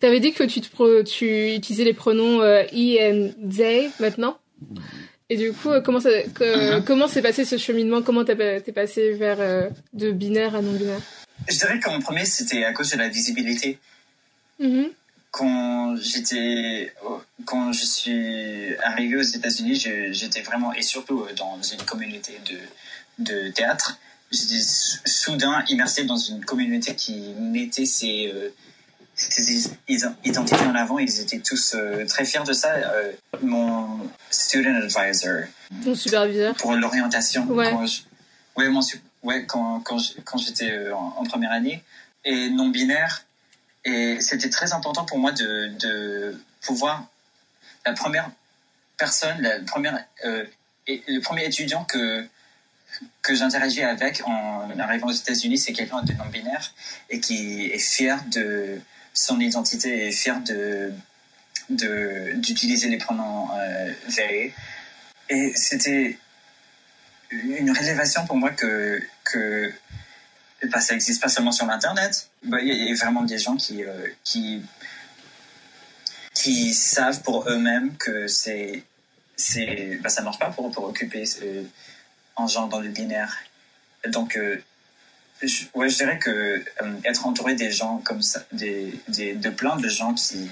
T'avais 0.00 0.20
dit 0.20 0.32
que 0.32 0.44
tu, 0.44 0.60
te 0.60 1.02
tu 1.02 1.54
utilisais 1.54 1.84
les 1.84 1.94
pronoms 1.94 2.42
euh, 2.42 2.62
he 2.72 2.98
and 3.00 3.30
they 3.50 3.90
maintenant. 4.00 4.36
Et 5.30 5.36
du 5.38 5.52
coup, 5.54 5.70
euh, 5.70 5.80
comment 5.80 6.00
ça, 6.00 6.10
que- 6.34 6.76
Mhm. 6.76 6.84
comment 6.84 7.08
s'est 7.08 7.22
passé 7.22 7.46
ce 7.46 7.56
cheminement? 7.56 8.02
Comment 8.02 8.24
t'es 8.24 8.36
pa- 8.36 8.60
t'es 8.60 8.72
passé 8.72 9.12
vers 9.14 9.40
euh, 9.40 9.68
de 9.94 10.10
binaire 10.10 10.54
à 10.54 10.60
non 10.60 10.72
binaire 10.72 11.00
Je 11.48 11.56
dirais 11.56 11.80
qu'en 11.80 11.98
premier, 12.00 12.26
c'était 12.26 12.62
à 12.64 12.74
cause 12.74 12.90
de 12.90 12.98
la 12.98 13.08
visibilité. 13.08 13.78
Mhm. 14.60 14.90
Quand 15.36 15.96
j'étais, 15.96 16.92
quand 17.44 17.72
je 17.72 17.84
suis 17.84 18.76
arrivé 18.90 19.16
aux 19.16 19.22
États-Unis, 19.38 19.74
j'étais 20.12 20.42
vraiment, 20.42 20.72
et 20.72 20.82
surtout 20.82 21.22
euh, 21.22 21.32
dans 21.36 21.60
une 21.60 21.82
communauté 21.82 22.34
de, 22.48 22.58
de 23.30 23.48
théâtre, 23.50 23.98
j'étais 24.30 24.60
sou- 24.62 24.98
soudain 25.04 25.64
immersé 25.68 26.04
dans 26.04 26.16
une 26.16 26.44
communauté 26.44 26.94
qui 26.94 27.16
mettait 27.40 27.84
ses, 27.84 28.30
euh, 28.32 28.50
ses 29.16 29.70
identités 29.88 30.64
en 30.66 30.74
avant. 30.76 30.98
Ils 31.00 31.18
étaient 31.20 31.40
tous 31.40 31.74
euh, 31.74 32.06
très 32.06 32.24
fiers 32.24 32.44
de 32.46 32.52
ça. 32.52 32.72
Euh, 32.72 33.10
mon 33.42 34.08
student 34.30 34.76
advisor, 34.76 35.48
Ton 35.84 35.96
superviseur. 35.96 36.54
pour 36.54 36.74
l'orientation. 36.74 37.44
Ouais. 37.48 37.70
Quand 37.72 37.86
je- 37.86 38.02
ouais, 38.56 38.68
mon 38.68 38.82
ouais, 39.24 39.46
quand, 39.46 39.80
quand, 39.80 39.98
j'étais 40.38 40.70
euh, 40.70 40.94
en, 40.94 41.16
en 41.18 41.24
première 41.24 41.50
année 41.50 41.82
et 42.24 42.50
non 42.50 42.68
binaire. 42.68 43.24
Et 43.84 44.20
c'était 44.20 44.50
très 44.50 44.72
important 44.72 45.04
pour 45.04 45.18
moi 45.18 45.32
de, 45.32 45.68
de 45.78 46.40
pouvoir. 46.62 47.06
La 47.84 47.92
première 47.92 48.30
personne, 48.96 49.40
la 49.40 49.60
première, 49.60 50.04
euh, 50.24 50.44
et 50.86 51.02
le 51.06 51.20
premier 51.20 51.44
étudiant 51.44 51.84
que, 51.84 52.26
que 53.22 53.34
j'interagis 53.34 53.82
avec 53.82 54.22
en 54.26 54.70
arrivant 54.78 55.08
aux 55.08 55.12
États-Unis, 55.12 55.58
c'est 55.58 55.72
quelqu'un 55.72 56.02
de 56.02 56.12
non 56.14 56.26
binaire 56.26 56.74
et 57.10 57.20
qui 57.20 57.66
est 57.66 57.78
fier 57.78 58.22
de 58.30 58.80
son 59.12 59.40
identité 59.40 60.06
et 60.06 60.12
fier 60.12 60.40
de 60.40 60.92
d'utiliser 61.70 62.90
les 62.90 62.98
pronoms 62.98 63.48
euh. 63.56 63.92
Et 65.30 65.52
c'était 65.54 66.18
une 67.30 67.70
révélation 67.70 68.26
pour 68.26 68.36
moi 68.36 68.50
que, 68.50 69.02
que 69.24 69.72
bah, 70.70 70.80
ça 70.80 70.94
n'existe 70.94 71.20
pas 71.20 71.28
seulement 71.28 71.52
sur 71.52 71.66
l'Internet. 71.66 72.28
Bah, 72.42 72.58
Il 72.60 72.68
y 72.68 72.92
a 72.92 72.94
vraiment 72.94 73.22
des 73.22 73.38
gens 73.38 73.56
qui, 73.56 73.84
euh, 73.84 74.06
qui, 74.22 74.62
qui 76.34 76.74
savent 76.74 77.22
pour 77.22 77.48
eux-mêmes 77.48 77.96
que 77.96 78.26
c'est, 78.26 78.82
c'est, 79.36 79.98
bah, 80.02 80.08
ça 80.08 80.20
ne 80.20 80.26
marche 80.26 80.38
pas 80.38 80.50
pour, 80.50 80.70
pour 80.70 80.84
occuper 80.84 81.24
euh, 81.42 81.62
un 82.36 82.46
genre 82.46 82.68
dans 82.68 82.80
le 82.80 82.88
binaire. 82.88 83.36
Donc, 84.08 84.36
euh, 84.36 84.62
je, 85.42 85.64
ouais, 85.74 85.88
je 85.88 85.96
dirais 85.96 86.18
que 86.18 86.30
euh, 86.30 86.62
être 87.04 87.26
entouré 87.26 87.54
des 87.54 87.70
gens 87.70 87.98
comme 87.98 88.22
ça, 88.22 88.44
des, 88.52 88.98
des, 89.08 89.34
de 89.34 89.50
plein 89.50 89.76
de 89.76 89.88
gens 89.88 90.14
qui, 90.14 90.48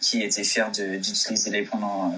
qui 0.00 0.22
étaient 0.22 0.44
fiers 0.44 0.70
d'utiliser 0.72 1.50
les 1.50 1.62
pronoms 1.62 2.14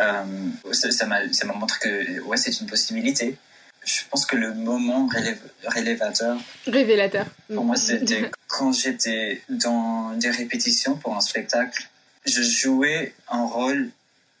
euh, 0.00 0.72
ça 0.72 1.06
m'a 1.06 1.54
montré 1.54 1.78
que 1.80 2.20
ouais, 2.22 2.36
c'est 2.36 2.60
une 2.60 2.66
possibilité. 2.66 3.36
Je 3.84 4.00
pense 4.10 4.24
que 4.26 4.36
le 4.36 4.54
moment 4.54 5.06
rélév- 5.08 5.38
révélateur 5.66 6.38
Révélateur. 6.66 7.26
pour 7.52 7.64
moi, 7.64 7.76
c'était 7.76 8.30
quand 8.48 8.72
j'étais 8.72 9.42
dans 9.48 10.12
des 10.16 10.30
répétitions 10.30 10.96
pour 10.96 11.16
un 11.16 11.20
spectacle. 11.20 11.88
Je 12.26 12.42
jouais 12.42 13.14
un 13.28 13.44
rôle 13.44 13.90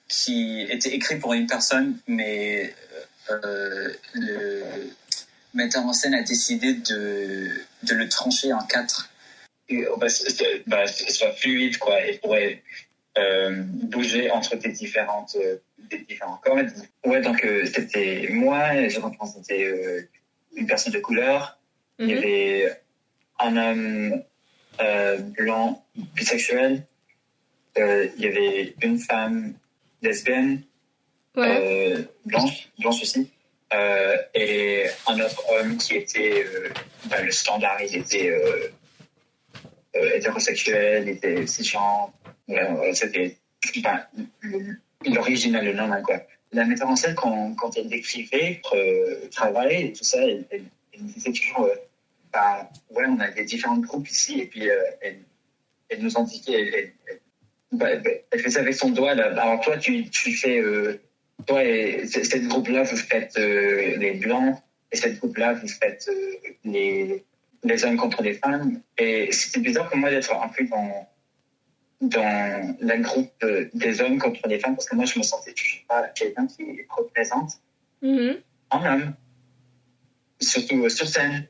qui 0.08 0.62
était 0.62 0.94
écrit 0.94 1.16
pour 1.16 1.34
une 1.34 1.46
personne, 1.46 1.98
mais 2.06 2.74
euh, 3.30 3.92
le 4.14 4.64
metteur 5.54 5.84
en 5.84 5.92
scène 5.92 6.14
a 6.14 6.22
décidé 6.22 6.74
de, 6.74 7.50
de 7.82 7.94
le 7.94 8.08
trancher 8.08 8.52
en 8.52 8.62
quatre. 8.64 9.10
bah, 9.96 10.06
bah, 10.66 10.86
soit 10.86 11.32
fluide, 11.32 11.78
quoi, 11.78 12.00
et 12.06 12.18
pourrait 12.18 12.62
euh, 13.18 13.62
bouger 13.64 14.30
entre 14.30 14.56
des 14.56 14.70
différentes, 14.70 15.36
euh, 15.40 15.56
des 15.78 15.98
différents 15.98 16.40
codes. 16.44 16.72
Ouais, 17.04 17.20
donc 17.20 17.44
euh, 17.44 17.64
c'était 17.66 18.28
moi, 18.30 18.88
je 18.88 18.98
représentais 19.00 19.64
euh, 19.64 20.02
une 20.56 20.66
personne 20.66 20.92
de 20.92 20.98
couleur. 20.98 21.58
Il 21.98 22.08
y 22.08 22.12
Mhm. 22.12 22.18
avait 22.18 22.80
un 23.38 23.56
homme 23.56 24.22
blanc 25.38 25.84
bisexuel. 25.94 26.86
Il 27.76 28.12
y 28.18 28.26
avait 28.26 28.74
une 28.82 28.98
femme 28.98 29.54
lesbienne 30.02 30.62
Ouais. 31.36 32.06
blanche, 32.24 32.68
blanche 32.78 33.02
aussi, 33.02 33.28
euh, 33.72 34.16
et 34.34 34.84
un 35.08 35.18
autre 35.18 35.42
homme 35.50 35.76
qui 35.78 35.96
était 35.96 36.44
euh, 36.44 36.68
bah, 37.06 37.20
le 37.22 37.32
standard, 37.32 37.80
il 37.82 37.96
était 37.96 38.28
euh, 38.30 38.68
hétérosexuel, 40.14 41.04
il 41.08 41.08
était 41.16 41.46
cisgenre, 41.46 42.12
c'était 42.92 43.36
bah, 43.82 44.08
l'original, 45.04 45.64
le 45.64 45.72
normal 45.72 46.02
quoi. 46.02 46.20
La 46.52 46.64
metteur 46.64 46.88
en 46.88 46.96
scène, 46.96 47.16
quand, 47.16 47.76
elle 47.76 47.88
décrivait 47.88 48.60
notre 48.62 49.30
travail 49.30 49.86
et 49.86 49.92
tout 49.92 50.04
ça, 50.04 50.22
elle, 50.22 50.44
elle, 50.50 50.64
disait 50.92 51.32
toujours, 51.32 51.64
euh, 51.64 51.74
bah, 52.32 52.70
ouais, 52.90 53.04
on 53.08 53.18
a 53.18 53.30
des 53.30 53.44
différents 53.44 53.78
groupes 53.78 54.08
ici, 54.08 54.40
et 54.40 54.46
puis 54.46 54.70
euh, 54.70 54.80
elle, 55.00 56.00
nous 56.00 56.16
indiquait, 56.16 56.92
elle, 57.08 57.16
bah, 57.72 57.96
bah, 57.96 58.10
elle 58.30 58.40
faisait 58.40 58.60
avec 58.60 58.74
son 58.74 58.90
doigt, 58.90 59.14
là, 59.14 59.26
alors 59.40 59.60
toi, 59.60 59.76
tu, 59.78 60.04
fais, 60.12 60.60
euh, 60.60 61.00
toi 61.46 61.64
et 61.64 62.06
cette 62.06 62.46
groupe-là, 62.46 62.84
vous 62.84 62.96
faites 62.96 63.36
euh, 63.36 63.96
les 63.96 64.12
blancs, 64.12 64.56
et 64.92 64.96
cette 64.96 65.18
groupe-là, 65.18 65.54
vous 65.54 65.66
faites 65.66 66.08
euh, 66.08 66.32
les, 66.64 67.24
les 67.64 67.84
hommes 67.84 67.96
contre 67.96 68.22
les 68.22 68.34
femmes. 68.34 68.80
Et 68.96 69.32
c'était 69.32 69.60
bizarre 69.60 69.88
pour 69.88 69.96
moi 69.96 70.10
d'être 70.10 70.32
un 70.32 70.48
peu 70.48 70.64
dans, 70.64 71.08
dans 72.00 72.76
la 72.80 72.96
groupe 72.98 73.32
euh, 73.42 73.68
des 73.74 74.00
hommes 74.00 74.18
contre 74.18 74.46
les 74.48 74.58
femmes, 74.58 74.74
parce 74.74 74.88
que 74.88 74.96
moi, 74.96 75.04
je 75.04 75.18
me 75.18 75.24
sentais 75.24 75.52
toujours 75.52 75.80
pas 75.88 76.02
quelqu'un 76.08 76.46
qui 76.46 76.64
représente 76.90 77.52
Mhm. 78.02 78.36
un 78.70 78.92
homme, 78.92 79.14
surtout 80.40 80.88
sur 80.90 81.08
scène. 81.08 81.46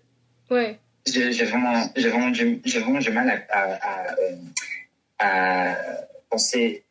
Ouais. 0.51 0.79
J'ai 1.07 1.31
vraiment, 1.45 1.83
j'ai 1.97 2.09
vraiment, 2.09 2.31
vraiment 2.33 2.99
du 2.99 3.11
mal 3.11 3.29
à, 3.51 3.59
à, 3.59 3.73
à, 4.09 4.15
euh, 4.19 4.37
à 5.19 5.77
penser 6.31 6.85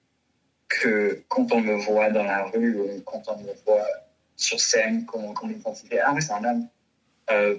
que 0.68 1.24
quand 1.30 1.52
on 1.52 1.62
me 1.62 1.74
voit 1.76 2.10
dans 2.10 2.24
la 2.24 2.44
rue 2.46 2.76
ou 2.80 3.02
quand 3.06 3.24
on 3.28 3.38
me 3.38 3.54
voit 3.66 3.88
sur 4.36 4.60
scène, 4.60 5.06
qu'on 5.06 5.34
qu'on 5.34 5.48
m'identifie, 5.48 5.98
ah 6.00 6.12
oui, 6.14 6.22
c'est 6.22 6.34
un 6.34 6.44
homme. 6.44 6.68
Euh, 7.32 7.56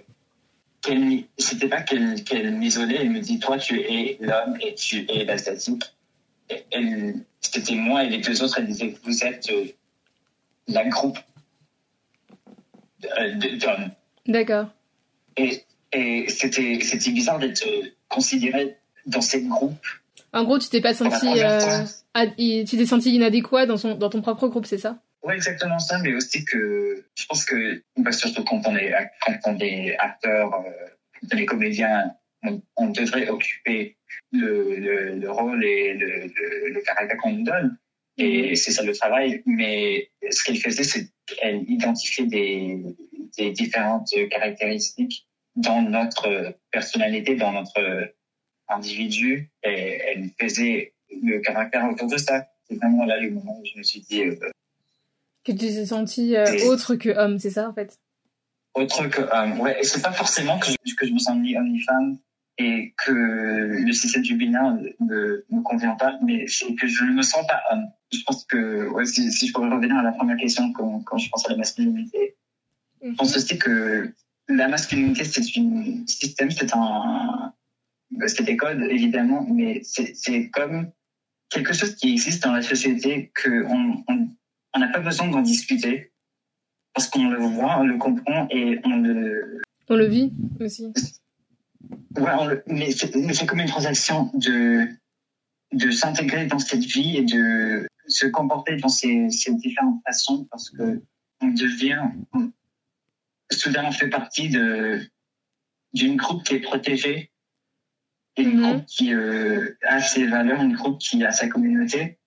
qu'elle 0.84 1.24
C'était 1.38 1.68
pas 1.68 1.82
qu'elle 1.82 2.22
qu'elle 2.24 2.52
m'isolait, 2.52 2.96
elle 3.00 3.10
me 3.10 3.20
dit, 3.20 3.38
toi, 3.38 3.58
tu 3.58 3.80
es 3.80 4.16
l'homme 4.20 4.56
et 4.60 4.74
tu 4.74 5.06
es 5.10 5.24
l'asiatique. 5.24 5.82
Elle- 6.70 7.14
C'était 7.40 7.74
moi 7.74 8.04
et 8.04 8.08
les 8.10 8.18
deux 8.18 8.42
autres, 8.42 8.58
elle 8.58 8.66
disait, 8.66 8.94
vous 9.04 9.24
êtes 9.24 9.50
euh, 9.50 9.66
la 10.68 10.84
groupe 10.88 11.18
euh, 13.18 13.34
d'hommes. 13.58 13.90
D'accord. 14.26 14.66
Et, 15.36 15.62
et 15.92 16.28
c'était, 16.28 16.78
c'était 16.82 17.10
bizarre 17.10 17.38
d'être 17.38 17.66
euh, 17.66 17.88
considéré 18.08 18.76
dans 19.06 19.20
ces 19.20 19.42
groupes. 19.42 19.86
En 20.32 20.44
gros, 20.44 20.58
tu 20.58 20.68
t'es 20.68 20.80
pas 20.80 20.94
senti, 20.94 21.26
euh, 21.26 21.84
ad- 22.14 22.34
tu 22.36 22.64
t'es 22.76 22.86
senti 22.86 23.14
inadéquat 23.14 23.66
dans 23.66 23.76
son, 23.76 23.94
dans 23.94 24.10
ton 24.10 24.20
propre 24.22 24.48
groupe, 24.48 24.66
c'est 24.66 24.78
ça? 24.78 24.98
Ouais, 25.24 25.36
exactement 25.36 25.78
ça, 25.78 25.98
mais 26.02 26.14
aussi 26.14 26.44
que 26.44 27.04
je 27.16 27.26
pense 27.26 27.46
que, 27.46 27.82
bah, 27.96 28.12
surtout 28.12 28.44
quand 28.44 28.60
on 28.66 28.76
est, 28.76 28.92
quand 29.24 29.38
on 29.46 29.58
est 29.58 29.96
acteur, 29.98 30.54
euh, 30.54 30.70
quand 31.20 31.28
on 31.34 31.38
est 31.38 31.46
comédien, 31.46 32.14
on, 32.42 32.62
on 32.76 32.88
devrait 32.90 33.28
occuper 33.28 33.96
le, 34.32 34.76
le, 34.76 35.14
le 35.14 35.30
rôle 35.30 35.64
et 35.64 35.94
le, 35.94 36.26
le, 36.26 36.68
le 36.74 36.80
caractère 36.82 37.16
qu'on 37.16 37.32
nous 37.32 37.44
donne. 37.44 37.78
Et 38.18 38.54
c'est 38.54 38.70
ça 38.70 38.82
le 38.82 38.94
travail. 38.94 39.42
Mais 39.46 40.10
ce 40.30 40.44
qu'elle 40.44 40.58
faisait, 40.58 40.84
c'est 40.84 41.08
qu'elle 41.26 41.62
identifiait 41.70 42.26
des, 42.26 42.82
des 43.38 43.50
différentes 43.50 44.10
caractéristiques 44.30 45.26
dans 45.56 45.80
notre 45.80 46.54
personnalité, 46.70 47.34
dans 47.34 47.52
notre 47.52 48.12
individu, 48.68 49.50
et 49.62 50.00
elle 50.06 50.30
faisait 50.38 50.92
le 51.22 51.38
caractère 51.40 51.88
autour 51.90 52.08
de 52.08 52.18
ça. 52.18 52.46
C'est 52.68 52.76
vraiment 52.76 53.04
là 53.06 53.18
le 53.18 53.30
moment 53.30 53.58
où 53.58 53.64
je 53.64 53.78
me 53.78 53.82
suis 53.82 54.00
dit, 54.00 54.22
euh, 54.22 54.36
Que 55.44 55.52
tu 55.52 55.58
t'es 55.58 55.86
senti 55.86 56.36
euh, 56.36 56.44
autre 56.66 56.94
que 56.96 57.10
homme, 57.10 57.38
c'est 57.38 57.50
ça 57.50 57.68
en 57.68 57.74
fait? 57.74 57.98
Autre 58.74 59.06
que 59.08 59.22
homme. 59.22 59.60
Ouais, 59.60 59.78
et 59.80 59.84
c'est 59.84 60.02
pas 60.02 60.12
forcément 60.12 60.58
que 60.58 60.66
je, 60.70 60.94
que 60.94 61.06
je 61.06 61.12
me 61.12 61.18
sens 61.18 61.36
ni 61.38 61.56
homme 61.56 61.70
ni 61.70 61.80
femme 61.80 62.18
et 62.56 62.94
que 63.04 63.12
le 63.12 63.92
système 63.92 64.22
du 64.22 64.36
binaire 64.36 64.72
ne 65.00 65.44
me 65.50 65.62
convient 65.62 65.96
pas, 65.96 66.18
mais 66.22 66.46
c'est 66.46 66.72
que 66.74 66.86
je 66.86 67.04
ne 67.04 67.12
me 67.12 67.22
sens 67.22 67.46
pas 67.46 67.60
homme. 67.70 67.86
Je 68.12 68.18
pense 68.24 68.44
que, 68.44 68.88
ouais, 68.90 69.04
si, 69.06 69.30
si 69.32 69.48
je 69.48 69.52
pourrais 69.52 69.68
revenir 69.68 69.96
à 69.96 70.02
la 70.02 70.12
première 70.12 70.36
question 70.36 70.72
quand, 70.72 71.00
quand 71.00 71.18
je 71.18 71.28
pense 71.30 71.46
à 71.46 71.50
la 71.50 71.56
masculinité, 71.56 72.36
je 73.02 73.12
pense 73.14 73.36
aussi 73.36 73.58
que 73.58 74.12
la 74.48 74.68
masculinité, 74.68 75.24
c'est 75.24 75.40
un 75.58 76.06
système, 76.06 76.50
c'est 76.50 76.72
un, 76.74 77.52
c'est 78.28 78.44
des 78.44 78.56
codes, 78.56 78.80
évidemment, 78.88 79.44
mais 79.50 79.80
c'est 79.82 80.14
c'est 80.14 80.48
comme 80.50 80.90
quelque 81.50 81.72
chose 81.72 81.96
qui 81.96 82.12
existe 82.12 82.44
dans 82.44 82.52
la 82.52 82.62
société 82.62 83.30
que 83.34 83.64
on 83.66 84.04
on- 84.08 84.28
on 84.74 84.78
n'a 84.80 84.88
pas 84.88 85.00
besoin 85.00 85.28
d'en 85.28 85.42
discuter 85.42 86.12
parce 86.92 87.08
qu'on 87.08 87.28
le 87.28 87.38
voit, 87.38 87.78
on 87.80 87.84
le 87.84 87.98
comprend 87.98 88.46
et 88.50 88.80
on 88.84 88.96
le, 88.96 89.60
On 89.88 89.96
le 89.96 90.06
vit 90.06 90.32
aussi. 90.60 90.92
ouais, 92.16 92.30
on 92.38 92.46
le- 92.46 92.62
mais 92.66 92.90
c'est 92.92 93.46
comme 93.46 93.60
une 93.60 93.68
transaction 93.68 94.30
de 94.34 94.86
de 95.72 95.90
s'intégrer 95.90 96.46
dans 96.46 96.60
cette 96.60 96.84
vie 96.84 97.16
et 97.16 97.24
de 97.24 97.88
se 98.06 98.26
comporter 98.26 98.76
dans 98.76 98.88
ces, 98.88 99.28
ces 99.30 99.52
différentes 99.54 100.00
façons 100.06 100.46
parce 100.50 100.70
que 100.70 101.02
on 101.40 101.48
devient 101.48 101.98
on- 102.32 102.52
soudain 103.50 103.84
on 103.86 103.92
fait 103.92 104.08
partie 104.08 104.48
de 104.50 105.00
d'une 105.92 106.16
groupe 106.16 106.44
qui 106.44 106.54
est 106.54 106.60
protégée 106.60 107.30
une 108.36 108.56
Mhm. 108.56 108.62
groupe 108.62 108.86
qui 108.86 109.12
euh, 109.14 109.76
a 109.82 110.00
ses 110.00 110.26
valeurs 110.26 110.60
une 110.62 110.74
groupe 110.74 110.98
qui 111.00 111.24
a 111.24 111.32
sa 111.32 111.48
communauté 111.48 112.18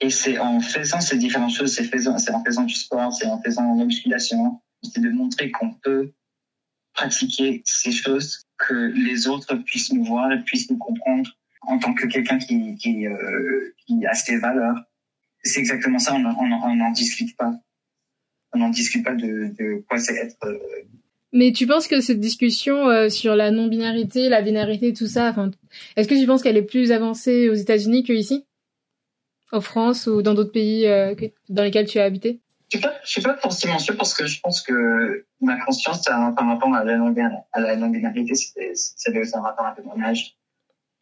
et 0.00 0.10
c'est 0.10 0.38
en 0.38 0.60
faisant 0.60 1.00
ces 1.00 1.16
différentes 1.16 1.54
choses 1.54 1.72
c'est 1.72 2.30
en 2.30 2.44
faisant 2.44 2.64
du 2.64 2.74
sport 2.74 3.12
c'est 3.12 3.26
en 3.26 3.40
faisant 3.40 3.74
de 3.76 4.10
la 4.10 4.18
c'est 4.18 5.00
de 5.00 5.10
montrer 5.10 5.50
qu'on 5.50 5.72
peut 5.72 6.12
pratiquer 6.92 7.62
ces 7.64 7.92
choses 7.92 8.42
que 8.58 8.74
les 8.74 9.26
autres 9.28 9.54
puissent 9.56 9.92
nous 9.92 10.04
voir 10.04 10.30
puissent 10.44 10.70
nous 10.70 10.78
comprendre 10.78 11.30
en 11.66 11.78
tant 11.78 11.94
que 11.94 12.06
quelqu'un 12.06 12.38
qui, 12.38 12.76
qui, 12.76 13.06
euh, 13.06 13.74
qui 13.86 14.06
a 14.06 14.14
ses 14.14 14.38
valeurs. 14.38 14.76
C'est 15.42 15.60
exactement 15.60 15.98
ça, 15.98 16.14
on 16.14 16.76
n'en 16.76 16.90
discute 16.92 17.36
pas. 17.36 17.52
On 18.52 18.58
n'en 18.58 18.70
discute 18.70 19.04
pas 19.04 19.14
de, 19.14 19.52
de 19.58 19.84
quoi 19.88 19.98
c'est 19.98 20.16
être. 20.16 20.36
euh, 20.44 20.58
Mais 21.32 21.52
tu 21.52 21.66
penses 21.66 21.86
que 21.86 22.00
cette 22.00 22.20
discussion 22.20 22.88
euh, 22.88 23.08
sur 23.08 23.36
la 23.36 23.50
non-binarité, 23.50 24.28
la 24.28 24.42
binarité, 24.42 24.92
tout 24.92 25.06
ça, 25.06 25.34
est-ce 25.96 26.08
que 26.08 26.18
tu 26.18 26.26
penses 26.26 26.42
qu'elle 26.42 26.56
est 26.56 26.62
plus 26.62 26.90
avancée 26.90 27.48
aux 27.48 27.54
États-Unis 27.54 28.02
qu'ici? 28.02 28.44
En 29.52 29.60
France 29.60 30.06
ou 30.06 30.22
dans 30.22 30.34
d'autres 30.34 30.52
pays 30.52 30.86
euh, 30.86 31.14
dans 31.48 31.62
lesquels 31.62 31.86
tu 31.86 31.98
as 31.98 32.04
habité? 32.04 32.40
Je 32.68 32.78
suis 32.78 32.82
pas, 32.86 32.94
je 33.04 33.10
suis 33.10 33.22
pas 33.22 33.36
forcément 33.36 33.78
sûr 33.78 33.96
parce 33.96 34.12
que 34.12 34.26
je 34.26 34.40
pense 34.40 34.60
que 34.60 35.24
ma 35.40 35.56
conscience 35.64 36.00
euh, 36.08 36.30
par 36.32 36.46
rapport 36.48 36.74
à 36.74 36.82
la 36.84 36.96
non- 36.96 37.14
à 37.52 37.60
la 37.60 37.76
non-binarité, 37.76 38.34
c'était 38.34 39.20
aussi 39.20 39.36
un 39.36 39.40
rapport 39.42 39.66
avec 39.66 39.84
mon 39.84 40.02
âge. 40.02 40.36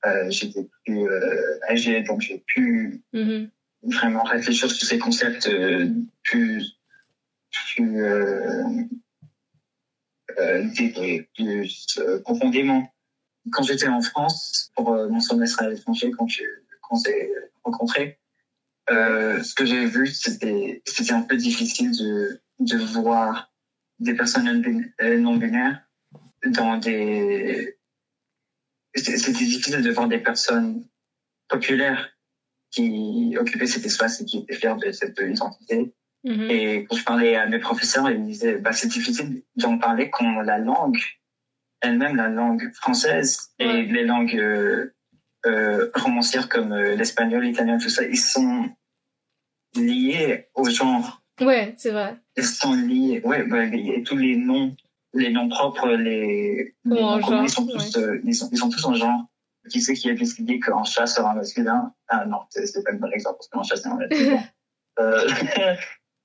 Euh, 0.05 0.31
J'étais 0.31 0.69
plus 0.85 1.09
euh, 1.09 1.59
âgé, 1.71 2.03
donc 2.03 2.21
j'ai 2.21 2.45
pu 2.47 3.03
Mhm. 3.15 3.49
vraiment 3.85 4.23
réfléchir 4.25 4.71
sur 4.71 4.87
ces 4.87 4.99
concepts 4.99 5.47
euh, 5.49 5.89
plus, 6.23 6.79
plus, 7.75 8.03
euh, 8.05 8.65
euh, 10.39 10.65
plus 11.35 11.87
euh, 11.99 12.21
profondément. 12.21 12.93
Quand 13.53 13.63
j'étais 13.63 13.89
en 13.89 14.03
France 14.03 14.71
pour 14.75 14.91
mon 14.91 15.21
semestre 15.21 15.63
à 15.63 15.69
l'étranger, 15.71 16.11
quand 16.11 16.27
j'ai 16.27 16.47
rencontré, 17.63 18.19
euh, 18.91 19.43
ce 19.43 19.55
que 19.55 19.65
j'ai 19.65 19.87
vu, 19.87 20.07
c'était 20.07 20.83
c'était 20.87 21.13
un 21.13 21.23
peu 21.23 21.37
difficile 21.37 21.91
de 21.93 22.41
de 22.61 22.77
voir 22.77 23.53
des 23.99 24.15
personnes 24.15 24.63
non 25.19 25.35
euh, 25.35 25.39
binaires 25.39 25.81
dans 26.47 26.77
des 26.77 27.79
c'était 28.95 29.33
difficile 29.33 29.83
de 29.83 29.91
voir 29.91 30.09
des 30.09 30.19
personnes 30.19 30.87
populaires 31.49 32.11
qui 32.71 33.37
occupaient 33.39 33.67
cet 33.67 33.87
espace 33.87 34.21
et 34.21 34.25
qui 34.25 34.39
étaient 34.39 34.55
fiers 34.55 34.77
de 34.77 34.91
cette 34.93 35.19
identité. 35.19 35.95
Mhm. 36.25 36.51
Et 36.51 36.87
quand 36.89 36.97
je 36.97 37.05
parlais 37.05 37.37
à 37.37 37.47
mes 37.47 37.59
professeurs, 37.59 38.11
ils 38.11 38.19
me 38.21 38.27
disaient, 38.27 38.57
bah, 38.57 38.73
c'est 38.73 38.89
difficile 38.89 39.43
d'en 39.57 39.79
parler 39.79 40.11
quand 40.11 40.41
la 40.41 40.59
langue, 40.59 40.99
elle-même, 41.81 42.17
la 42.17 42.29
langue 42.29 42.73
française 42.75 43.53
et 43.59 43.67
Ouais. 43.67 43.83
les 43.83 44.05
langues 44.05 44.93
euh, 45.47 45.91
romancières 45.95 46.49
comme 46.49 46.73
euh, 46.73 46.95
l'espagnol, 46.97 47.43
l'italien, 47.45 47.79
tout 47.79 47.89
ça, 47.91 48.05
ils 48.05 48.17
sont 48.19 48.69
liés 49.77 50.49
au 50.55 50.69
genre. 50.69 51.23
Ouais, 51.41 51.75
c'est 51.77 51.91
vrai. 51.91 52.17
Ils 52.37 52.45
sont 52.45 52.73
liés, 52.75 53.21
ouais, 53.25 53.43
ouais, 53.51 53.71
et 53.75 54.03
tous 54.03 54.17
les 54.17 54.37
noms, 54.37 54.75
les 55.13 55.31
noms 55.31 55.49
propres, 55.49 55.89
les, 55.89 56.75
les 56.85 57.01
en 57.03 57.17
noms 57.19 57.27
genre, 57.27 57.43
ils 57.43 57.51
sont 57.51 57.67
tous, 57.67 57.97
euh, 57.97 58.21
ils 58.25 58.35
sont, 58.35 58.49
ils 58.53 58.59
sont 58.59 58.69
tous 58.71 58.85
en 58.85 58.95
genre. 58.95 59.23
qui 59.69 59.81
c'est 59.81 59.95
qui 59.95 60.11
a 60.11 60.15
décidé 60.15 60.61
qu'un 60.61 60.85
chat 60.85 61.07
sera 61.07 61.35
masculin 61.35 61.93
Ah 62.09 62.25
non, 62.27 62.41
c'est 62.51 62.85
pas 62.85 62.93
le 62.93 62.99
bon 62.99 63.11
exemple 63.11 63.37
parce 63.39 63.49
qu'un 63.49 63.63
chat 63.63 63.77
c'est 63.83 63.89
un 63.89 63.97
masculin. 63.97 64.43
euh, 65.01 65.29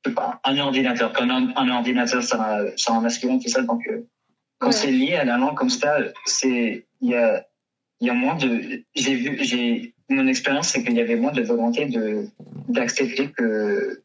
je 0.06 0.10
sais 0.10 0.14
pas, 0.16 0.40
un 0.44 0.58
ordinateur, 0.60 1.12
quand 1.14 1.28
un, 1.30 1.54
un 1.56 1.70
ordinateur 1.70 2.22
sera, 2.24 2.60
sera 2.78 3.02
masculin, 3.02 3.40
tout 3.40 3.50
ça. 3.50 3.62
Donc, 3.64 3.86
euh, 3.88 4.08
quand 4.60 4.68
Ouais. 4.68 4.74
c'est 4.74 4.92
lié 4.92 5.16
à 5.16 5.24
la 5.26 5.38
langue 5.38 5.56
comme 5.56 5.70
ça, 5.70 5.98
c'est 6.26 6.86
il 7.02 7.10
y 7.10 7.16
a 7.16 7.46
il 8.02 8.08
y 8.08 8.10
a 8.10 8.14
moins 8.14 8.36
de 8.36 8.84
j'ai 8.96 9.16
vu 9.16 9.38
j'ai 9.42 9.94
mon 10.10 10.28
expérience 10.28 10.70
c'est 10.70 10.84
qu'il 10.84 10.96
y 10.96 11.02
avait 11.02 11.16
moins 11.16 11.32
de 11.32 11.42
volonté 11.42 11.86
de 11.86 12.28
d'accepter 12.68 13.30
que 13.30 14.02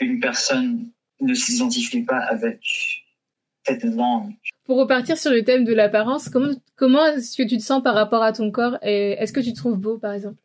une 0.00 0.20
personne 0.20 0.90
ne 1.20 1.34
s'identifie 1.34 2.02
pas 2.02 2.18
avec 2.18 2.60
cette 3.64 3.84
langue. 3.84 4.32
Pour 4.64 4.78
repartir 4.78 5.16
sur 5.16 5.30
le 5.30 5.44
thème 5.44 5.64
de 5.64 5.72
l'apparence, 5.72 6.28
comment, 6.28 6.52
comment 6.76 7.06
est-ce 7.06 7.36
que 7.36 7.48
tu 7.48 7.56
te 7.56 7.62
sens 7.62 7.82
par 7.82 7.94
rapport 7.94 8.22
à 8.22 8.32
ton 8.32 8.50
corps 8.50 8.78
et 8.82 9.12
est-ce 9.12 9.32
que 9.32 9.40
tu 9.40 9.52
te 9.52 9.58
trouves 9.58 9.78
beau, 9.78 9.98
par 9.98 10.12
exemple? 10.12 10.38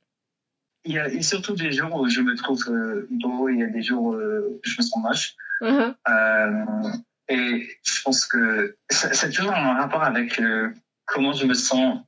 Il 0.86 0.94
y 0.94 1.00
a 1.00 1.06
a 1.06 1.22
surtout 1.22 1.54
des 1.54 1.72
jours 1.72 1.94
où 1.96 2.08
je 2.08 2.22
me 2.22 2.36
trouve 2.36 2.64
euh, 2.70 3.08
beau 3.12 3.50
et 3.50 3.54
il 3.54 3.60
y 3.60 3.64
a 3.64 3.68
des 3.68 3.82
jours 3.82 4.06
où 4.06 4.60
je 4.64 4.78
me 4.78 4.84
sens 4.84 5.04
moche. 5.04 5.36
Mhm. 5.62 5.96
Euh, 6.08 6.92
et 7.30 7.68
je 7.84 8.02
pense 8.04 8.26
que 8.26 8.78
c'est 8.90 9.32
toujours 9.32 9.54
un 9.54 9.74
rapport 9.74 10.04
avec 10.04 10.40
euh, 10.40 10.70
comment 11.06 11.34
je 11.34 11.46
me 11.46 11.54
sens 11.54 12.00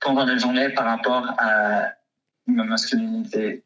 pendant 0.00 0.24
la 0.24 0.36
journée 0.36 0.68
par 0.70 0.86
rapport 0.86 1.34
à 1.38 1.92
ma 2.46 2.64
masculinité. 2.64 3.64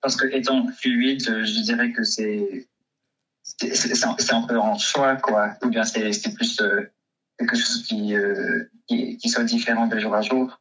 Parce 0.00 0.16
que 0.16 0.26
étant 0.26 0.68
fluide, 0.68 1.22
je 1.22 1.60
dirais 1.62 1.92
que 1.92 2.04
c'est 2.04 2.68
c'est 3.42 3.74
c'est 3.74 4.04
un, 4.04 4.16
c'est 4.18 4.34
peu 4.46 4.58
en 4.58 4.78
choix, 4.78 5.16
quoi. 5.16 5.54
Ou 5.62 5.68
bien 5.68 5.84
c'est 5.84 6.12
c'est 6.12 6.34
plus 6.34 6.60
euh, 6.60 6.90
quelque 7.38 7.56
chose 7.56 7.84
qui, 7.86 8.14
euh, 8.14 8.64
qui 8.86 9.28
soit 9.28 9.44
différent 9.44 9.86
de 9.86 9.98
jour 9.98 10.14
à 10.14 10.22
jour. 10.22 10.60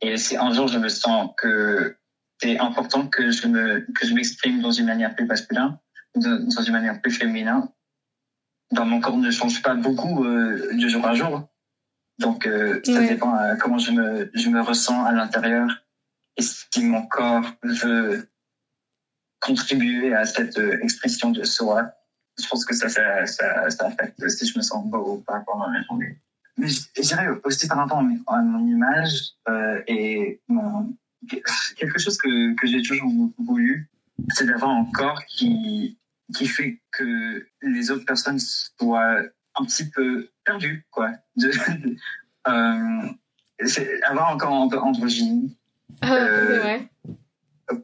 Et 0.00 0.16
si 0.16 0.36
un 0.36 0.52
jour 0.52 0.68
je 0.68 0.78
me 0.78 0.88
sens 0.88 1.30
que 1.36 1.96
c'est 2.40 2.58
important 2.58 3.06
que 3.06 3.30
je 3.30 3.46
me 3.46 3.86
que 3.94 4.06
je 4.06 4.14
m'exprime 4.14 4.60
dans 4.60 4.72
une 4.72 4.86
manière 4.86 5.14
plus 5.14 5.26
masculine, 5.26 5.78
dans 6.14 6.62
une 6.62 6.72
manière 6.72 7.00
plus 7.00 7.12
féminin, 7.12 7.70
dans 8.72 8.84
mon 8.84 9.00
corps 9.00 9.16
ne 9.16 9.30
change 9.30 9.62
pas 9.62 9.74
beaucoup 9.74 10.24
euh, 10.24 10.72
de 10.74 10.88
jour 10.88 11.06
à 11.06 11.14
jour. 11.14 11.48
Donc 12.18 12.46
euh, 12.46 12.80
ça 12.84 12.92
Ouais. 12.92 13.08
dépend 13.08 13.36
euh, 13.36 13.56
comment 13.56 13.78
je 13.78 13.90
me 13.90 14.30
je 14.34 14.48
me 14.48 14.60
ressens 14.60 15.04
à 15.04 15.12
l'intérieur 15.12 15.68
et 16.36 16.42
si 16.42 16.82
mon 16.84 17.06
corps 17.06 17.46
veut 17.62 18.28
contribuer 19.40 20.14
à 20.14 20.24
cette 20.24 20.58
euh, 20.58 20.78
expression 20.82 21.30
de 21.30 21.44
soi? 21.44 21.90
Je 22.40 22.46
pense 22.48 22.64
que 22.64 22.74
ça 22.74 22.88
ça 22.88 23.26
ça, 23.26 23.70
ça 23.70 23.86
affecte 23.86 24.28
si 24.28 24.46
je 24.46 24.56
me 24.58 24.62
sens 24.62 24.84
beau 24.86 25.14
ou 25.14 25.16
pas 25.22 25.40
pendant 25.46 25.68
la 25.70 25.82
journée. 25.82 26.18
Mais 26.56 26.68
je 26.68 26.80
je 26.96 27.02
dirais 27.02 27.28
aussi 27.44 27.66
par 27.66 27.78
rapport 27.78 27.98
à 27.98 28.34
à 28.36 28.42
mon 28.42 28.66
image 28.66 29.32
euh, 29.48 29.82
et 29.86 30.40
mon 30.48 30.94
quelque 31.76 31.98
chose 31.98 32.16
que 32.18 32.54
que 32.54 32.66
j'ai 32.66 32.82
toujours 32.82 33.10
voulu, 33.38 33.88
c'est 34.34 34.46
d'avoir 34.46 34.70
un 34.70 34.86
corps 34.92 35.24
qui 35.26 35.98
qui 36.34 36.46
fait 36.46 36.80
que 36.92 37.46
les 37.62 37.90
autres 37.90 38.04
personnes 38.06 38.38
soient 38.38 39.22
un 39.56 39.64
petit 39.64 39.88
peu 39.88 40.28
perdues, 40.44 40.86
quoi. 40.90 41.10
De, 41.36 41.50
euh, 42.48 43.08
c'est 43.64 44.02
avoir 44.02 44.30
encore 44.32 44.52
un 44.52 44.68
peu 44.68 44.78
androgyne. 44.78 45.50
Ah, 46.02 46.14
Euh, 46.14 46.58
vrai. 46.60 46.88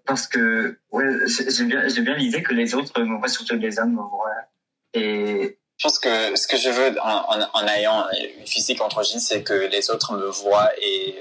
Parce 0.05 0.27
que, 0.27 0.79
ouais, 0.91 1.05
j'ai 1.27 1.65
bien, 1.65 1.89
j'ai 1.89 2.03
bien 2.03 2.15
l'idée 2.17 2.43
que 2.43 2.53
les 2.53 2.75
autres 2.75 3.01
me 3.03 3.17
voient, 3.19 3.29
surtout 3.29 3.57
les 3.57 3.79
hommes 3.79 3.93
me 3.93 4.03
voient. 4.03 4.45
Et 4.93 5.59
Je 5.79 5.85
pense 5.87 5.99
que 5.99 6.37
ce 6.37 6.47
que 6.47 6.57
je 6.59 6.69
veux 6.69 7.01
en, 7.01 7.41
en, 7.41 7.49
en 7.55 7.67
ayant 7.69 8.07
une 8.39 8.47
physique 8.47 8.81
androgyne, 8.83 9.21
c'est 9.21 9.43
que 9.43 9.55
les 9.55 9.91
autres 9.91 10.13
me 10.15 10.27
voient 10.27 10.71
et, 10.83 11.17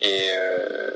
et 0.00 0.28
euh, 0.36 0.90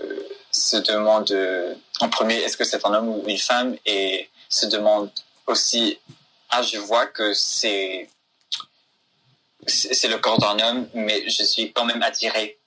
se 0.52 0.76
demandent 0.76 1.32
euh, 1.32 1.74
en 2.00 2.08
premier 2.08 2.36
est-ce 2.36 2.56
que 2.56 2.64
c'est 2.64 2.84
un 2.86 2.94
homme 2.94 3.08
ou 3.08 3.24
une 3.26 3.38
femme? 3.38 3.74
Et 3.86 4.28
se 4.48 4.66
demandent 4.66 5.10
aussi 5.46 5.98
ah 6.50 6.62
je 6.62 6.78
vois 6.78 7.06
que 7.06 7.32
c'est 7.32 8.08
c'est 9.70 10.08
le 10.08 10.18
corps 10.18 10.38
d'un 10.38 10.58
homme 10.58 10.88
mais 10.94 11.28
je 11.28 11.42
suis 11.44 11.72
quand 11.72 11.84
même 11.84 12.02
attiré 12.02 12.58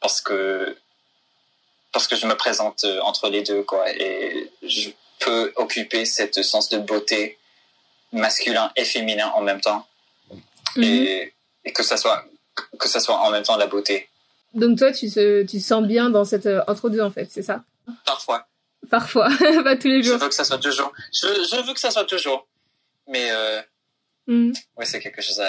parce 0.00 0.20
que 0.20 0.76
parce 1.92 2.06
que 2.06 2.14
je 2.16 2.26
me 2.26 2.36
présente 2.36 2.84
euh, 2.84 3.00
entre 3.02 3.28
les 3.28 3.42
deux 3.42 3.62
quoi. 3.64 3.90
Et 3.90 4.50
je 4.62 4.90
peux 5.18 5.52
occuper 5.56 6.04
cette 6.04 6.42
sens 6.42 6.68
de 6.68 6.78
beauté 6.78 7.36
masculin 8.12 8.70
et 8.76 8.84
féminin 8.84 9.28
en 9.34 9.42
même 9.42 9.60
temps. 9.60 9.86
Mhm. 10.76 10.84
et, 10.84 11.34
et 11.64 11.72
que 11.72 11.82
ça 11.82 11.96
soit 11.96 12.24
que 12.78 12.88
ça 12.88 13.00
soit 13.00 13.16
en 13.18 13.30
même 13.30 13.42
temps 13.42 13.56
la 13.56 13.66
beauté. 13.66 14.08
Donc 14.54 14.78
toi, 14.78 14.92
tu 14.92 15.10
te, 15.10 15.42
tu 15.42 15.58
te 15.58 15.62
sens 15.64 15.84
bien 15.84 16.10
dans 16.10 16.24
cette 16.24 16.46
euh, 16.46 16.62
entre-deux, 16.66 17.00
en 17.00 17.10
fait, 17.10 17.28
c'est 17.30 17.42
ça? 17.42 17.62
Parfois. 18.04 18.46
Parfois, 18.90 19.28
pas 19.64 19.76
tous 19.76 19.88
les 19.88 20.02
je 20.02 20.08
jours. 20.08 20.18
veux 20.18 20.28
que 20.28 20.34
ça 20.34 20.44
soit 20.44 20.58
toujours. 20.58 20.92
Je, 21.12 21.26
je 21.26 21.66
veux 21.66 21.72
que 21.74 21.80
ça 21.80 21.90
soit 21.90 22.04
toujours. 22.04 22.46
Mais 23.08 23.30
euh, 23.30 23.60
Mhm. 24.30 24.52
ouais 24.76 24.84
c'est 24.84 25.00
quelque 25.00 25.20
chose 25.20 25.40
à, 25.40 25.48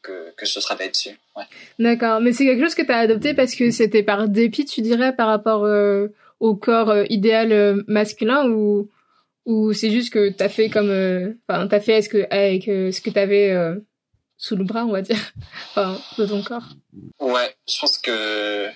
que, 0.00 0.30
que 0.36 0.46
je 0.46 0.58
travaille 0.58 0.88
dessus 0.90 1.10
ouais. 1.36 1.44
D'accord, 1.78 2.20
mais 2.22 2.32
c'est 2.32 2.46
quelque 2.46 2.62
chose 2.64 2.74
que 2.74 2.80
tu 2.82 2.90
as 2.90 2.98
adopté 3.00 3.34
parce 3.34 3.54
que 3.54 3.70
c'était 3.70 4.02
par 4.02 4.26
dépit, 4.28 4.64
tu 4.64 4.80
dirais, 4.80 5.14
par 5.14 5.28
rapport 5.28 5.64
euh, 5.64 6.08
au 6.40 6.54
corps 6.56 6.88
euh, 6.90 7.04
idéal 7.10 7.52
euh, 7.52 7.82
masculin 7.88 8.48
ou 8.48 8.88
ou 9.44 9.72
c'est 9.74 9.90
juste 9.90 10.12
que 10.12 10.30
t'as 10.30 10.48
fait 10.48 10.70
comme, 10.70 10.88
euh, 10.88 11.32
enfin 11.48 11.66
t'as 11.68 11.80
fait 11.80 11.94
est-ce 11.98 12.08
que 12.08 12.26
avec 12.30 12.68
euh, 12.68 12.90
ce 12.90 13.00
que 13.02 13.10
t'avais 13.10 13.50
euh, 13.50 13.74
sous 14.38 14.56
le 14.56 14.64
bras, 14.64 14.84
on 14.86 14.92
va 14.92 15.02
dire, 15.02 15.18
enfin 15.70 15.98
de 16.16 16.24
ton 16.26 16.42
corps. 16.42 16.68
ouais 17.20 17.54
je 17.68 17.78
pense 17.80 17.98
que 17.98 18.66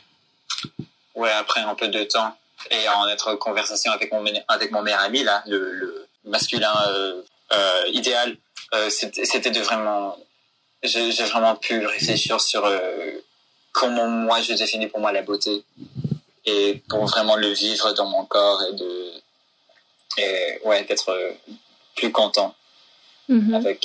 ouais 1.15 1.31
après 1.31 1.61
un 1.63 1.75
peu 1.75 1.89
de 1.89 2.05
temps 2.05 2.37
et 2.71 2.89
en 2.91 3.09
être 3.09 3.33
en 3.33 3.37
conversation 3.39 3.91
avec 3.93 4.13
mon 4.13 4.23
avec 4.49 4.71
mon 4.71 4.83
meilleur 4.83 5.01
ami 5.01 5.23
là 5.25 5.43
le, 5.47 5.73
le 5.73 6.07
masculin 6.25 6.75
euh, 6.91 7.23
euh, 7.53 7.83
idéal 7.93 8.37
euh, 8.75 8.91
c'était 8.91 9.51
de 9.51 9.61
vraiment 9.61 10.17
j'ai 10.83 11.11
vraiment 11.25 11.57
pu 11.57 11.85
réfléchir 11.87 12.41
sur 12.41 12.65
euh, 12.65 13.13
comment 13.73 14.07
moi 14.09 14.41
je 14.43 14.53
définis 14.53 14.87
pour 14.89 15.01
moi 15.01 15.13
la 15.13 15.23
beauté 15.23 15.65
et 16.45 16.83
pour 16.89 17.05
vraiment 17.07 17.37
le 17.37 17.49
vivre 17.49 17.93
dans 17.95 18.07
mon 18.09 18.25
corps 18.25 18.63
et 18.69 18.75
de 18.75 19.13
et 20.19 20.59
ouais 20.65 20.85
d'être 20.85 21.11
euh, 21.11 21.33
plus 21.97 22.11
content 22.13 22.55
Mhm. 23.29 23.55
avec 23.55 23.85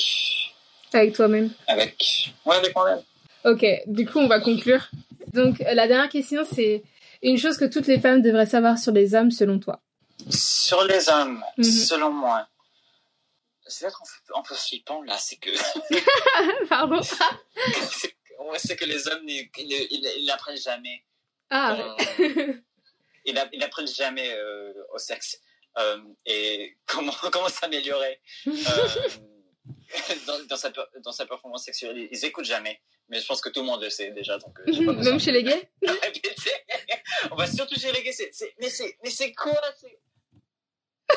Avec 0.94 1.16
toi-même. 1.16 1.50
avec 1.68 2.32
ouais 2.46 2.58
avec 2.58 2.76
moi-même 2.76 3.02
Ok, 3.44 3.66
du 3.88 4.06
coup 4.08 4.20
on 4.20 4.28
va 4.28 4.40
conclure. 4.40 4.88
Donc 5.34 5.58
la 5.60 5.88
dernière 5.88 6.10
question 6.10 6.44
c'est 6.54 6.84
une 7.24 7.40
chose 7.40 7.58
que 7.58 7.66
toutes 7.66 7.88
les 7.88 8.00
femmes 8.00 8.22
devraient 8.22 8.46
savoir 8.46 8.78
sur 8.78 8.92
les 8.92 9.16
hommes 9.16 9.32
selon 9.32 9.58
toi. 9.60 9.80
sur 10.30 10.84
les 10.84 11.10
hommes 11.10 11.44
Mhm. 11.58 11.64
selon 11.64 12.12
moi 12.12 12.48
c'est 13.68 13.86
peut-être 13.86 14.02
un 14.36 14.42
peu- 14.42 14.56
flippant 14.56 15.02
là 15.04 15.18
c'est 15.18 15.38
que 15.38 15.50
Pardon. 16.70 17.02
c'est 18.58 18.76
que 18.76 18.86
les 18.86 19.08
hommes 19.08 19.28
ils 19.28 20.26
n'apprennent 20.26 20.58
jamais 20.58 21.04
Ah. 21.50 21.78
Euh, 22.20 22.54
ils 23.26 23.34
n'a- 23.34 23.50
ils 23.54 23.60
n'apprennent 23.60 23.88
jamais 23.88 24.32
euh, 24.34 24.74
au 24.94 24.98
sexe 24.98 25.40
Euh, 25.78 26.02
et 26.26 26.76
comment 26.86 27.14
comment 27.32 27.48
s'améliorer 27.48 28.20
euh, 28.48 28.54
dans, 30.28 30.40
dans 30.50 30.58
sa 30.58 30.70
dans 31.06 31.14
sa 31.14 31.26
performance 31.26 31.64
sexuelle 31.64 31.98
ils, 31.98 32.10
ils 32.12 32.26
écoutent 32.26 32.44
jamais 32.58 32.82
mais 33.10 33.20
je 33.22 33.26
pense 33.26 33.40
que 33.42 33.48
tout 33.50 33.62
le 33.62 33.68
monde 33.68 33.82
le 33.82 33.90
sait 33.90 34.12
déjà 34.12 34.38
donc 34.38 34.56
Même 35.08 35.20
chez 35.20 35.32
les 35.32 35.44
gays. 35.44 35.70
on 37.32 37.36
va 37.36 37.48
surtout 37.48 37.80
chez 37.80 37.92
les 37.94 38.04
gays 38.04 38.12
c'est- 38.12 38.54
mais 38.60 38.70
c'est 38.70 38.98
mais 39.04 39.10
c'est 39.10 39.34
quoi 39.34 39.60
c'est 39.80 39.98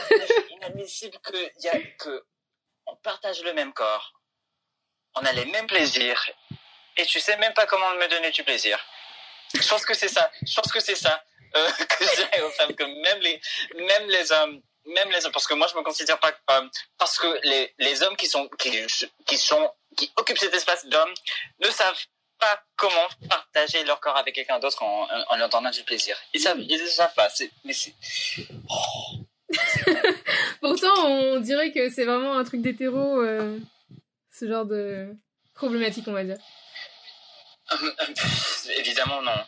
c'est 0.08 0.50
inadmissible 0.56 1.18
que 1.22 1.36
y 1.64 1.68
a 1.68 1.80
que 2.02 2.24
on 2.86 2.96
partage 2.96 3.42
le 3.42 3.52
même 3.52 3.72
corps. 3.72 4.12
On 5.16 5.24
a 5.24 5.32
les 5.32 5.44
mêmes 5.46 5.66
plaisirs. 5.66 6.30
Et 6.96 7.06
tu 7.06 7.20
sais 7.20 7.36
même 7.36 7.54
pas 7.54 7.66
comment 7.66 7.94
me 7.94 8.08
donner 8.08 8.30
du 8.30 8.44
plaisir. 8.44 8.78
Je 9.54 9.68
pense 9.68 9.84
que 9.84 9.94
c'est 9.94 10.08
ça. 10.08 10.30
Je 10.46 10.54
pense 10.54 10.72
que 10.72 10.80
c'est 10.80 10.96
ça 10.96 11.22
euh, 11.56 11.70
que 11.88 12.04
je 12.04 12.14
dirais 12.16 12.40
aux 12.42 12.50
femmes 12.50 12.74
que 12.74 12.84
même 12.84 14.08
les 14.08 14.32
hommes 14.32 14.60
même 14.86 15.10
les 15.10 15.24
hommes 15.24 15.32
parce 15.32 15.46
que 15.46 15.54
moi 15.54 15.66
je 15.66 15.76
me 15.76 15.82
considère 15.82 16.18
pas 16.18 16.32
euh, 16.50 16.68
parce 16.98 17.18
que 17.18 17.40
les 17.78 18.02
hommes 18.02 18.16
qui 18.16 18.26
sont 18.26 18.48
qui 19.96 20.12
occupent 20.16 20.38
cet 20.38 20.54
espace 20.54 20.84
d'hommes 20.86 21.14
ne 21.60 21.70
savent 21.70 22.04
pas 22.38 22.62
comment 22.76 23.08
partager 23.28 23.84
leur 23.84 24.00
corps 24.00 24.16
avec 24.16 24.34
quelqu'un 24.34 24.58
d'autre 24.58 24.82
en, 24.82 25.08
en, 25.28 25.36
leur 25.36 25.48
donnant 25.48 25.70
du 25.70 25.84
plaisir. 25.84 26.18
Ils 26.34 26.40
savent 26.40 26.58
ils 26.60 26.88
savent 26.88 27.14
pas. 27.14 27.28
Mais 27.64 27.72
c'est 27.72 27.94
Pourtant, 30.60 31.06
on 31.06 31.40
dirait 31.40 31.72
que 31.72 31.90
c'est 31.90 32.04
vraiment 32.04 32.36
un 32.36 32.44
truc 32.44 32.62
d'hétéro, 32.62 33.20
euh, 33.22 33.58
ce 34.32 34.48
genre 34.48 34.64
de 34.64 35.08
problématique, 35.54 36.04
on 36.08 36.12
va 36.12 36.24
dire. 36.24 36.38
évidemment 38.78 39.22
non 39.22 39.44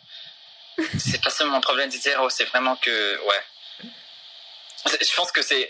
c'est 0.99 1.23
pas 1.23 1.31
seulement 1.31 1.57
un 1.57 1.61
problème 1.61 1.91
d'hétéro 1.91 2.29
c'est 2.31 2.45
vraiment 2.45 2.77
que 2.77 3.19
ouais 3.27 3.43
je 4.87 5.15
pense 5.15 5.33
que 5.33 5.43
c'est 5.43 5.69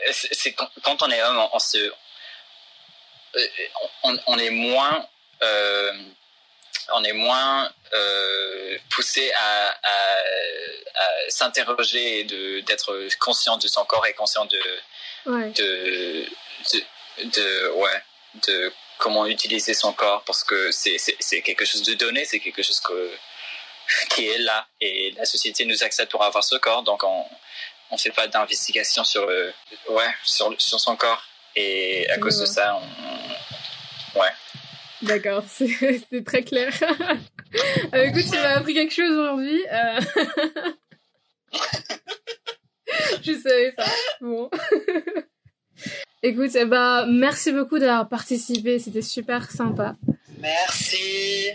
quand, 0.82 1.02
on 1.02 1.10
est 1.10 1.22
homme 1.22 1.40
on, 1.52 1.58
se 1.58 1.78
euh, 3.36 3.46
on, 4.04 4.16
on 4.26 4.38
est 4.38 4.50
moins 4.50 5.06
euh, 5.42 5.92
on 6.92 7.04
est 7.04 7.12
moins 7.12 7.70
euh, 7.92 8.78
poussé 8.90 9.32
à, 9.32 9.68
à, 9.82 10.18
à 10.94 11.30
s'interroger 11.30 12.20
et 12.20 12.24
d'être 12.62 13.08
conscient 13.20 13.56
de 13.58 13.68
son 13.68 13.84
corps 13.84 14.06
et 14.06 14.14
conscient 14.14 14.44
de 14.46 14.60
Ouais. 15.26 15.50
de, 15.50 16.24
de, 16.72 17.24
de, 17.24 17.68
ouais, 17.70 18.02
de 18.46 18.72
comment 18.98 19.26
utiliser 19.26 19.74
son 19.74 19.92
corps 19.92 20.22
parce 20.24 20.44
que 20.44 20.70
c'est, 20.70 21.42
quelque 21.42 21.64
chose 21.64 21.82
de 21.82 21.94
donné, 21.94 22.24
c'est 22.24 22.38
quelque 22.38 22.62
chose 22.62 22.78
que, 22.78 23.10
qui 24.10 24.28
est 24.28 24.38
là 24.38 24.66
et 24.80 25.10
la 25.16 25.24
société 25.24 25.64
nous 25.64 25.82
accepte 25.82 26.12
pour 26.12 26.22
avoir 26.22 26.44
ce 26.44 26.54
corps 26.56 26.82
donc 26.84 27.02
on 27.02 27.24
on 27.90 27.98
fait 27.98 28.10
pas 28.10 28.26
d'investigation 28.28 29.02
sur 29.04 29.22
euh, 29.28 29.52
ouais 29.88 30.14
sur 30.24 30.54
sur 30.58 30.78
son 30.80 30.96
corps. 30.96 31.22
Et 31.56 32.08
à 32.10 32.18
cause 32.18 32.38
de 32.38 32.46
ça 32.46 32.78
on, 34.14 34.20
ouais 34.20 34.32
D'accord, 35.06 35.44
c'est 35.48 36.24
très 36.24 36.42
clair. 36.42 36.72
Euh, 37.94 38.02
écoute, 38.02 38.24
tu 38.24 38.36
m'as 38.36 38.56
appris 38.56 38.74
quelque 38.74 38.92
chose 38.92 39.12
aujourd'hui. 39.12 39.62
euh. 39.72 40.00
Je 43.22 43.32
savais 43.32 43.72
pas. 43.72 43.86
Bon. 44.20 44.50
Écoute, 46.22 46.50
eh 46.54 46.64
ben, 46.66 47.06
merci 47.06 47.52
beaucoup 47.52 47.78
d'avoir 47.78 48.08
participé. 48.08 48.78
C'était 48.78 49.00
super 49.00 49.50
sympa. 49.50 49.96
merci 50.40 51.50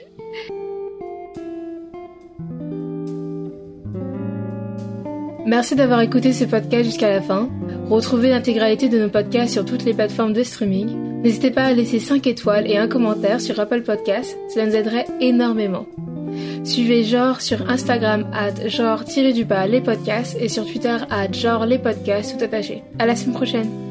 Merci 5.45 5.75
d'avoir 5.75 6.01
écouté 6.01 6.33
ce 6.33 6.45
podcast 6.45 6.85
jusqu'à 6.85 7.09
la 7.09 7.21
fin. 7.21 7.49
Retrouvez 7.89 8.29
l'intégralité 8.29 8.89
de 8.89 8.99
nos 8.99 9.09
podcasts 9.09 9.53
sur 9.53 9.65
toutes 9.65 9.83
les 9.83 9.93
plateformes 9.93 10.33
de 10.33 10.43
streaming. 10.43 11.21
N'hésitez 11.23 11.51
pas 11.51 11.65
à 11.65 11.73
laisser 11.73 11.99
5 11.99 12.25
étoiles 12.27 12.69
et 12.69 12.77
un 12.77 12.87
commentaire 12.87 13.41
sur 13.41 13.59
Apple 13.59 13.81
Podcasts, 13.81 14.37
cela 14.53 14.67
nous 14.67 14.75
aiderait 14.75 15.07
énormément. 15.19 15.85
Suivez 16.63 17.03
Genre 17.03 17.41
sur 17.41 17.69
Instagram 17.69 18.27
at 18.33 18.67
genre-du-bas 18.67 19.67
les 19.67 19.81
podcasts 19.81 20.37
et 20.39 20.47
sur 20.47 20.65
Twitter 20.65 20.97
at 21.09 21.31
genre 21.33 21.65
les 21.65 21.79
tout 21.79 22.43
attaché. 22.43 22.83
À 22.99 23.05
la 23.05 23.15
semaine 23.15 23.35
prochaine. 23.35 23.90